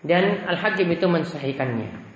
dan 0.01 0.47
Al-Hakim 0.49 0.89
itu 0.89 1.05
mensahihkannya. 1.05 2.10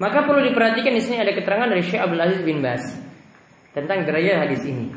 Maka 0.00 0.24
perlu 0.24 0.40
diperhatikan 0.48 0.96
di 0.96 1.02
sini 1.04 1.20
ada 1.20 1.36
keterangan 1.36 1.68
dari 1.68 1.84
Syekh 1.84 2.00
Abdul 2.00 2.24
Aziz 2.24 2.40
bin 2.40 2.64
Bas 2.64 2.80
tentang 3.76 4.08
derajat 4.08 4.48
hadis 4.48 4.64
ini. 4.64 4.88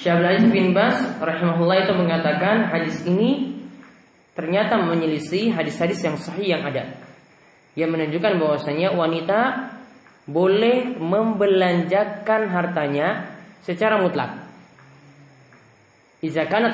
Syekh 0.00 0.16
Abdul 0.16 0.30
Aziz 0.32 0.48
bin 0.48 0.72
Bas 0.72 0.96
rahimahullah 1.20 1.84
itu 1.84 1.92
mengatakan 1.92 2.72
hadis 2.72 3.04
ini 3.04 3.60
ternyata 4.32 4.80
menyelisih 4.80 5.52
hadis-hadis 5.52 6.00
yang 6.00 6.16
sahih 6.16 6.56
yang 6.56 6.64
ada. 6.64 6.96
Yang 7.76 7.90
menunjukkan 7.92 8.32
bahwasanya 8.40 8.88
wanita 8.96 9.40
boleh 10.24 10.96
membelanjakan 10.96 12.48
hartanya 12.48 13.36
secara 13.60 14.00
mutlak. 14.00 14.48
Iza 16.24 16.48
kanat 16.48 16.72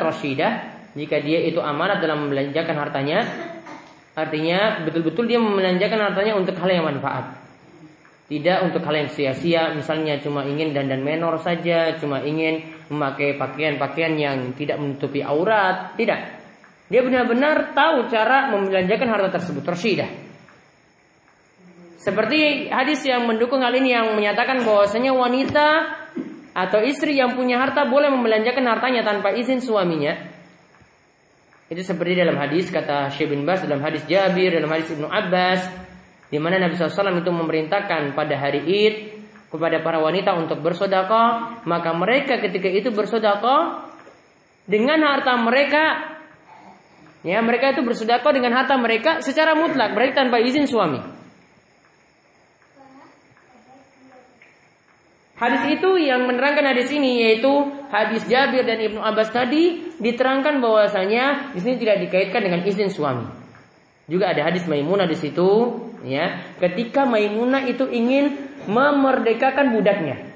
jika 0.94 1.16
dia 1.20 1.42
itu 1.42 1.58
amanat 1.58 1.98
dalam 2.00 2.26
membelanjakan 2.26 2.76
hartanya, 2.76 3.18
Artinya 4.18 4.82
betul-betul 4.82 5.30
dia 5.30 5.38
membelanjakan 5.38 6.10
hartanya 6.10 6.34
untuk 6.34 6.58
hal 6.58 6.66
yang 6.66 6.90
manfaat. 6.90 7.38
Tidak 8.26 8.66
untuk 8.66 8.82
hal 8.82 8.98
yang 8.98 9.08
sia-sia, 9.14 9.72
misalnya 9.72 10.18
cuma 10.18 10.42
ingin 10.42 10.74
dandan 10.74 11.00
menor 11.06 11.38
saja, 11.38 11.96
cuma 11.96 12.20
ingin 12.26 12.66
memakai 12.90 13.38
pakaian-pakaian 13.38 14.18
yang 14.18 14.36
tidak 14.58 14.76
menutupi 14.82 15.22
aurat, 15.22 15.94
tidak. 15.94 16.34
Dia 16.90 17.00
benar-benar 17.06 17.72
tahu 17.72 18.10
cara 18.10 18.50
membelanjakan 18.52 19.08
harta 19.08 19.38
tersebut, 19.38 19.62
tersyidah. 19.62 20.10
Seperti 21.96 22.68
hadis 22.68 23.00
yang 23.06 23.24
mendukung 23.24 23.62
hal 23.62 23.72
ini 23.72 23.94
yang 23.94 24.12
menyatakan 24.18 24.66
bahwasanya 24.66 25.14
wanita 25.14 25.68
atau 26.58 26.82
istri 26.82 27.14
yang 27.14 27.38
punya 27.38 27.62
harta 27.62 27.86
boleh 27.86 28.10
membelanjakan 28.10 28.66
hartanya 28.66 29.06
tanpa 29.06 29.30
izin 29.30 29.62
suaminya 29.62 30.37
itu 31.68 31.84
seperti 31.84 32.16
dalam 32.16 32.40
hadis 32.40 32.72
kata 32.72 33.12
Syekh 33.12 33.36
bin 33.36 33.44
Bas 33.44 33.60
dalam 33.60 33.84
hadis 33.84 34.00
Jabir 34.08 34.56
dalam 34.56 34.72
hadis 34.72 34.88
Ibnu 34.88 35.04
Abbas 35.04 35.68
di 36.28 36.40
mana 36.40 36.60
Nabi 36.60 36.76
SAW 36.76 37.20
itu 37.20 37.32
memerintahkan 37.32 38.16
pada 38.16 38.34
hari 38.40 38.64
Id 38.64 38.94
kepada 39.52 39.80
para 39.84 40.00
wanita 40.00 40.32
untuk 40.36 40.64
bersodakoh 40.64 41.64
maka 41.68 41.90
mereka 41.92 42.40
ketika 42.40 42.68
itu 42.72 42.88
bersodakoh 42.88 43.84
dengan 44.64 45.00
harta 45.04 45.36
mereka 45.40 45.84
ya 47.24 47.40
mereka 47.44 47.76
itu 47.76 47.84
bersodakoh 47.84 48.32
dengan 48.32 48.56
harta 48.56 48.76
mereka 48.80 49.20
secara 49.20 49.52
mutlak 49.52 49.92
berarti 49.92 50.12
tanpa 50.16 50.40
izin 50.40 50.64
suami 50.64 51.17
Hadis 55.38 55.78
itu 55.78 55.90
yang 56.02 56.26
menerangkan 56.26 56.66
hadis 56.66 56.90
ini 56.90 57.22
yaitu 57.22 57.50
hadis 57.94 58.26
Jabir 58.26 58.66
dan 58.66 58.82
Ibnu 58.82 58.98
Abbas 58.98 59.30
tadi 59.30 59.94
diterangkan 60.02 60.58
bahwasanya 60.58 61.54
di 61.54 61.62
sini 61.62 61.78
tidak 61.78 62.02
dikaitkan 62.02 62.42
dengan 62.42 62.66
izin 62.66 62.90
suami. 62.90 63.22
Juga 64.10 64.34
ada 64.34 64.50
hadis 64.50 64.66
Maimunah 64.66 65.06
di 65.06 65.14
situ, 65.14 65.78
ya. 66.02 66.42
Ketika 66.58 67.06
Maimunah 67.06 67.70
itu 67.70 67.86
ingin 67.86 68.34
memerdekakan 68.66 69.78
budaknya. 69.78 70.26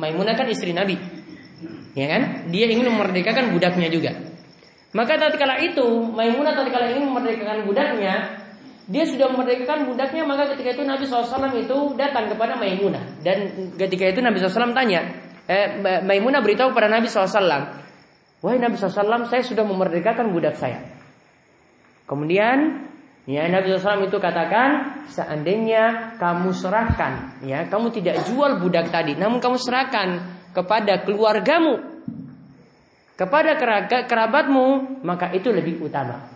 Maimunah 0.00 0.32
kan 0.32 0.48
istri 0.48 0.72
Nabi. 0.72 0.96
Ya 1.92 2.06
kan? 2.08 2.48
Dia 2.48 2.72
ingin 2.72 2.88
memerdekakan 2.88 3.52
budaknya 3.52 3.92
juga. 3.92 4.16
Maka 4.96 5.20
tatkala 5.20 5.60
itu 5.60 5.84
Maimunah 6.08 6.56
tatkala 6.56 6.88
ingin 6.88 7.12
memerdekakan 7.12 7.68
budaknya, 7.68 8.45
dia 8.86 9.02
sudah 9.02 9.34
memerdekakan 9.34 9.90
budaknya 9.90 10.22
maka 10.22 10.54
ketika 10.54 10.78
itu 10.78 10.82
Nabi 10.86 11.04
SAW 11.10 11.50
itu 11.58 11.76
datang 11.98 12.30
kepada 12.30 12.54
Maimunah. 12.54 13.18
Dan 13.18 13.70
ketika 13.74 14.06
itu 14.06 14.22
Nabi 14.22 14.38
SAW 14.38 14.70
tanya 14.70 15.02
eh, 15.50 15.82
Maimunah 16.06 16.38
beritahu 16.38 16.70
kepada 16.70 16.90
Nabi 16.90 17.10
SAW 17.10 17.86
Wahai 18.44 18.62
Nabi 18.62 18.78
SAW 18.78 19.26
saya 19.26 19.42
sudah 19.42 19.66
memerdekakan 19.66 20.30
budak 20.30 20.54
saya 20.54 20.86
Kemudian 22.06 22.86
ya 23.26 23.50
Nabi 23.50 23.74
SAW 23.74 24.06
itu 24.06 24.22
katakan 24.22 25.02
seandainya 25.10 26.14
kamu 26.22 26.54
serahkan 26.54 27.42
ya 27.42 27.66
kamu 27.66 27.90
tidak 27.90 28.22
jual 28.22 28.62
budak 28.62 28.94
tadi 28.94 29.18
namun 29.18 29.42
kamu 29.42 29.58
serahkan 29.58 30.22
kepada 30.54 31.02
keluargamu 31.02 31.82
kepada 33.18 33.58
kerabatmu 34.06 35.02
maka 35.02 35.34
itu 35.34 35.50
lebih 35.50 35.82
utama 35.82 36.35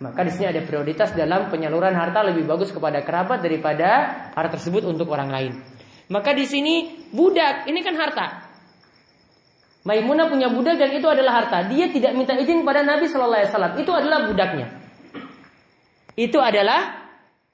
maka 0.00 0.24
di 0.24 0.32
sini 0.32 0.48
ada 0.48 0.64
prioritas 0.64 1.12
dalam 1.12 1.52
penyaluran 1.52 1.92
harta 1.92 2.24
lebih 2.24 2.48
bagus 2.48 2.72
kepada 2.72 3.04
kerabat 3.04 3.44
daripada 3.44 3.88
harta 4.32 4.56
tersebut 4.56 4.88
untuk 4.88 5.12
orang 5.12 5.28
lain. 5.28 5.52
Maka 6.08 6.32
di 6.32 6.48
sini 6.48 7.04
budak 7.12 7.68
ini 7.68 7.84
kan 7.84 7.94
harta. 8.00 8.26
Maimunah 9.84 10.32
punya 10.32 10.48
budak 10.48 10.80
dan 10.80 10.96
itu 10.96 11.04
adalah 11.04 11.44
harta. 11.44 11.68
Dia 11.68 11.92
tidak 11.92 12.16
minta 12.16 12.32
izin 12.32 12.64
pada 12.64 12.80
Nabi 12.80 13.12
Shallallahu 13.12 13.40
Alaihi 13.44 13.50
Wasallam. 13.52 13.74
Itu 13.76 13.92
adalah 13.92 14.18
budaknya. 14.24 14.66
Itu 16.16 16.38
adalah 16.40 16.80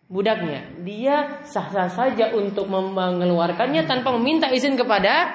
budaknya. 0.07 0.71
Dia 0.87 1.43
sah-sah 1.51 1.91
saja 1.91 2.31
untuk 2.31 2.71
mengeluarkannya 2.71 3.91
tanpa 3.91 4.15
meminta 4.15 4.55
izin 4.55 4.79
kepada 4.79 5.35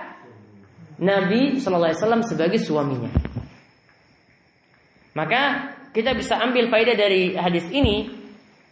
Nabi 0.96 1.60
Shallallahu 1.60 1.92
Alaihi 1.92 2.00
Wasallam 2.00 2.24
sebagai 2.24 2.60
suaminya. 2.64 3.12
Maka 5.12 5.76
kita 5.92 6.16
bisa 6.16 6.40
ambil 6.40 6.72
faedah 6.72 6.96
dari 6.96 7.36
hadis 7.36 7.68
ini 7.72 8.08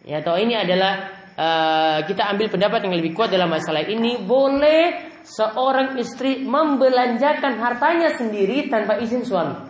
ya 0.07 0.23
atau 0.23 0.39
ini 0.39 0.55
adalah 0.55 0.93
uh, 1.35 1.99
kita 2.07 2.31
ambil 2.31 2.47
pendapat 2.47 2.87
yang 2.87 2.95
lebih 2.95 3.11
kuat 3.11 3.31
dalam 3.31 3.51
masalah 3.51 3.83
ini 3.83 4.23
boleh 4.23 5.11
seorang 5.23 5.99
istri 5.99 6.41
membelanjakan 6.47 7.59
hartanya 7.59 8.15
sendiri 8.15 8.71
tanpa 8.71 8.97
izin 9.03 9.23
suami. 9.27 9.69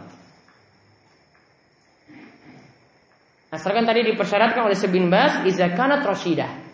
Asalkan 3.49 3.81
tadi 3.81 4.05
dipersyaratkan 4.05 4.61
oleh 4.61 4.77
Sebin 4.77 5.09
Bas 5.09 5.41
izakanat 5.41 6.05
roshidah. 6.05 6.69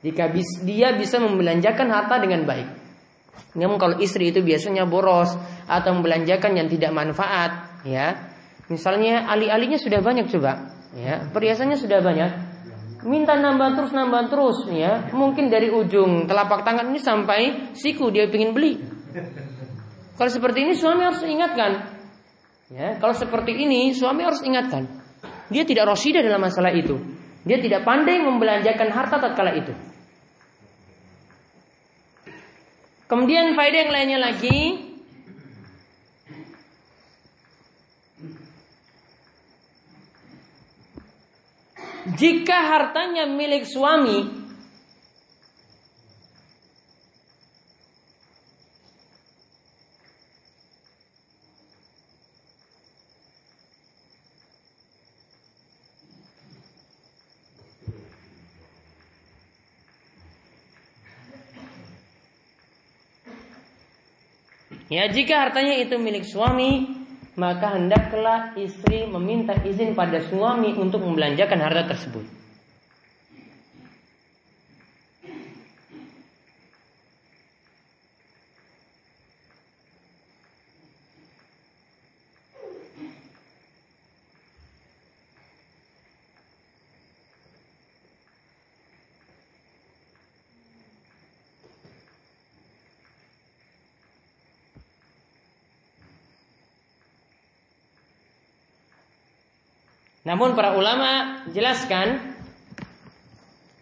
Jika 0.00 0.30
dia 0.62 0.94
bisa 0.94 1.18
membelanjakan 1.18 1.90
harta 1.90 2.22
dengan 2.22 2.46
baik. 2.46 2.68
Namun 3.58 3.76
kalau 3.82 3.98
istri 3.98 4.30
itu 4.30 4.38
biasanya 4.38 4.86
boros 4.86 5.34
atau 5.66 5.90
membelanjakan 5.98 6.54
yang 6.54 6.70
tidak 6.70 6.94
manfaat, 6.94 7.82
ya 7.82 8.29
Misalnya 8.70 9.26
ali-alinya 9.26 9.76
sudah 9.76 9.98
banyak 9.98 10.30
coba, 10.30 10.70
ya, 10.94 11.26
perhiasannya 11.34 11.74
sudah 11.74 11.98
banyak. 11.98 12.30
Minta 13.00 13.34
nambah 13.34 13.80
terus 13.80 13.92
nambah 13.96 14.28
terus 14.28 14.68
ya. 14.70 15.10
Mungkin 15.10 15.48
dari 15.48 15.72
ujung 15.72 16.28
telapak 16.28 16.62
tangan 16.62 16.92
ini 16.92 17.00
sampai 17.00 17.72
siku 17.72 18.12
dia 18.12 18.28
ingin 18.28 18.52
beli. 18.52 18.78
Kalau 20.20 20.30
seperti 20.30 20.68
ini 20.68 20.76
suami 20.76 21.02
harus 21.02 21.24
ingatkan. 21.24 21.96
Ya, 22.70 23.00
kalau 23.00 23.16
seperti 23.16 23.56
ini 23.56 23.96
suami 23.96 24.22
harus 24.22 24.44
ingatkan. 24.44 24.86
Dia 25.50 25.64
tidak 25.66 25.90
rosidah 25.90 26.22
dalam 26.22 26.38
masalah 26.44 26.70
itu. 26.70 26.94
Dia 27.42 27.56
tidak 27.58 27.88
pandai 27.88 28.20
membelanjakan 28.20 28.88
harta 28.92 29.16
tatkala 29.16 29.56
itu. 29.56 29.72
Kemudian 33.08 33.56
faedah 33.58 33.78
yang 33.88 33.90
lainnya 33.90 34.18
lagi 34.22 34.89
Jika 42.00 42.56
hartanya 42.64 43.28
milik 43.28 43.68
suami, 43.68 44.40
Ya 64.90 65.06
jika 65.06 65.46
hartanya 65.46 65.78
itu 65.78 65.94
milik 66.02 66.26
suami 66.26 66.99
maka 67.38 67.78
hendaklah 67.78 68.56
istri 68.58 69.06
meminta 69.06 69.54
izin 69.62 69.94
pada 69.94 70.18
suami 70.26 70.74
untuk 70.74 71.04
membelanjakan 71.04 71.60
harta 71.62 71.94
tersebut. 71.94 72.39
Namun 100.30 100.54
para 100.54 100.78
ulama 100.78 101.42
jelaskan 101.50 102.38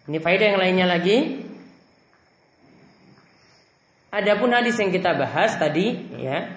ini 0.09 0.17
faedah 0.17 0.57
yang 0.57 0.61
lainnya 0.65 0.87
lagi. 0.89 1.45
Adapun 4.09 4.57
hadis 4.57 4.81
yang 4.81 4.89
kita 4.89 5.13
bahas 5.13 5.61
tadi 5.61 5.93
ya 6.17 6.49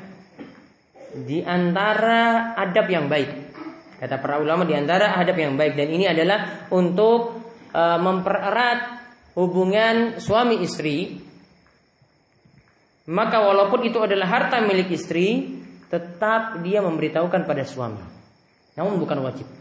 di 1.11 1.43
antara 1.43 2.55
adab 2.55 2.87
yang 2.87 3.11
baik. 3.11 3.51
Kata 3.99 4.15
para 4.23 4.39
ulama 4.39 4.63
di 4.63 4.71
antara 4.71 5.19
adab 5.19 5.35
yang 5.35 5.59
baik 5.59 5.75
dan 5.75 5.91
ini 5.91 6.07
adalah 6.07 6.71
untuk 6.71 7.43
e, 7.75 7.83
mempererat 7.99 8.79
hubungan 9.35 10.23
suami 10.23 10.63
istri. 10.63 11.19
Maka 13.11 13.43
walaupun 13.43 13.83
itu 13.83 13.99
adalah 13.99 14.31
harta 14.31 14.63
milik 14.63 14.95
istri, 14.95 15.59
tetap 15.91 16.63
dia 16.63 16.79
memberitahukan 16.79 17.43
pada 17.43 17.67
suami. 17.67 17.99
Namun 18.79 18.95
bukan 18.95 19.19
wajib. 19.19 19.60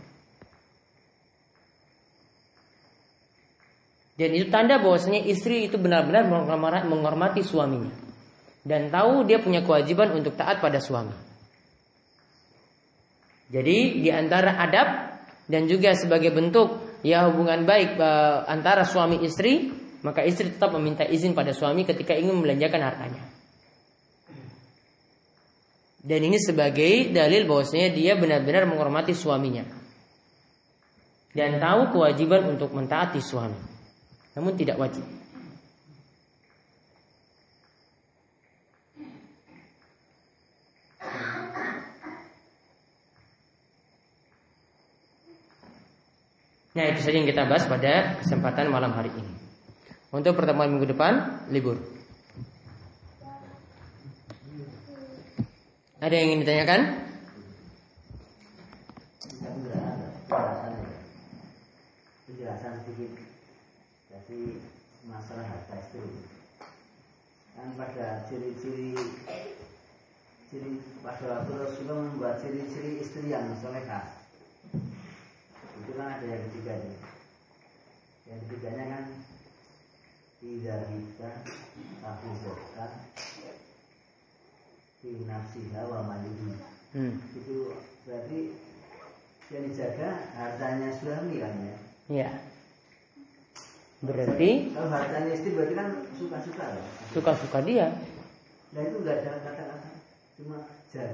Dan 4.20 4.36
itu 4.36 4.52
tanda 4.52 4.76
bahwasanya 4.76 5.24
istri 5.24 5.64
itu 5.64 5.80
benar-benar 5.80 6.28
menghormati 6.84 7.40
suaminya. 7.40 7.88
Dan 8.60 8.92
tahu 8.92 9.24
dia 9.24 9.40
punya 9.40 9.64
kewajiban 9.64 10.12
untuk 10.12 10.36
taat 10.36 10.60
pada 10.60 10.76
suami. 10.76 11.16
Jadi 13.48 14.04
di 14.04 14.12
antara 14.12 14.60
adab 14.60 14.88
dan 15.48 15.64
juga 15.64 15.96
sebagai 15.96 16.36
bentuk 16.36 17.00
ya 17.00 17.32
hubungan 17.32 17.64
baik 17.64 17.96
uh, 17.96 18.44
antara 18.44 18.84
suami 18.84 19.24
istri, 19.24 19.72
maka 20.04 20.20
istri 20.20 20.52
tetap 20.52 20.68
meminta 20.76 21.08
izin 21.08 21.32
pada 21.32 21.56
suami 21.56 21.88
ketika 21.88 22.12
ingin 22.12 22.36
membelanjakan 22.36 22.80
hartanya. 22.84 23.24
Dan 26.04 26.28
ini 26.28 26.36
sebagai 26.36 27.08
dalil 27.08 27.48
bahwasanya 27.48 27.96
dia 27.96 28.20
benar-benar 28.20 28.68
menghormati 28.68 29.16
suaminya. 29.16 29.64
Dan 31.32 31.56
tahu 31.56 31.96
kewajiban 31.96 32.52
untuk 32.52 32.76
mentaati 32.76 33.24
suami 33.24 33.79
namun 34.34 34.54
tidak 34.54 34.78
wajib. 34.78 35.02
Nah 46.70 46.86
itu 46.86 47.02
saja 47.02 47.18
yang 47.18 47.26
kita 47.26 47.50
bahas 47.50 47.66
pada 47.66 48.22
kesempatan 48.22 48.70
malam 48.70 48.94
hari 48.94 49.10
ini. 49.10 49.34
Untuk 50.14 50.38
pertemuan 50.38 50.70
minggu 50.70 50.86
depan 50.86 51.44
libur. 51.50 51.82
Ada 56.00 56.14
yang 56.14 56.32
ingin 56.32 56.40
ditanyakan? 56.46 56.80
Penjelasan 62.24 62.72
sedikit 62.86 63.29
jadi 64.30 64.62
masalah 65.10 65.42
harta 65.42 65.74
itu 65.90 66.06
kan 67.58 67.74
pada 67.74 68.30
ciri-ciri 68.30 68.94
ciri 70.46 70.78
pada 71.02 71.42
waktu 71.42 71.52
Rasulullah 71.58 72.06
membuat 72.06 72.38
ciri-ciri 72.38 73.02
istri 73.02 73.26
yang 73.26 73.50
solehah 73.58 74.22
itu 75.82 75.90
kan 75.98 76.14
ada 76.14 76.26
yang 76.30 76.46
ketiga 76.46 76.78
nih 76.78 76.96
yang 78.30 78.38
ketiganya 78.46 78.84
kan 78.86 79.04
tidak 80.38 80.78
kita 80.86 81.30
aku 82.06 82.28
kota 82.46 82.86
di 85.00 85.26
nafsiha 85.26 85.82
wa 85.90 86.06
malihi. 86.06 86.54
Hmm. 86.94 87.18
itu 87.34 87.74
berarti 88.06 88.54
yang 89.50 89.64
dijaga 89.74 90.30
hartanya 90.38 90.94
suami 91.02 91.42
kan 91.42 91.54
ya? 91.66 91.76
Iya. 92.06 92.49
Berarti 94.00 94.72
kalau 94.72 94.88
hartanya 94.88 95.30
istri 95.36 95.52
berarti 95.52 95.74
kan 95.76 95.88
suka-suka 96.16 96.64
ya? 96.72 96.84
Suka-suka 97.12 97.58
dia. 97.68 97.86
Nah 98.72 98.80
itu 98.80 98.96
enggak 99.04 99.16
ada 99.20 99.30
kata-kata 99.44 99.76
cuma 100.40 100.56
jar. 100.88 101.10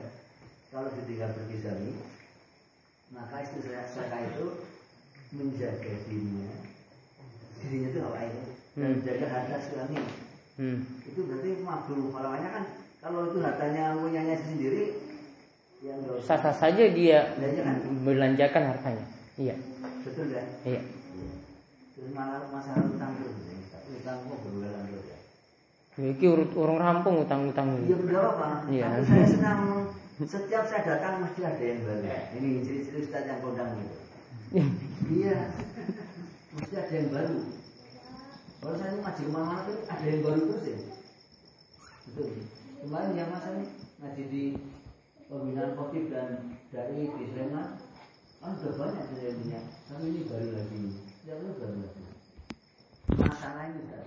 Kalau 0.70 0.90
ketika 0.94 1.34
berpisah 1.34 1.74
maka 3.10 3.36
istri 3.42 3.60
saya, 3.66 3.86
saya 3.90 4.18
itu 4.22 4.46
menjaga 5.34 5.92
dirinya. 6.06 6.52
Dirinya 7.58 7.88
itu 7.90 8.00
apa 8.06 8.18
itu? 8.22 8.42
Dan 8.76 8.82
hmm. 8.82 8.94
menjaga 9.02 9.26
harta 9.34 9.56
suami. 9.66 9.98
Hmm. 10.58 10.78
Itu 11.06 11.20
berarti 11.26 11.50
makhluk. 11.66 12.14
Kalau 12.14 12.30
kan 12.38 12.64
kalau 13.02 13.20
itu 13.30 13.38
hartanya 13.42 13.98
punyanya 13.98 14.36
sendiri 14.38 14.82
yang 15.82 15.98
sah-sah 16.24 16.54
saja 16.54 16.84
dia 16.90 17.34
kan? 17.34 17.76
belanjakan 18.06 18.62
hartanya. 18.74 19.06
Iya. 19.36 19.54
Betul 20.06 20.32
kan? 20.32 20.46
Iya. 20.62 20.82
Terus 21.96 22.12
malah 22.12 22.44
masalah 22.52 22.84
utang 22.92 23.16
terus, 23.16 23.36
utang 23.88 24.16
kok 24.28 24.38
berulang 24.44 24.84
terus 24.84 25.04
ya. 25.08 25.18
Iki 25.96 26.26
urut 26.28 26.52
urung 26.52 26.76
rampung 26.76 27.24
utang-utang 27.24 27.80
ini. 27.80 27.88
Iya 27.88 27.96
benar 28.04 28.24
apa? 28.36 28.48
Iya. 28.68 28.86
Tapi 28.92 29.04
saya 29.08 29.26
senang 29.32 29.60
setiap 30.20 30.64
saya 30.68 30.82
datang 30.84 31.24
mesti 31.24 31.40
ada 31.40 31.64
yang 31.64 31.80
baru. 31.88 32.04
Ini 32.36 32.48
ciri-ciri 32.68 32.98
Ustaz 33.00 33.24
yang 33.24 33.40
kondang 33.40 33.80
itu. 33.80 33.96
iya. 35.08 35.56
Mesti 36.52 36.74
ada 36.76 36.92
yang 36.92 37.08
baru. 37.08 37.38
Kalau 38.60 38.76
saya 38.76 38.92
ngaji 38.92 39.22
ke 39.24 39.30
mana-mana 39.32 39.60
tuh 39.64 39.78
ada 39.88 40.04
yang 40.04 40.20
baru 40.20 40.40
terus 40.52 40.64
ya. 40.68 40.78
Betul. 42.12 42.28
Kemarin 42.76 43.12
yang 43.16 43.28
mas 43.32 43.44
ini 43.48 43.64
ngaji 44.04 44.22
di 44.28 44.44
pembinaan 45.32 45.72
khotib 45.80 46.12
dan 46.12 46.28
dari 46.68 47.08
di 47.08 47.24
Sleman 47.32 47.80
kan 48.36 48.52
udah 48.62 48.72
banyak 48.78 49.04
kejadiannya 49.10 49.60
tapi 49.90 50.04
ini 50.12 50.20
baru 50.28 50.48
lagi 50.54 50.78
ya 51.26 51.34
itu 51.34 51.52
baru 51.58 51.74
lagi 51.82 52.02
masalah 53.18 53.64
ini 53.66 53.78
Ustaz. 53.82 54.06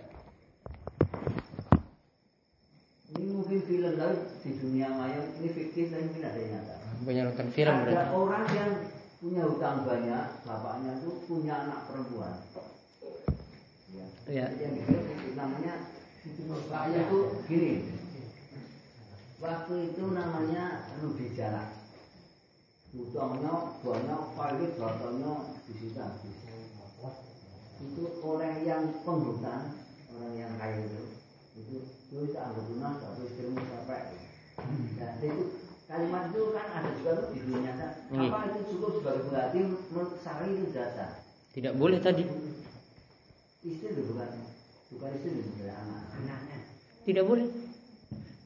ini 3.11 3.26
mungkin 3.36 3.59
film 3.67 3.93
lain 3.99 4.20
di 4.39 4.51
dunia 4.55 4.88
maya 4.95 5.20
ini 5.36 5.49
fiktif 5.51 5.91
dan 5.91 6.07
mungkin 6.07 6.24
ada 6.24 6.39
yang 6.39 6.51
nyata 6.55 6.76
Banyak 6.99 7.24
nonton 7.32 7.49
film 7.51 7.76
ada 7.76 7.84
berarti. 7.91 8.15
orang 8.15 8.45
yang 8.55 8.72
punya 9.20 9.43
hutang 9.51 9.78
banyak 9.84 10.26
bapaknya 10.47 10.91
tuh 11.03 11.15
punya 11.28 11.53
anak 11.67 11.80
perempuan 11.91 12.36
ya. 13.91 14.07
Ya. 14.32 14.45
Yang 14.55 14.72
dikira 14.80 15.01
itu 15.11 15.32
namanya 15.36 15.74
Bapaknya 16.20 16.99
itu 17.07 17.20
gini 17.47 17.74
Waktu 19.39 19.74
itu 19.91 20.03
namanya 20.11 20.63
Rudi 20.99 21.32
Jarak 21.36 21.72
Hutangnya 22.91 23.53
banyak 23.80 24.22
Pilot 24.36 24.72
bapaknya 24.76 25.32
disita 25.65 26.03
habis 26.11 26.49
Itu 27.80 28.03
orang 28.23 28.63
yang 28.67 28.84
penghutang 29.07 29.80
Orang 30.11 30.34
yang 30.36 30.51
kaya 30.59 30.84
itu. 30.84 31.03
Itu 31.55 31.77
itu 32.09 32.25
bisa 32.25 32.39
anggap 32.49 32.65
lunas 32.67 32.95
Tapi 32.99 33.21
istrimu 33.27 33.59
sampai 33.63 34.01
Nah 34.99 35.11
itu 35.23 35.43
kalimat 35.89 36.30
itu 36.30 36.41
kan 36.53 36.67
ada 36.69 36.89
juga 37.01 37.11
tuh 37.17 37.27
di 37.34 37.39
dunia 37.41 37.59
nyata. 37.65 37.88
Iya. 38.13 38.30
Apa 38.30 38.39
itu 38.51 38.59
cukup 38.75 38.91
sebagai 39.01 39.21
pengganti 39.25 39.59
Menurut 39.89 40.11
saya 40.21 40.45
itu 40.45 40.65
jasa? 40.69 41.05
Tidak 41.49 41.73
boleh 41.80 41.97
tadi. 41.97 42.23
Istri 43.65 43.88
itu 43.97 44.01
bukan. 44.13 44.30
Bukan 44.93 45.09
istri 45.17 45.30
itu 45.34 45.41
bukan 45.49 45.73
anak. 45.73 46.03
Anaknya. 46.13 46.57
Tidak 47.07 47.23
boleh. 47.25 47.47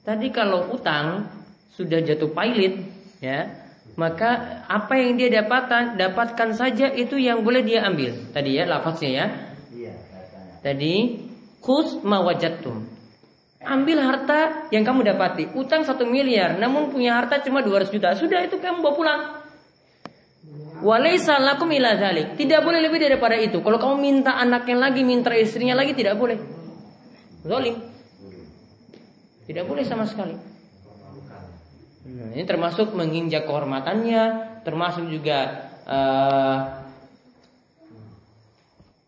Tadi 0.03 0.27
kalau 0.35 0.71
utang 0.71 1.27
sudah 1.71 2.03
jatuh 2.03 2.31
pilot, 2.31 2.75
ya, 3.23 3.62
maka 3.93 4.65
apa 4.65 4.97
yang 4.97 5.21
dia 5.21 5.29
dapatkan 5.29 6.01
dapatkan 6.01 6.49
saja 6.57 6.89
itu 6.89 7.21
yang 7.21 7.45
boleh 7.45 7.61
dia 7.61 7.85
ambil. 7.85 8.33
Tadi 8.33 8.57
ya 8.57 8.65
lafaznya 8.65 9.11
ya. 9.11 9.25
Iya 9.69 9.93
Tadi 10.65 10.95
khus 11.61 12.01
mawajatum. 12.01 12.89
Ambil 13.63 14.03
harta 14.03 14.67
yang 14.75 14.83
kamu 14.83 15.07
dapati. 15.07 15.55
Utang 15.55 15.87
satu 15.87 16.03
miliar, 16.03 16.59
namun 16.59 16.91
punya 16.91 17.15
harta 17.15 17.39
cuma 17.39 17.63
200 17.63 17.95
juta. 17.95 18.11
Sudah 18.11 18.43
itu 18.43 18.59
kamu 18.59 18.83
bawa 18.83 18.95
pulang. 18.95 19.21
Walaysa 20.83 21.39
lakum 21.39 21.71
ila. 21.71 21.95
Tidak 22.35 22.59
boleh 22.59 22.83
lebih 22.83 22.99
daripada 22.99 23.39
itu. 23.39 23.63
Kalau 23.63 23.79
kamu 23.79 23.95
minta 24.03 24.35
anaknya 24.35 24.91
lagi, 24.91 25.07
minta 25.07 25.31
istrinya 25.31 25.79
lagi 25.79 25.95
tidak 25.95 26.19
boleh. 26.19 26.35
Zalim. 27.47 27.79
Tidak 29.47 29.63
boleh 29.63 29.83
sama 29.87 30.03
sekali. 30.03 30.52
Nah, 32.13 32.29
ini 32.29 32.45
termasuk 32.45 32.93
menginjak 32.93 33.49
kehormatannya, 33.49 34.23
termasuk 34.61 35.09
juga 35.09 35.65
eh, 35.89 36.57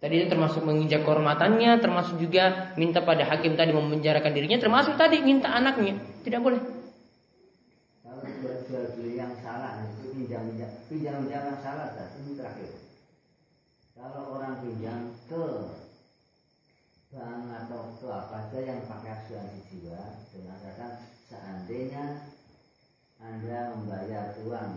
tadi 0.02 0.14
ini 0.18 0.26
termasuk 0.26 0.66
menginjak 0.66 1.06
kehormatannya, 1.06 1.78
termasuk 1.78 2.18
juga 2.18 2.74
minta 2.82 3.06
pada 3.06 3.30
hakim 3.30 3.54
tadi 3.54 3.78
memenjarakan 3.78 4.34
dirinya, 4.34 4.58
termasuk 4.58 4.98
tadi 4.98 5.22
minta 5.22 5.54
anaknya. 5.54 6.02
Tidak 6.26 6.42
boleh. 6.42 6.58
Kalau 8.02 8.26
yang 9.06 9.38
salah 9.38 9.86
itu 9.86 10.10
pinjam 10.10 10.50
pinjam 10.90 11.30
yang 11.30 11.62
salah 11.62 11.94
ini 11.94 12.34
terakhir. 12.34 12.74
Kalau 13.94 14.42
orang 14.42 14.66
pinjam 14.66 15.14
ke 15.30 15.46
bank 17.14 17.48
atau 17.54 17.96
ke 18.02 18.08
apa 18.12 18.50
saja 18.50 18.60
yang 18.66 18.80
pakai 18.90 19.14
asuransi 19.14 19.62
jiwa 19.72 20.26
dengan 20.36 20.58
kata 20.60 20.88
seandainya 21.32 22.35
anda 23.26 23.74
membayar 23.74 24.38
uang 24.46 24.74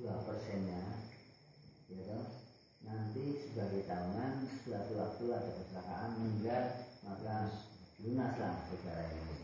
dua 0.00 0.14
persennya, 0.24 1.04
ya 1.92 2.00
toh, 2.08 2.24
nanti 2.88 3.44
sebagai 3.44 3.84
tahunan 3.84 4.48
suatu 4.64 4.92
waktu 4.96 5.24
ada 5.28 5.50
kecelakaan 5.60 6.10
meninggal 6.16 6.64
maka 7.04 7.36
lunaslah 8.00 8.64
perkara 8.72 9.04
ini. 9.12 9.36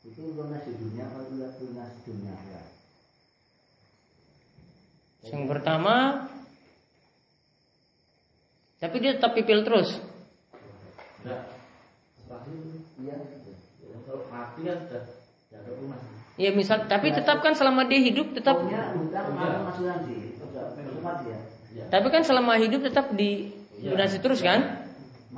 Itu 0.00 0.32
lunas 0.32 0.64
di 0.64 0.72
dunia 0.80 1.04
atau 1.12 1.28
lunas 1.28 1.92
di 2.00 2.02
dunia 2.08 2.32
akhirat? 2.32 2.68
Yang 5.28 5.44
pertama, 5.52 5.96
tapi 8.80 8.96
dia 9.04 9.20
tetap 9.20 9.36
pipil 9.36 9.60
terus. 9.60 10.00
Enggak. 11.20 11.60
Pasti 12.24 12.52
Iya. 13.00 13.16
ya, 13.84 13.96
kalau 14.08 14.24
mati 14.32 14.60
kan 14.64 14.78
sudah 14.88 15.04
ya 15.52 15.56
ada 15.60 15.72
rumah. 15.76 16.19
Ya 16.40 16.56
misal, 16.56 16.88
tapi 16.88 17.12
tetap 17.12 17.44
kan 17.44 17.52
selama 17.52 17.84
dia 17.84 18.00
hidup 18.00 18.32
tetap. 18.32 18.64
Iya. 18.64 18.96
Tempat 20.56 21.16
ya. 21.28 21.36
Ya. 21.76 21.84
Tapi 21.92 22.08
kan 22.08 22.24
selama 22.24 22.56
hidup 22.56 22.80
tetap 22.88 23.12
dilunasi 23.12 24.24
terus 24.24 24.40
kan? 24.40 24.88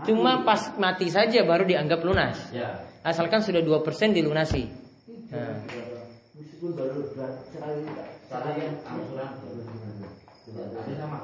Cuma 0.06 0.46
pas 0.46 0.78
mati 0.78 1.10
saja 1.10 1.42
baru 1.42 1.66
dianggap 1.66 2.06
lunas. 2.06 2.38
Ya. 2.54 2.86
Asalkan 3.02 3.42
sudah 3.42 3.58
2% 3.66 4.14
dilunasi. 4.14 4.70
Nah. 5.34 5.58
Yang 8.30 8.78
angsuran 8.86 9.30
Tadi 10.54 10.92
sama. 10.94 11.20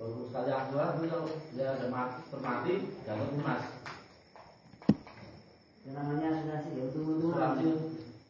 Kalau 0.00 0.24
sekali 0.32 0.48
angsuran 0.48 0.88
itu 0.96 1.06
kalau 1.12 1.28
dia 1.52 1.68
ada 1.76 1.86
mati, 1.92 2.24
termati, 2.32 2.74
dapat 3.04 3.28
lunas. 3.36 3.62
Yang 5.84 5.94
namanya 6.00 6.26
asuransi 6.40 6.70
ya 6.72 6.88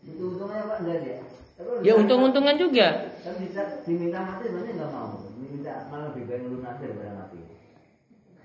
untung-untungan. 0.04 0.56
Apa 0.62 0.74
enggak 0.82 0.98
ya? 1.02 1.18
Ya 1.82 1.92
untung-untungan 1.94 2.56
juga. 2.58 2.86
Kan 3.22 3.34
bisa 3.38 3.62
diminta 3.86 4.18
mati 4.22 4.50
sebenarnya 4.50 4.72
nggak 4.82 4.90
mau. 4.90 5.30
Diminta 5.38 5.86
malah 5.88 6.10
lebih 6.10 6.24
baik 6.26 6.42
lunas 6.48 6.76
daripada 6.80 7.10
mati. 7.14 7.38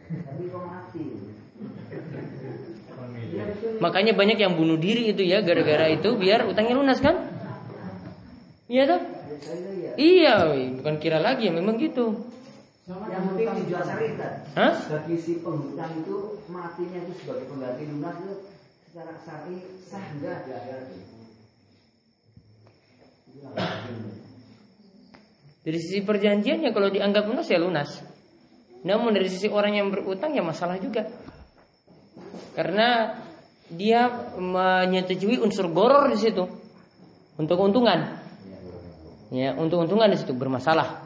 Tapi 0.08 0.44
kok 0.48 0.64
mati? 0.64 1.06
Ya, 3.28 3.44
itu- 3.52 3.78
Makanya 3.82 4.14
banyak 4.16 4.38
yang 4.40 4.54
bunuh 4.56 4.78
diri 4.80 5.12
itu 5.12 5.22
ya 5.22 5.42
gara-gara 5.42 5.90
itu 5.92 6.16
biar 6.16 6.48
utangnya 6.48 6.78
lunas 6.78 7.02
kan? 7.02 7.16
Iya 8.68 8.84
toh? 8.86 9.00
Ya, 9.02 9.38
saya 9.40 9.72
ya. 9.72 9.92
Iya, 9.98 10.36
bukan 10.80 10.96
kira 11.00 11.20
lagi 11.24 11.48
ya 11.48 11.54
memang 11.56 11.80
gitu. 11.80 12.28
Yang 12.88 13.24
penting 13.34 13.48
dijual 13.64 13.84
syarikat. 13.84 14.32
Hah? 14.56 14.74
Bagi 14.88 15.16
si 15.20 15.44
penghutang 15.44 15.92
itu 16.04 16.16
matinya 16.48 17.00
itu 17.04 17.14
sebagai 17.20 17.52
pengganti 17.52 17.84
lunas 17.84 18.16
itu 18.24 18.36
secara 18.88 19.12
syar'i 19.20 19.56
sah 19.84 20.04
enggak 20.16 20.48
di 20.48 20.52
akhirat 20.56 20.88
itu? 20.88 21.04
Itu 21.04 21.04
yang 21.04 21.12
penting. 21.12 21.36
Dari 25.68 25.78
sisi 25.84 26.00
perjanjiannya 26.00 26.72
kalau 26.72 26.88
dianggap 26.88 27.28
lunas 27.28 27.48
ya 27.52 27.60
lunas. 27.60 28.00
Namun 28.88 29.12
dari 29.12 29.28
sisi 29.28 29.52
orang 29.52 29.76
yang 29.76 29.92
berutang 29.92 30.32
ya 30.32 30.40
masalah 30.40 30.80
juga. 30.80 31.12
Karena 32.56 33.20
dia 33.68 34.32
menyetujui 34.40 35.44
unsur 35.44 35.68
goror 35.68 36.08
di 36.08 36.18
situ. 36.18 36.48
Untuk 37.36 37.60
keuntungan. 37.60 38.16
Ya, 39.28 39.52
untung-untungan 39.60 40.08
di 40.08 40.18
situ 40.18 40.32
bermasalah. 40.32 41.04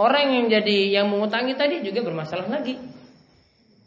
Orang 0.00 0.32
yang 0.32 0.48
jadi 0.48 0.96
yang 0.96 1.12
mengutangi 1.12 1.52
tadi 1.60 1.84
juga 1.84 2.00
bermasalah 2.00 2.48
lagi. 2.48 2.80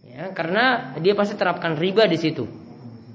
Ya, 0.05 0.29
karena 0.29 0.93
dia 1.01 1.17
pasti 1.17 1.33
terapkan 1.33 1.73
riba 1.73 2.05
di 2.05 2.21
situ. 2.21 2.45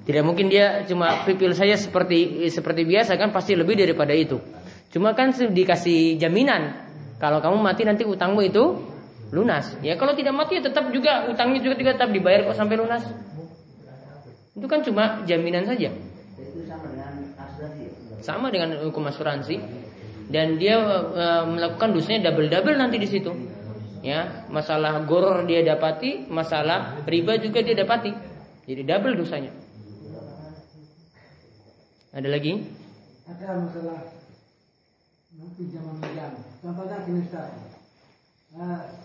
Tidak 0.08 0.24
mungkin 0.24 0.48
dia 0.48 0.88
cuma 0.88 1.28
pipil 1.28 1.52
saja 1.52 1.76
seperti 1.76 2.48
seperti 2.48 2.88
biasa 2.88 3.20
kan 3.20 3.28
pasti 3.28 3.52
lebih 3.52 3.76
daripada 3.76 4.16
itu. 4.16 4.40
Cuma 4.88 5.12
kan 5.12 5.36
dikasih 5.36 6.16
jaminan 6.16 6.88
kalau 7.20 7.44
kamu 7.44 7.60
mati 7.60 7.84
nanti 7.84 8.08
utangmu 8.08 8.40
itu 8.40 8.88
lunas. 9.36 9.76
Ya 9.84 10.00
kalau 10.00 10.16
tidak 10.16 10.32
mati 10.32 10.56
ya 10.56 10.62
tetap 10.64 10.88
juga 10.96 11.28
utangnya 11.28 11.60
juga 11.60 11.76
tetap 11.76 12.08
dibayar 12.08 12.48
kok 12.48 12.56
sampai 12.56 12.80
lunas. 12.80 13.04
Itu 14.56 14.64
kan 14.64 14.80
cuma 14.80 15.28
jaminan 15.28 15.68
saja. 15.68 15.92
Itu 15.92 16.64
sama 16.64 16.88
dengan 16.88 17.12
asuransi 17.36 17.82
ya? 17.84 17.92
Sama 18.24 18.46
dengan 18.48 18.68
hukum 18.88 19.04
asuransi 19.12 19.56
dan 20.32 20.56
dia 20.56 20.80
e, 21.12 21.24
melakukan 21.52 21.92
dosanya 21.92 22.32
double-double 22.32 22.80
nanti 22.80 22.96
di 22.96 23.08
situ. 23.12 23.28
Ya, 24.00 24.48
masalah 24.48 25.04
goror 25.04 25.44
dia 25.44 25.60
dapati, 25.60 26.32
masalah 26.32 27.04
riba 27.04 27.36
juga 27.36 27.60
dia 27.60 27.76
dapati. 27.76 28.08
Jadi 28.64 28.88
double 28.88 29.20
dosanya. 29.20 29.67
Ada 32.08 32.28
lagi? 32.32 32.52
Ada 33.28 33.68
masalah 33.68 34.00
pinjaman 35.58 36.00
pinjam. 36.00 36.32
Contohnya 36.64 37.04
gini 37.04 37.20
Ustaz. 37.28 37.52
Nah, 38.56 38.96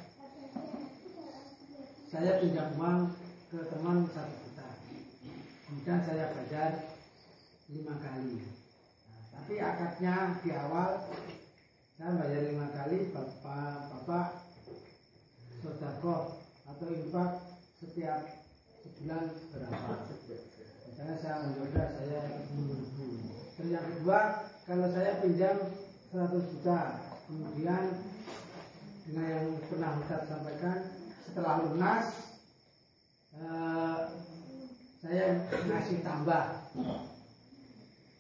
saya 2.08 2.40
pinjam 2.40 2.80
uang 2.80 3.12
ke 3.52 3.60
teman 3.68 4.08
satu 4.08 4.36
juta. 4.40 4.68
Kemudian 5.68 6.00
saya 6.08 6.26
bayar 6.32 6.72
lima 7.76 7.96
kali. 8.00 8.40
Nah, 8.40 9.22
tapi 9.36 9.54
akadnya 9.60 10.16
di 10.40 10.50
awal 10.56 11.12
saya 12.00 12.12
bayar 12.24 12.42
lima 12.56 12.72
kali 12.72 13.12
bapak 13.12 13.92
bapak 13.92 14.28
sodako 15.60 16.40
atau 16.72 16.88
infak 16.88 17.32
setiap 17.84 18.32
sebulan 18.80 19.28
berapa 19.52 19.94
misalnya 20.94 21.18
saya 21.18 21.36
mencoba 21.42 21.84
saya 21.98 22.22
ribu 22.54 22.86
terus 23.58 23.70
yang 23.74 23.86
kedua 23.90 24.20
kalau 24.70 24.88
saya 24.94 25.12
pinjam 25.26 25.58
100 26.14 26.52
juta 26.54 26.80
kemudian 27.26 27.84
dengan 29.10 29.26
yang 29.26 29.48
pernah 29.66 29.98
Ustaz 29.98 30.30
sampaikan 30.30 30.78
setelah 31.26 31.66
lunas 31.66 32.06
eh, 33.34 34.00
saya 35.02 35.26
ngasih 35.50 36.06
tambah 36.06 36.62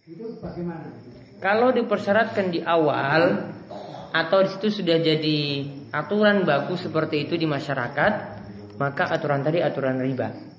itu 0.03 0.35
bagaimana? 0.43 0.91
Kalau 1.39 1.71
dipersyaratkan 1.71 2.51
di 2.51 2.59
awal 2.59 3.55
atau 4.11 4.39
di 4.43 4.49
situ 4.51 4.83
sudah 4.83 4.99
jadi 4.99 5.39
aturan 5.95 6.43
baku 6.43 6.75
seperti 6.75 7.23
itu 7.23 7.39
di 7.39 7.47
masyarakat, 7.47 8.13
maka 8.75 9.03
aturan 9.07 9.47
tadi 9.47 9.63
aturan 9.63 10.03
riba. 10.03 10.52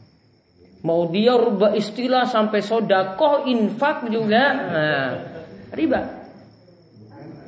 Mau 0.85 1.09
dia 1.09 1.33
rubah 1.33 1.73
istilah 1.73 2.29
sampai 2.29 2.61
sodakoh 2.61 3.49
infak 3.49 4.05
juga, 4.13 4.53
nah, 4.53 5.11
riba. 5.73 6.29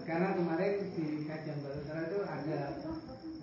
Karena 0.08 0.32
kemarin 0.32 0.88
di 0.96 1.28
kajian 1.28 1.60
baru 1.60 1.84
itu 1.84 2.18
ada 2.24 2.60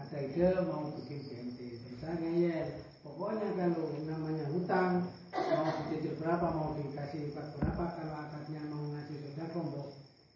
ada 0.02 0.18
ide 0.18 0.50
mau 0.66 0.90
bikin 0.98 1.22
BMT, 1.30 1.60
misalnya 1.94 2.30
ya 2.42 2.58
pokoknya 3.06 3.54
kalau 3.54 3.94
namanya 4.10 4.46
hutang 4.50 5.14
mau 5.30 5.70
dicicil 5.86 6.18
berapa 6.18 6.48
mau 6.50 6.74
dikasih 6.74 7.30
infak 7.30 7.54
berapa 7.62 7.84
kalau 7.94 8.16
akadnya 8.18 8.66
mau 8.74 8.90
ngasih 8.98 9.18
sodakoh 9.30 9.62
mau 9.62 9.86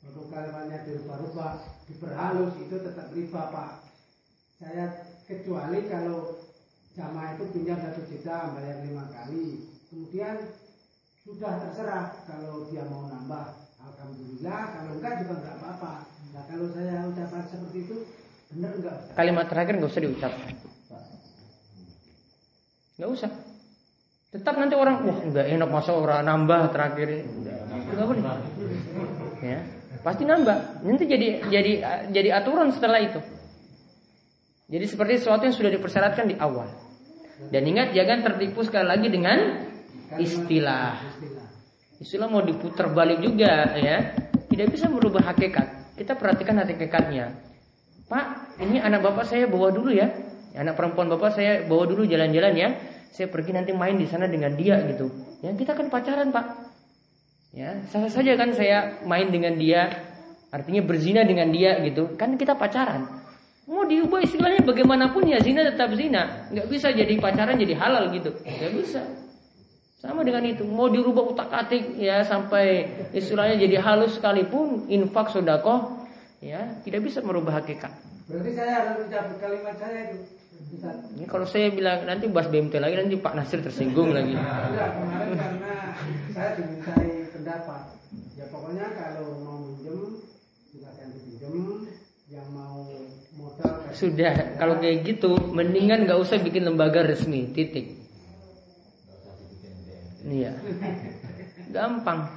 untuk 0.06 0.26
kalimatnya 0.30 0.86
dirubah-rubah 0.86 1.66
diperhalus 1.90 2.54
itu 2.62 2.76
tetap 2.78 3.10
riba 3.10 3.42
pak. 3.50 3.72
Saya 4.62 4.86
kecuali 5.26 5.90
kalau 5.90 6.46
jamaah 6.98 7.38
itu 7.38 7.46
pinjam 7.54 7.78
satu 7.78 8.02
juta 8.10 8.58
bayar 8.58 8.82
lima 8.82 9.06
kali 9.14 9.70
kemudian 9.94 10.36
sudah 11.22 11.54
terserah 11.62 12.26
kalau 12.26 12.66
dia 12.74 12.82
mau 12.90 13.06
nambah 13.06 13.54
alhamdulillah 13.78 14.62
kalau 14.74 14.92
enggak 14.98 15.14
juga 15.22 15.34
enggak 15.38 15.56
apa-apa 15.62 15.94
nah 16.34 16.44
kalau 16.50 16.68
saya 16.74 17.06
ucapkan 17.06 17.44
seperti 17.46 17.80
itu 17.86 17.98
benar 18.48 18.72
enggak? 18.80 18.96
Kalimat 19.14 19.46
terakhir 19.52 19.74
nggak 19.76 19.92
usah 19.92 20.04
diucapkan. 20.04 20.50
Nggak 22.98 23.10
usah. 23.12 23.32
Tetap 24.28 24.56
nanti 24.56 24.76
orang 24.76 24.96
wah 25.04 25.20
nggak 25.24 25.48
enak 25.52 25.70
masa 25.70 25.92
orang 25.96 26.24
nambah 26.24 26.62
terakhir 26.72 27.08
ini. 27.12 27.24
Nggak 27.92 28.06
boleh. 28.08 28.24
Ya, 29.44 29.60
pasti 30.02 30.24
nambah. 30.24 30.58
Nanti 30.84 31.04
jadi 31.06 31.28
jadi 31.52 31.74
jadi 32.12 32.30
aturan 32.40 32.72
setelah 32.72 33.04
itu. 33.04 33.20
Jadi 34.68 34.86
seperti 34.88 35.14
sesuatu 35.24 35.44
yang 35.48 35.56
sudah 35.56 35.72
dipersyaratkan 35.72 36.28
di 36.28 36.36
awal. 36.40 36.68
Dan 37.38 37.64
ingat 37.70 37.94
jangan 37.94 38.26
tertipu 38.26 38.66
sekali 38.66 38.88
lagi 38.90 39.08
dengan 39.14 39.38
istilah. 40.18 40.98
istilah 41.98 42.30
mau 42.30 42.42
diputar 42.46 42.94
balik 42.94 43.22
juga 43.22 43.74
ya. 43.78 44.14
Tidak 44.50 44.68
bisa 44.70 44.90
merubah 44.90 45.22
hakikat. 45.34 45.98
Kita 45.98 46.14
perhatikan 46.18 46.62
hakikatnya. 46.62 47.34
Pak, 48.08 48.58
ini 48.62 48.78
anak 48.80 49.04
bapak 49.04 49.26
saya 49.26 49.50
bawa 49.50 49.74
dulu 49.74 49.94
ya. 49.94 50.08
Anak 50.58 50.78
perempuan 50.78 51.10
bapak 51.10 51.38
saya 51.38 51.66
bawa 51.66 51.86
dulu 51.86 52.06
jalan-jalan 52.06 52.54
ya. 52.58 52.70
Saya 53.14 53.30
pergi 53.34 53.54
nanti 53.54 53.74
main 53.74 53.98
di 53.98 54.06
sana 54.06 54.30
dengan 54.30 54.54
dia 54.54 54.78
gitu. 54.90 55.10
Ya 55.42 55.54
kita 55.54 55.74
kan 55.74 55.90
pacaran 55.90 56.30
pak. 56.30 56.46
Ya 57.54 57.82
sah 57.90 58.06
saja 58.10 58.38
kan 58.38 58.54
saya 58.54 59.02
main 59.06 59.34
dengan 59.34 59.58
dia. 59.58 59.90
Artinya 60.54 60.86
berzina 60.86 61.26
dengan 61.26 61.50
dia 61.50 61.82
gitu. 61.82 62.14
Kan 62.14 62.38
kita 62.38 62.54
pacaran. 62.54 63.17
Mau 63.68 63.84
diubah 63.84 64.24
istilahnya 64.24 64.64
bagaimanapun 64.64 65.28
ya 65.28 65.44
zina 65.44 65.68
tetap 65.68 65.92
zina. 66.00 66.48
Nggak 66.56 66.68
bisa 66.72 66.88
jadi 66.96 67.14
pacaran 67.20 67.60
jadi 67.60 67.76
halal 67.76 68.16
gitu. 68.16 68.32
Nggak 68.48 68.72
bisa. 68.80 69.02
Sama 70.00 70.24
dengan 70.24 70.48
itu. 70.48 70.64
Mau 70.64 70.88
dirubah 70.88 71.36
utak 71.36 71.52
atik 71.52 72.00
ya 72.00 72.24
sampai 72.24 72.88
istilahnya 73.12 73.60
jadi 73.60 73.84
halus 73.84 74.16
sekalipun 74.16 74.88
infak 74.88 75.36
sodako 75.36 76.08
ya 76.40 76.80
tidak 76.88 77.04
bisa 77.04 77.20
merubah 77.20 77.60
hakikat. 77.60 77.92
berarti 78.28 78.52
saya 78.60 78.72
harus 78.84 79.08
ucap 79.08 79.26
kalimat 79.40 79.76
saya 79.80 80.12
itu. 80.12 80.20
Ini 81.16 81.26
kalau 81.32 81.48
saya 81.48 81.72
bilang 81.72 82.04
nanti 82.04 82.28
bahas 82.28 82.52
BMT 82.52 82.76
lagi 82.84 83.00
nanti 83.00 83.16
Pak 83.16 83.34
Nasir 83.40 83.64
tersinggung 83.64 84.12
lagi. 84.12 84.36
Enggak, 84.36 84.90
kemarin 85.00 85.32
karena 85.40 85.74
saya 86.36 86.50
dimintai 86.60 87.12
pendapat 87.32 87.82
ya 88.36 88.46
pokoknya 88.52 88.86
kalau 89.00 89.28
mau 89.48 89.58
minjem 89.64 90.28
silakan 90.68 91.08
dipinjem 91.16 91.88
yang 92.28 92.48
mau 92.52 92.84
modal 93.40 93.74
kasih 93.87 93.87
Sudah, 93.98 94.62
kalau 94.62 94.78
kayak 94.78 95.02
gitu 95.10 95.34
mendingan 95.50 96.06
nggak 96.06 96.22
usah 96.22 96.38
bikin 96.38 96.70
lembaga 96.70 97.02
resmi, 97.02 97.50
titik. 97.50 97.98
Iya. 100.22 100.54
Gampang. 101.74 102.30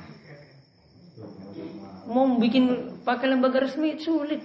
Mau 2.09 2.41
bikin 2.41 2.97
pakai 3.05 3.29
lembaga 3.29 3.61
resmi 3.61 4.01
sulit. 4.01 4.41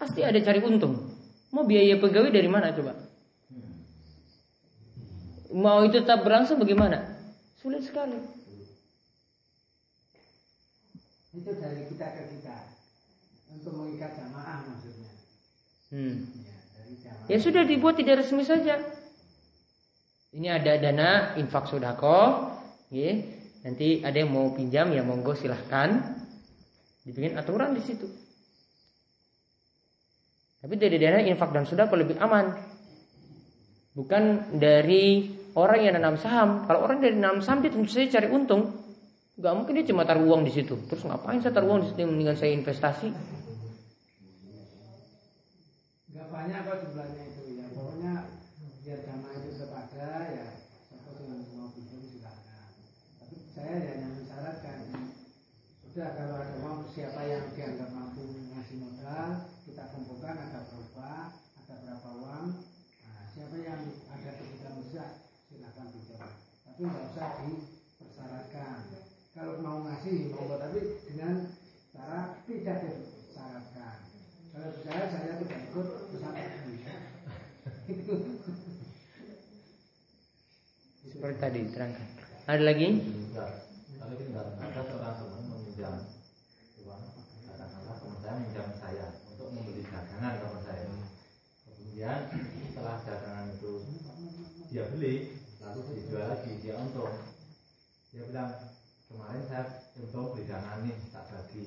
Pasti 0.00 0.24
ada 0.24 0.40
cari 0.40 0.64
untung. 0.64 1.12
Mau 1.52 1.68
biaya 1.68 2.00
pegawai 2.00 2.32
dari 2.32 2.48
mana 2.48 2.72
coba? 2.72 2.96
Mau 5.52 5.84
itu 5.84 6.00
tetap 6.00 6.24
berlangsung 6.24 6.56
bagaimana? 6.56 7.04
Sulit 7.60 7.84
sekali. 7.84 8.40
itu 11.32 11.48
dari 11.56 11.88
kita 11.88 12.06
ke 12.12 12.22
kita 12.28 12.76
untuk 13.48 13.72
mengikat 13.72 14.12
jamaah 14.20 14.68
maksudnya 14.68 15.01
Hmm. 15.92 16.24
ya 17.28 17.36
sudah 17.36 17.68
dibuat 17.68 18.00
tidak 18.00 18.24
resmi 18.24 18.48
saja. 18.48 18.80
Ini 20.32 20.48
ada 20.48 20.80
dana 20.80 21.36
infak 21.36 21.68
sodako, 21.68 22.48
ya. 22.88 23.12
Nanti 23.62 24.00
ada 24.00 24.16
yang 24.16 24.32
mau 24.32 24.48
pinjam 24.56 24.88
ya 24.96 25.04
monggo 25.04 25.36
silahkan. 25.36 26.16
Dibikin 27.04 27.36
aturan 27.36 27.76
di 27.76 27.82
situ. 27.84 28.08
Tapi 30.64 30.74
dari 30.80 30.96
dana 30.96 31.20
infak 31.20 31.52
dan 31.52 31.68
sodako 31.68 32.00
lebih 32.00 32.16
aman. 32.16 32.56
Bukan 33.92 34.56
dari 34.56 35.28
orang 35.52 35.80
yang 35.84 35.94
nanam 36.00 36.16
saham. 36.16 36.64
Kalau 36.64 36.88
orang 36.88 37.04
dari 37.04 37.20
nanam 37.20 37.44
saham 37.44 37.60
dia 37.60 37.68
tentu 37.68 37.92
saja 37.92 38.16
cari 38.16 38.32
untung. 38.32 38.80
Gak 39.36 39.52
mungkin 39.52 39.76
dia 39.76 39.84
cuma 39.92 40.08
taruh 40.08 40.24
uang 40.24 40.48
di 40.48 40.52
situ. 40.56 40.72
Terus 40.88 41.04
ngapain 41.04 41.44
saya 41.44 41.52
taruh 41.52 41.76
uang 41.76 41.80
di 41.84 41.86
situ 41.92 42.00
mendingan 42.08 42.36
saya 42.40 42.56
investasi? 42.56 43.12
nggak 46.12 46.28
banyak 46.28 46.60
kok 46.68 46.78
jumlahnya 46.86 47.24
itu 47.34 47.42
ya 47.56 47.66
pokoknya 47.74 48.12
biar 48.86 49.00
jamaah 49.00 49.34
itu 49.42 49.50
sepada 49.58 50.06
ya 50.30 50.46
siapa 50.86 51.08
yang 51.24 51.40
mau 51.56 51.72
pinjam 51.74 51.98
silakan 52.04 52.68
tapi 53.18 53.36
saya 53.50 53.74
ya 53.74 53.90
hanya 53.96 54.08
mensyaratkan 54.12 54.78
sudah 55.92 56.08
kalau 56.16 56.40
ada 56.40 56.56
uang 56.64 56.88
siapa 56.96 57.20
yang 57.28 57.52
dianggap 57.52 57.92
mampu 57.92 58.24
ngasih 58.48 58.80
modal 58.80 59.44
kita 59.68 59.92
kumpulkan 59.92 60.40
ada 60.40 60.64
berapa 60.64 61.36
ada 61.36 61.74
berapa 61.84 62.08
uang. 62.16 62.46
Nah, 63.04 63.22
siapa 63.36 63.56
yang 63.60 63.92
ada 64.08 64.30
kebutuhan 64.40 64.80
besar 64.80 65.20
silakan 65.52 65.86
pinjam 65.92 66.32
tapi 66.64 66.80
nggak 66.88 67.04
usah 67.12 67.30
dipersyaratkan. 67.44 68.78
Kalau 69.36 69.60
mau 69.60 69.84
ngasih 69.84 70.32
monggo 70.32 70.56
tapi 70.56 70.80
dengan 71.12 71.52
cara 71.92 72.40
tidak 72.48 72.76
disyaratkan 72.88 73.96
kalau 74.48 74.70
saya 74.80 75.04
saya 75.12 75.32
tidak 75.44 75.60
ikut 75.68 75.88
pesantren 76.08 76.52
Seperti 81.04 81.36
tadi 81.36 81.58
diterangkan. 81.68 82.08
Ada 82.48 82.62
lagi? 82.64 82.88
Kalau 84.02 84.18
kita 84.18 84.34
nggak 84.34 84.66
ada 84.66 84.82
seorang 84.82 85.14
teman 85.14 85.42
meminjam 85.46 85.94
uang, 86.82 87.02
katakanlah 87.46 87.96
teman 88.02 88.18
saya 88.18 88.34
meminjam 88.34 88.68
saya 88.82 89.06
untuk 89.30 89.48
membeli 89.54 89.86
dagangan 89.86 90.34
sama 90.42 90.58
saya. 90.66 90.84
Kemudian 91.62 92.20
setelah 92.66 92.96
dagangan 93.06 93.46
itu 93.54 93.72
dia 94.72 94.88
beli, 94.88 95.36
lalu 95.60 95.80
dijual 96.00 96.32
lagi, 96.32 96.52
dia 96.64 96.74
untung. 96.80 97.12
Dia 98.08 98.24
bilang 98.32 98.50
kemarin 99.12 99.44
saya 99.44 99.64
untung 100.00 100.32
beli 100.32 100.48
dagangan 100.48 100.88
nih 100.88 100.96
tak 101.12 101.24
bagi 101.28 101.64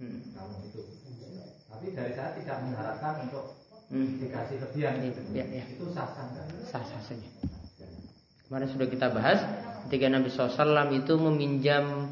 Hmm. 0.00 0.18
kamu 0.34 0.56
itu. 0.66 0.82
Tapi 1.70 1.86
dari 1.94 2.12
saya 2.18 2.34
tidak 2.34 2.56
mengharapkan 2.66 3.22
untuk 3.28 3.54
Hmm. 3.86 4.18
dikasih 4.18 4.56
lebihan 4.58 4.98
itu. 5.04 5.20
Ya, 5.30 5.46
ya. 5.46 5.64
Itu 5.68 5.94
sah 5.94 6.10
sah 6.10 6.26
nggak? 6.26 6.46
Sah-sah 6.66 7.02
saja. 7.06 7.28
Kemarin 8.48 8.68
sudah 8.70 8.88
kita 8.90 9.06
bahas 9.14 9.38
ketika 9.86 10.06
Nabi 10.10 10.28
SAW 10.32 10.90
itu 10.90 11.14
meminjam 11.18 12.10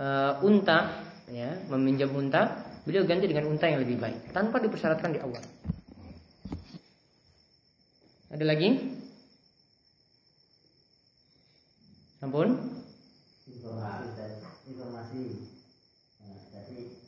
eh, 0.00 0.32
unta, 0.40 1.04
ya, 1.28 1.52
meminjam 1.68 2.08
unta, 2.16 2.64
beliau 2.88 3.04
ganti 3.04 3.28
dengan 3.28 3.52
unta 3.52 3.68
yang 3.68 3.84
lebih 3.84 4.00
baik 4.00 4.32
tanpa 4.32 4.56
dipersyaratkan 4.56 5.12
di 5.12 5.20
awal. 5.20 5.44
Ada 8.32 8.44
lagi? 8.46 8.68
Sampun? 12.20 12.52
Informasi 13.48 14.44
informasi. 14.68 15.24
Nah, 16.20 16.52
tadi 16.52 17.00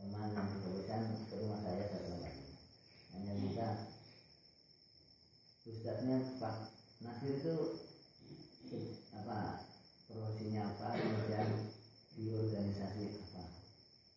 teman 0.00 0.32
barusan 0.32 1.02
ke 1.28 1.34
rumah 1.36 1.60
saya 1.60 1.84
satu 1.84 2.16
lagi. 2.16 2.48
Hanya 3.12 3.32
bisa 3.44 3.66
Ustaznya 5.68 6.40
Pak 6.40 6.72
Nasir 7.04 7.44
itu 7.44 7.56
apa 9.12 9.68
profesinya 10.08 10.72
apa 10.72 10.96
kemudian 10.96 11.68
di 12.16 12.32
organisasi 12.32 13.20
apa 13.20 13.52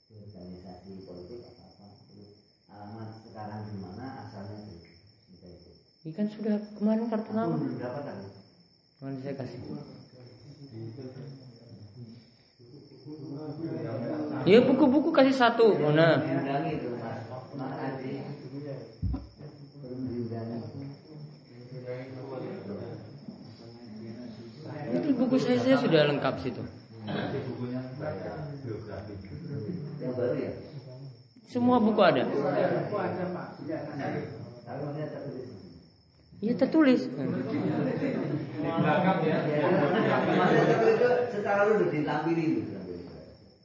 di 0.08 0.16
organisasi 0.16 1.04
politik 1.04 1.44
apa 1.52 1.76
apa 1.76 1.88
alamat 2.72 3.20
sekarang 3.28 3.68
di 3.68 3.76
mana 3.84 4.24
asalnya 4.24 4.64
itu 4.64 5.76
ini 6.08 6.12
kan 6.16 6.32
sudah 6.32 6.56
kemarin 6.80 7.12
kartu 7.12 7.36
nama 7.36 7.60
berapa 7.60 8.00
dapat 8.00 8.41
Kemarin 9.02 9.18
saya 9.18 9.34
kasih. 9.34 9.58
Iya 14.46 14.60
buku-buku 14.62 15.10
kasih 15.10 15.34
satu. 15.34 15.74
Nah, 15.90 16.22
Diundangi 16.22 16.78
itu 25.02 25.10
buku 25.18 25.36
saya, 25.42 25.58
saya 25.66 25.82
sudah 25.82 26.06
lengkap 26.06 26.38
situ. 26.38 26.62
Nanti 26.62 27.42
ya? 30.46 30.54
Semua 31.50 31.82
buku 31.82 32.06
ada. 32.06 32.22
Buku 32.22 32.46
ada 33.02 33.26
pak. 33.34 33.58
Tapi 34.62 34.82
maksudnya 34.86 35.10
tertulis. 35.10 35.50
Iya 35.50 35.50
tertulis. 35.50 35.50
Di 35.50 35.66
belakang 36.22 36.31
ya. 36.42 36.54
Tertulis. 36.58 37.08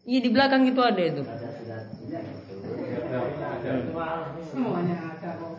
Iya 0.06 0.18
di 0.22 0.30
belakang 0.30 0.62
itu 0.70 0.80
ada 0.84 1.02
itu. 1.02 1.22
Semuanya 4.52 4.96
ada 5.18 5.30
kok. 5.40 5.52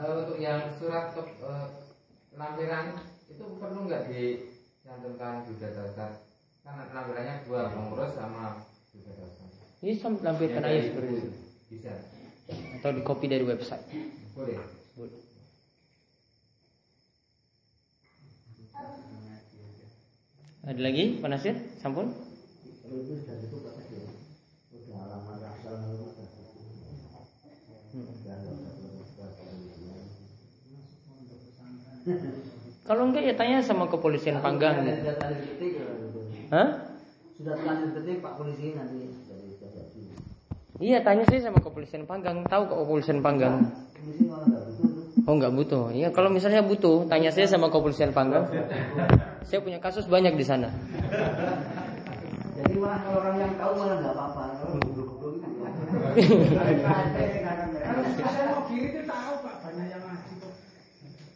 Eh, 0.00 0.12
untuk 0.16 0.38
yang 0.40 0.64
surat 0.80 1.12
eh, 1.12 1.66
lampiran 2.32 2.96
itu 3.28 3.44
perlu 3.60 3.84
nggak 3.84 4.08
dicantumkan 4.08 5.44
juga 5.44 5.68
dasar 5.76 6.10
karena 6.64 6.84
lampirannya 6.94 7.34
dua 7.44 7.68
pengurus 7.68 8.16
sama 8.16 8.64
juga 8.88 9.12
dasar 9.20 9.48
Ini 9.84 9.92
sampai 9.96 10.24
lampirkan 10.24 10.62
aja 10.64 10.80
seperti 10.88 11.12
itu. 11.20 11.49
Bisa 11.70 11.94
Atau 12.50 12.90
di 12.98 13.02
copy 13.06 13.30
dari 13.30 13.46
website. 13.46 13.86
boleh 14.34 14.58
Boleh. 14.98 15.22
Ada 20.66 20.80
lagi 20.82 21.22
Pak 21.22 21.28
Nasir? 21.30 21.54
Sampun? 21.78 22.10
Kalau 32.82 33.06
enggak 33.06 33.22
ya 33.22 33.34
tanya 33.38 33.62
sama 33.62 33.86
kepolisian 33.86 34.42
Panggang. 34.42 34.82
Ya, 34.82 34.98
gitu. 34.98 36.20
Hah? 36.50 36.68
Sudah 37.38 37.54
terlanjur 37.54 38.02
ketik 38.02 38.18
Pak 38.18 38.34
polisi 38.34 38.74
nanti 38.74 39.29
Iya 40.80 41.04
tanya 41.04 41.24
sih 41.28 41.38
sama 41.44 41.60
kepolisian 41.60 42.08
Panggang. 42.08 42.40
Tahu 42.48 42.62
kok 42.66 42.78
kepolisian 42.82 43.20
Panggang? 43.20 43.68
Oh 45.28 45.36
nggak 45.36 45.52
butuh. 45.52 45.92
Iya 45.92 46.08
kalau 46.10 46.32
misalnya 46.32 46.64
butuh, 46.64 47.04
tanya 47.06 47.28
saya 47.28 47.44
sama 47.44 47.68
kepolisian 47.68 48.16
Panggang. 48.16 48.48
Saya 49.44 49.60
punya 49.60 49.76
kasus 49.76 50.08
banyak 50.08 50.34
di 50.34 50.44
sana. 50.44 50.72
Jadi 52.56 52.74
malah 52.80 52.98
kalau 53.04 53.20
orang 53.20 53.36
yang 53.38 53.52
tahu 53.60 53.72
malah 53.76 53.96
nggak 54.00 54.14
apa-apa. 54.16 54.42
Saya. 56.16 57.28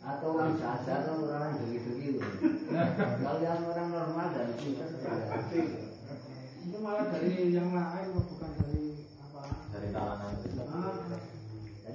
Atau 0.05 0.37
orang 0.37 0.61
sadar 0.61 1.09
atau 1.09 1.25
orang 1.25 1.57
begitu-begitu. 1.65 2.21
Kalau 3.25 3.41
yang 3.41 3.65
orang 3.73 3.89
normal 3.89 4.27
dan 4.37 4.53
Itu 6.61 6.77
malah 6.85 7.09
dari 7.09 7.57
yang 7.57 7.73
lain 7.73 8.07
kok, 8.13 8.25
bukan 8.29 8.51
dari 8.61 9.01
apa. 9.17 9.43
Dari 9.73 9.89
kalangan. 9.97 10.29
Ah, 10.29 10.37
Jadi 10.45 10.57
langsung 10.61 11.09
tidak 11.09 11.21
tidak 11.89 11.94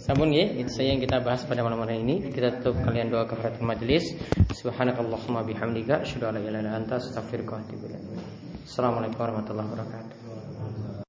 Sampun 0.00 0.28
ya, 0.36 0.52
itu 0.52 0.68
saja 0.68 0.92
yang 0.92 1.00
kita 1.00 1.22
bahas 1.24 1.48
pada 1.48 1.64
malam 1.64 1.80
hari 1.80 2.04
ini. 2.04 2.28
Kita 2.28 2.60
tutup 2.60 2.76
kalian 2.84 3.08
doa 3.08 3.24
kafaratul 3.24 3.64
majelis. 3.64 4.04
Subhanakallahumma 4.52 5.40
bihamdika 5.48 6.04
asyhadu 6.04 6.28
an 6.28 6.34
la 6.36 6.40
ilaha 6.44 6.76
anta 6.76 7.00
astaghfiruka. 7.00 7.56
Assalamualaikum 8.68 9.16
warahmatullahi 9.16 9.68
wabarakatuh. 9.70 10.29